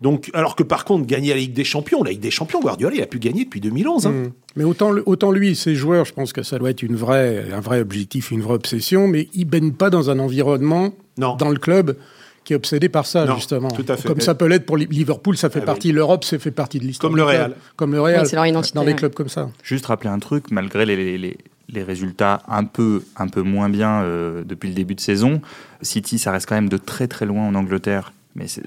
Donc, 0.00 0.30
alors 0.34 0.56
que 0.56 0.62
par 0.62 0.84
contre, 0.84 1.06
gagner 1.06 1.30
la 1.30 1.36
Ligue 1.36 1.52
des 1.52 1.64
Champions, 1.64 2.02
la 2.02 2.10
Ligue 2.10 2.20
des 2.20 2.30
Champions, 2.30 2.60
Guardiola, 2.60 2.96
il 2.96 3.02
a 3.02 3.06
pu 3.06 3.18
gagner 3.18 3.44
depuis 3.44 3.60
2011. 3.60 4.06
Hein. 4.06 4.10
Mm. 4.10 4.32
Mais 4.56 4.64
autant, 4.64 4.92
autant 5.06 5.30
lui, 5.30 5.54
ses 5.54 5.74
joueurs, 5.74 6.04
je 6.04 6.12
pense 6.12 6.32
que 6.32 6.42
ça 6.42 6.58
doit 6.58 6.70
être 6.70 6.82
une 6.82 6.96
vraie, 6.96 7.46
un 7.52 7.60
vrai 7.60 7.80
objectif, 7.80 8.30
une 8.30 8.40
vraie 8.40 8.54
obsession, 8.54 9.08
mais 9.08 9.28
ils 9.34 9.44
baignent 9.44 9.72
pas 9.72 9.90
dans 9.90 10.10
un 10.10 10.18
environnement, 10.18 10.94
dans 11.16 11.50
le 11.50 11.58
club, 11.58 11.96
qui 12.44 12.54
est 12.54 12.56
obsédé 12.56 12.88
par 12.88 13.06
ça, 13.06 13.32
justement. 13.34 13.68
Tout 13.68 13.84
à 13.88 13.96
fait. 13.96 14.08
Comme 14.08 14.20
ça 14.20 14.34
peut 14.34 14.46
l'être 14.46 14.64
pour 14.64 14.76
Liverpool, 14.76 15.36
ça 15.36 15.50
fait 15.50 15.60
ah 15.62 15.66
partie, 15.66 15.92
l'Europe, 15.92 16.24
ça 16.24 16.38
fait 16.38 16.50
partie 16.50 16.78
de 16.78 16.84
l'histoire. 16.84 17.10
Comme 17.10 17.16
le 17.16 17.24
Real. 17.24 17.54
Comme 17.76 17.92
le 17.92 18.00
Real. 18.00 18.26
Dans 18.74 18.82
les 18.82 18.94
clubs 18.94 19.14
comme 19.14 19.28
ça. 19.28 19.50
Juste 19.62 19.86
rappeler 19.86 20.10
un 20.10 20.18
truc, 20.18 20.50
malgré 20.50 20.86
les, 20.86 21.18
les, 21.18 21.36
les 21.72 21.82
résultats 21.82 22.42
un 22.48 22.64
peu, 22.64 23.04
un 23.16 23.28
peu 23.28 23.42
moins 23.42 23.68
bien 23.68 24.02
euh, 24.02 24.42
depuis 24.44 24.68
le 24.68 24.74
début 24.74 24.94
de 24.94 25.00
saison. 25.00 25.40
City, 25.82 26.18
ça 26.18 26.32
reste 26.32 26.46
quand 26.46 26.54
même 26.54 26.68
de 26.68 26.76
très 26.76 27.08
très 27.08 27.26
loin 27.26 27.46
en 27.46 27.54
Angleterre, 27.54 28.12
mais 28.34 28.48
c'est 28.48 28.64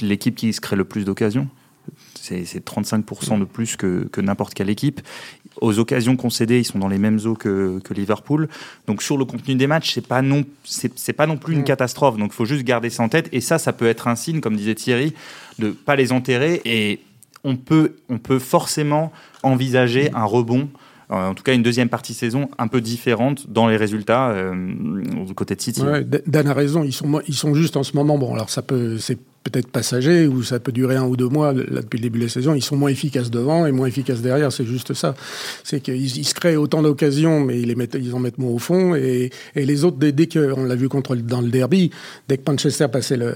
l'équipe 0.00 0.34
qui 0.34 0.52
se 0.52 0.60
crée 0.60 0.76
le 0.76 0.84
plus 0.84 1.04
d'occasions. 1.04 1.48
C'est 2.20 2.64
35% 2.64 3.38
de 3.38 3.44
plus 3.44 3.76
que, 3.76 4.08
que 4.10 4.20
n'importe 4.20 4.54
quelle 4.54 4.68
équipe. 4.70 5.00
Aux 5.60 5.78
occasions 5.78 6.16
concédées, 6.16 6.58
ils 6.58 6.64
sont 6.64 6.80
dans 6.80 6.88
les 6.88 6.98
mêmes 6.98 7.20
eaux 7.24 7.34
que, 7.34 7.78
que 7.84 7.94
Liverpool. 7.94 8.48
Donc 8.88 9.02
sur 9.02 9.16
le 9.16 9.24
contenu 9.24 9.54
des 9.54 9.68
matchs, 9.68 9.94
c'est 9.94 10.06
pas 10.06 10.22
non, 10.22 10.44
c'est 10.64 11.12
pas 11.12 11.26
non 11.28 11.36
plus 11.36 11.54
une 11.54 11.60
mm. 11.60 11.64
catastrophe. 11.64 12.16
Donc 12.16 12.32
il 12.32 12.34
faut 12.34 12.44
juste 12.44 12.64
garder 12.64 12.90
ça 12.90 13.04
en 13.04 13.08
tête. 13.08 13.28
Et 13.30 13.40
ça, 13.40 13.58
ça 13.58 13.72
peut 13.72 13.86
être 13.86 14.08
un 14.08 14.16
signe, 14.16 14.40
comme 14.40 14.56
disait 14.56 14.74
Thierry, 14.74 15.14
de 15.60 15.70
pas 15.70 15.94
les 15.94 16.10
enterrer. 16.10 16.62
Et 16.64 17.00
on 17.44 17.56
peut, 17.56 17.96
on 18.08 18.18
peut 18.18 18.40
forcément 18.40 19.12
envisager 19.44 20.10
un 20.12 20.24
rebond 20.24 20.68
en 21.08 21.34
tout 21.34 21.42
cas 21.42 21.54
une 21.54 21.62
deuxième 21.62 21.88
partie 21.88 22.14
saison 22.14 22.48
un 22.58 22.68
peu 22.68 22.80
différente 22.80 23.48
dans 23.48 23.68
les 23.68 23.76
résultats 23.76 24.30
euh, 24.30 24.54
du 25.24 25.34
côté 25.34 25.54
de 25.54 25.60
City. 25.60 25.82
Dan 26.26 26.48
a 26.48 26.54
raison, 26.54 26.82
ils 26.82 26.92
sont, 26.92 27.20
ils 27.28 27.34
sont 27.34 27.54
juste 27.54 27.76
en 27.76 27.82
ce 27.82 27.96
moment, 27.96 28.18
bon 28.18 28.34
alors 28.34 28.50
ça 28.50 28.62
peut, 28.62 28.98
c'est 28.98 29.18
peut-être 29.50 29.68
passager, 29.68 30.26
ou 30.26 30.42
ça 30.42 30.58
peut 30.58 30.72
durer 30.72 30.96
un 30.96 31.04
ou 31.04 31.16
deux 31.16 31.28
mois, 31.28 31.52
là, 31.52 31.80
depuis 31.82 31.98
le 31.98 32.02
début 32.02 32.18
de 32.18 32.24
la 32.24 32.30
saison, 32.30 32.54
ils 32.54 32.62
sont 32.62 32.76
moins 32.76 32.90
efficaces 32.90 33.30
devant 33.30 33.66
et 33.66 33.72
moins 33.72 33.86
efficaces 33.86 34.20
derrière, 34.20 34.52
c'est 34.52 34.66
juste 34.66 34.94
ça. 34.94 35.14
C'est 35.62 35.80
qu'ils 35.80 36.24
se 36.24 36.34
créent 36.34 36.56
autant 36.56 36.82
d'occasions, 36.82 37.40
mais 37.40 37.60
ils, 37.60 37.68
les 37.68 37.74
mettent, 37.74 37.96
ils 38.00 38.14
en 38.14 38.18
mettent 38.18 38.38
moins 38.38 38.50
au 38.50 38.58
fond, 38.58 38.94
et, 38.94 39.30
et 39.54 39.66
les 39.66 39.84
autres, 39.84 39.98
dès, 39.98 40.12
dès 40.12 40.26
qu'on 40.26 40.64
l'a 40.64 40.74
vu 40.74 40.88
contre, 40.88 41.14
dans 41.14 41.40
le 41.40 41.48
derby, 41.48 41.90
dès 42.28 42.38
que 42.38 42.50
Manchester 42.50 42.88
passait 42.88 43.16
le, 43.16 43.34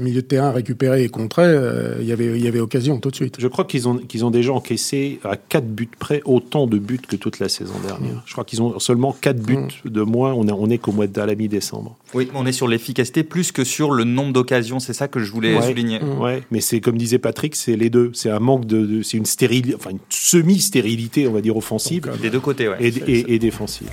milieu 0.00 0.22
de 0.22 0.26
terrain 0.26 0.50
récupéré 0.50 1.04
et 1.04 1.08
contré, 1.08 1.42
euh, 1.44 1.96
il 2.00 2.06
y 2.06 2.12
avait, 2.12 2.38
il 2.38 2.44
y 2.44 2.48
avait 2.48 2.60
occasion 2.60 2.98
tout 2.98 3.10
de 3.10 3.16
suite. 3.16 3.36
Je 3.38 3.48
crois 3.48 3.64
qu'ils 3.64 3.88
ont, 3.88 3.98
qu'ils 3.98 4.24
ont 4.24 4.30
déjà 4.30 4.52
encaissé 4.52 5.20
à 5.24 5.36
4 5.36 5.66
buts 5.66 5.88
près 5.98 6.22
autant 6.24 6.66
de 6.66 6.78
buts 6.78 7.00
que 7.06 7.16
toute 7.16 7.38
la 7.38 7.48
saison 7.48 7.74
dernière. 7.86 8.14
Mm. 8.14 8.22
Je 8.26 8.32
crois 8.32 8.44
qu'ils 8.44 8.62
ont 8.62 8.78
seulement 8.78 9.16
4 9.18 9.40
buts 9.40 9.56
mm. 9.84 9.90
de 9.90 10.02
moins, 10.02 10.32
on 10.32 10.46
est, 10.48 10.52
on 10.52 10.68
est 10.70 10.78
qu'au 10.78 10.92
mois 10.92 11.06
de 11.06 11.20
la 11.20 11.34
mi-décembre. 11.34 11.96
Oui, 12.14 12.28
on 12.34 12.46
est 12.46 12.52
sur 12.52 12.68
l'efficacité 12.68 13.22
plus 13.22 13.52
que 13.52 13.64
sur 13.64 13.92
le 13.92 14.04
nombre 14.04 14.32
d'occasions, 14.32 14.80
c'est 14.80 14.92
ça 14.92 15.08
que 15.08 15.20
je 15.20 15.30
voulais 15.30 15.51
souligner. 15.60 15.98
Mm. 15.98 16.20
Ouais, 16.20 16.42
mais 16.50 16.60
c'est 16.60 16.80
comme 16.80 16.96
disait 16.96 17.18
Patrick, 17.18 17.54
c'est 17.54 17.76
les 17.76 17.90
deux. 17.90 18.10
C'est 18.14 18.30
un 18.30 18.40
manque 18.40 18.64
de, 18.66 19.02
c'est 19.02 19.18
une 19.18 19.26
stérilité, 19.26 19.74
enfin 19.74 19.90
une 19.90 19.98
semi-stérilité, 20.08 21.26
on 21.26 21.32
va 21.32 21.40
dire 21.40 21.56
offensive. 21.56 22.10
des 22.20 22.30
deux 22.30 22.40
côtés, 22.40 22.68
ouais. 22.68 22.76
Et, 22.80 22.88
et, 22.88 23.34
et 23.34 23.38
défensive. 23.38 23.88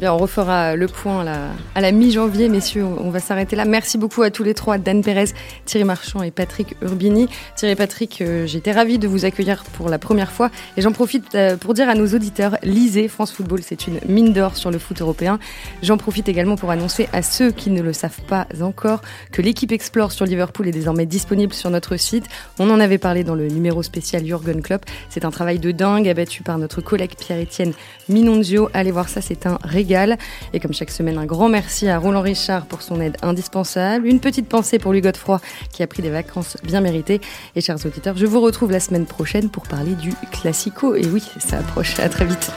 Bien, 0.00 0.12
on 0.12 0.18
refera 0.18 0.74
le 0.74 0.88
point 0.88 1.24
à 1.76 1.80
la, 1.80 1.92
mi-janvier, 1.92 2.48
messieurs. 2.48 2.84
On 2.84 3.10
va 3.10 3.20
s'arrêter 3.20 3.54
là. 3.54 3.64
Merci 3.64 3.96
beaucoup 3.96 4.22
à 4.22 4.30
tous 4.32 4.42
les 4.42 4.52
trois, 4.52 4.76
Dan 4.76 5.02
Pérez, 5.02 5.26
Thierry 5.66 5.84
Marchand 5.84 6.24
et 6.24 6.32
Patrick 6.32 6.74
Urbini. 6.82 7.28
Thierry 7.54 7.76
Patrick, 7.76 8.20
euh, 8.20 8.44
j'étais 8.44 8.72
ravi 8.72 8.98
de 8.98 9.06
vous 9.06 9.24
accueillir 9.24 9.62
pour 9.74 9.88
la 9.88 10.00
première 10.00 10.32
fois. 10.32 10.50
Et 10.76 10.82
j'en 10.82 10.90
profite 10.90 11.36
euh, 11.36 11.56
pour 11.56 11.74
dire 11.74 11.88
à 11.88 11.94
nos 11.94 12.08
auditeurs, 12.08 12.58
lisez 12.64 13.06
France 13.06 13.30
Football, 13.30 13.60
c'est 13.62 13.86
une 13.86 14.00
mine 14.08 14.32
d'or 14.32 14.56
sur 14.56 14.72
le 14.72 14.80
foot 14.80 15.00
européen. 15.00 15.38
J'en 15.80 15.96
profite 15.96 16.28
également 16.28 16.56
pour 16.56 16.72
annoncer 16.72 17.08
à 17.12 17.22
ceux 17.22 17.52
qui 17.52 17.70
ne 17.70 17.80
le 17.80 17.92
savent 17.92 18.22
pas 18.26 18.48
encore 18.62 19.00
que 19.30 19.42
l'équipe 19.42 19.70
Explore 19.70 20.10
sur 20.10 20.26
Liverpool 20.26 20.66
est 20.66 20.72
désormais 20.72 21.06
disponible 21.06 21.54
sur 21.54 21.70
notre 21.70 21.96
site. 21.96 22.24
On 22.58 22.68
en 22.70 22.80
avait 22.80 22.98
parlé 22.98 23.22
dans 23.22 23.36
le 23.36 23.46
numéro 23.46 23.84
spécial 23.84 24.26
Jurgen 24.26 24.60
Klopp. 24.60 24.86
C'est 25.08 25.24
un 25.24 25.30
travail 25.30 25.60
de 25.60 25.70
dingue 25.70 26.08
abattu 26.08 26.42
par 26.42 26.58
notre 26.58 26.80
collègue 26.80 27.12
Pierre-Étienne 27.16 27.74
Minonzio. 28.08 28.70
Allez 28.74 28.90
voir 28.90 29.08
ça, 29.08 29.20
c'est 29.20 29.46
un 29.46 29.58
Et 30.52 30.60
comme 30.60 30.72
chaque 30.72 30.90
semaine, 30.90 31.18
un 31.18 31.26
grand 31.26 31.48
merci 31.48 31.88
à 31.88 31.98
Roland 31.98 32.22
Richard 32.22 32.66
pour 32.66 32.82
son 32.82 33.00
aide 33.00 33.16
indispensable. 33.22 34.06
Une 34.06 34.20
petite 34.20 34.48
pensée 34.48 34.78
pour 34.78 34.92
Louis 34.92 35.00
Godefroy 35.00 35.40
qui 35.72 35.82
a 35.82 35.86
pris 35.86 36.02
des 36.02 36.10
vacances 36.10 36.56
bien 36.62 36.80
méritées. 36.80 37.20
Et 37.56 37.60
chers 37.60 37.84
auditeurs, 37.84 38.16
je 38.16 38.26
vous 38.26 38.40
retrouve 38.40 38.70
la 38.70 38.80
semaine 38.80 39.06
prochaine 39.06 39.50
pour 39.50 39.64
parler 39.64 39.94
du 39.94 40.12
Classico. 40.30 40.94
Et 40.94 41.06
oui, 41.06 41.22
ça 41.38 41.58
approche. 41.58 41.98
À 42.00 42.08
très 42.08 42.24
vite. 42.24 42.50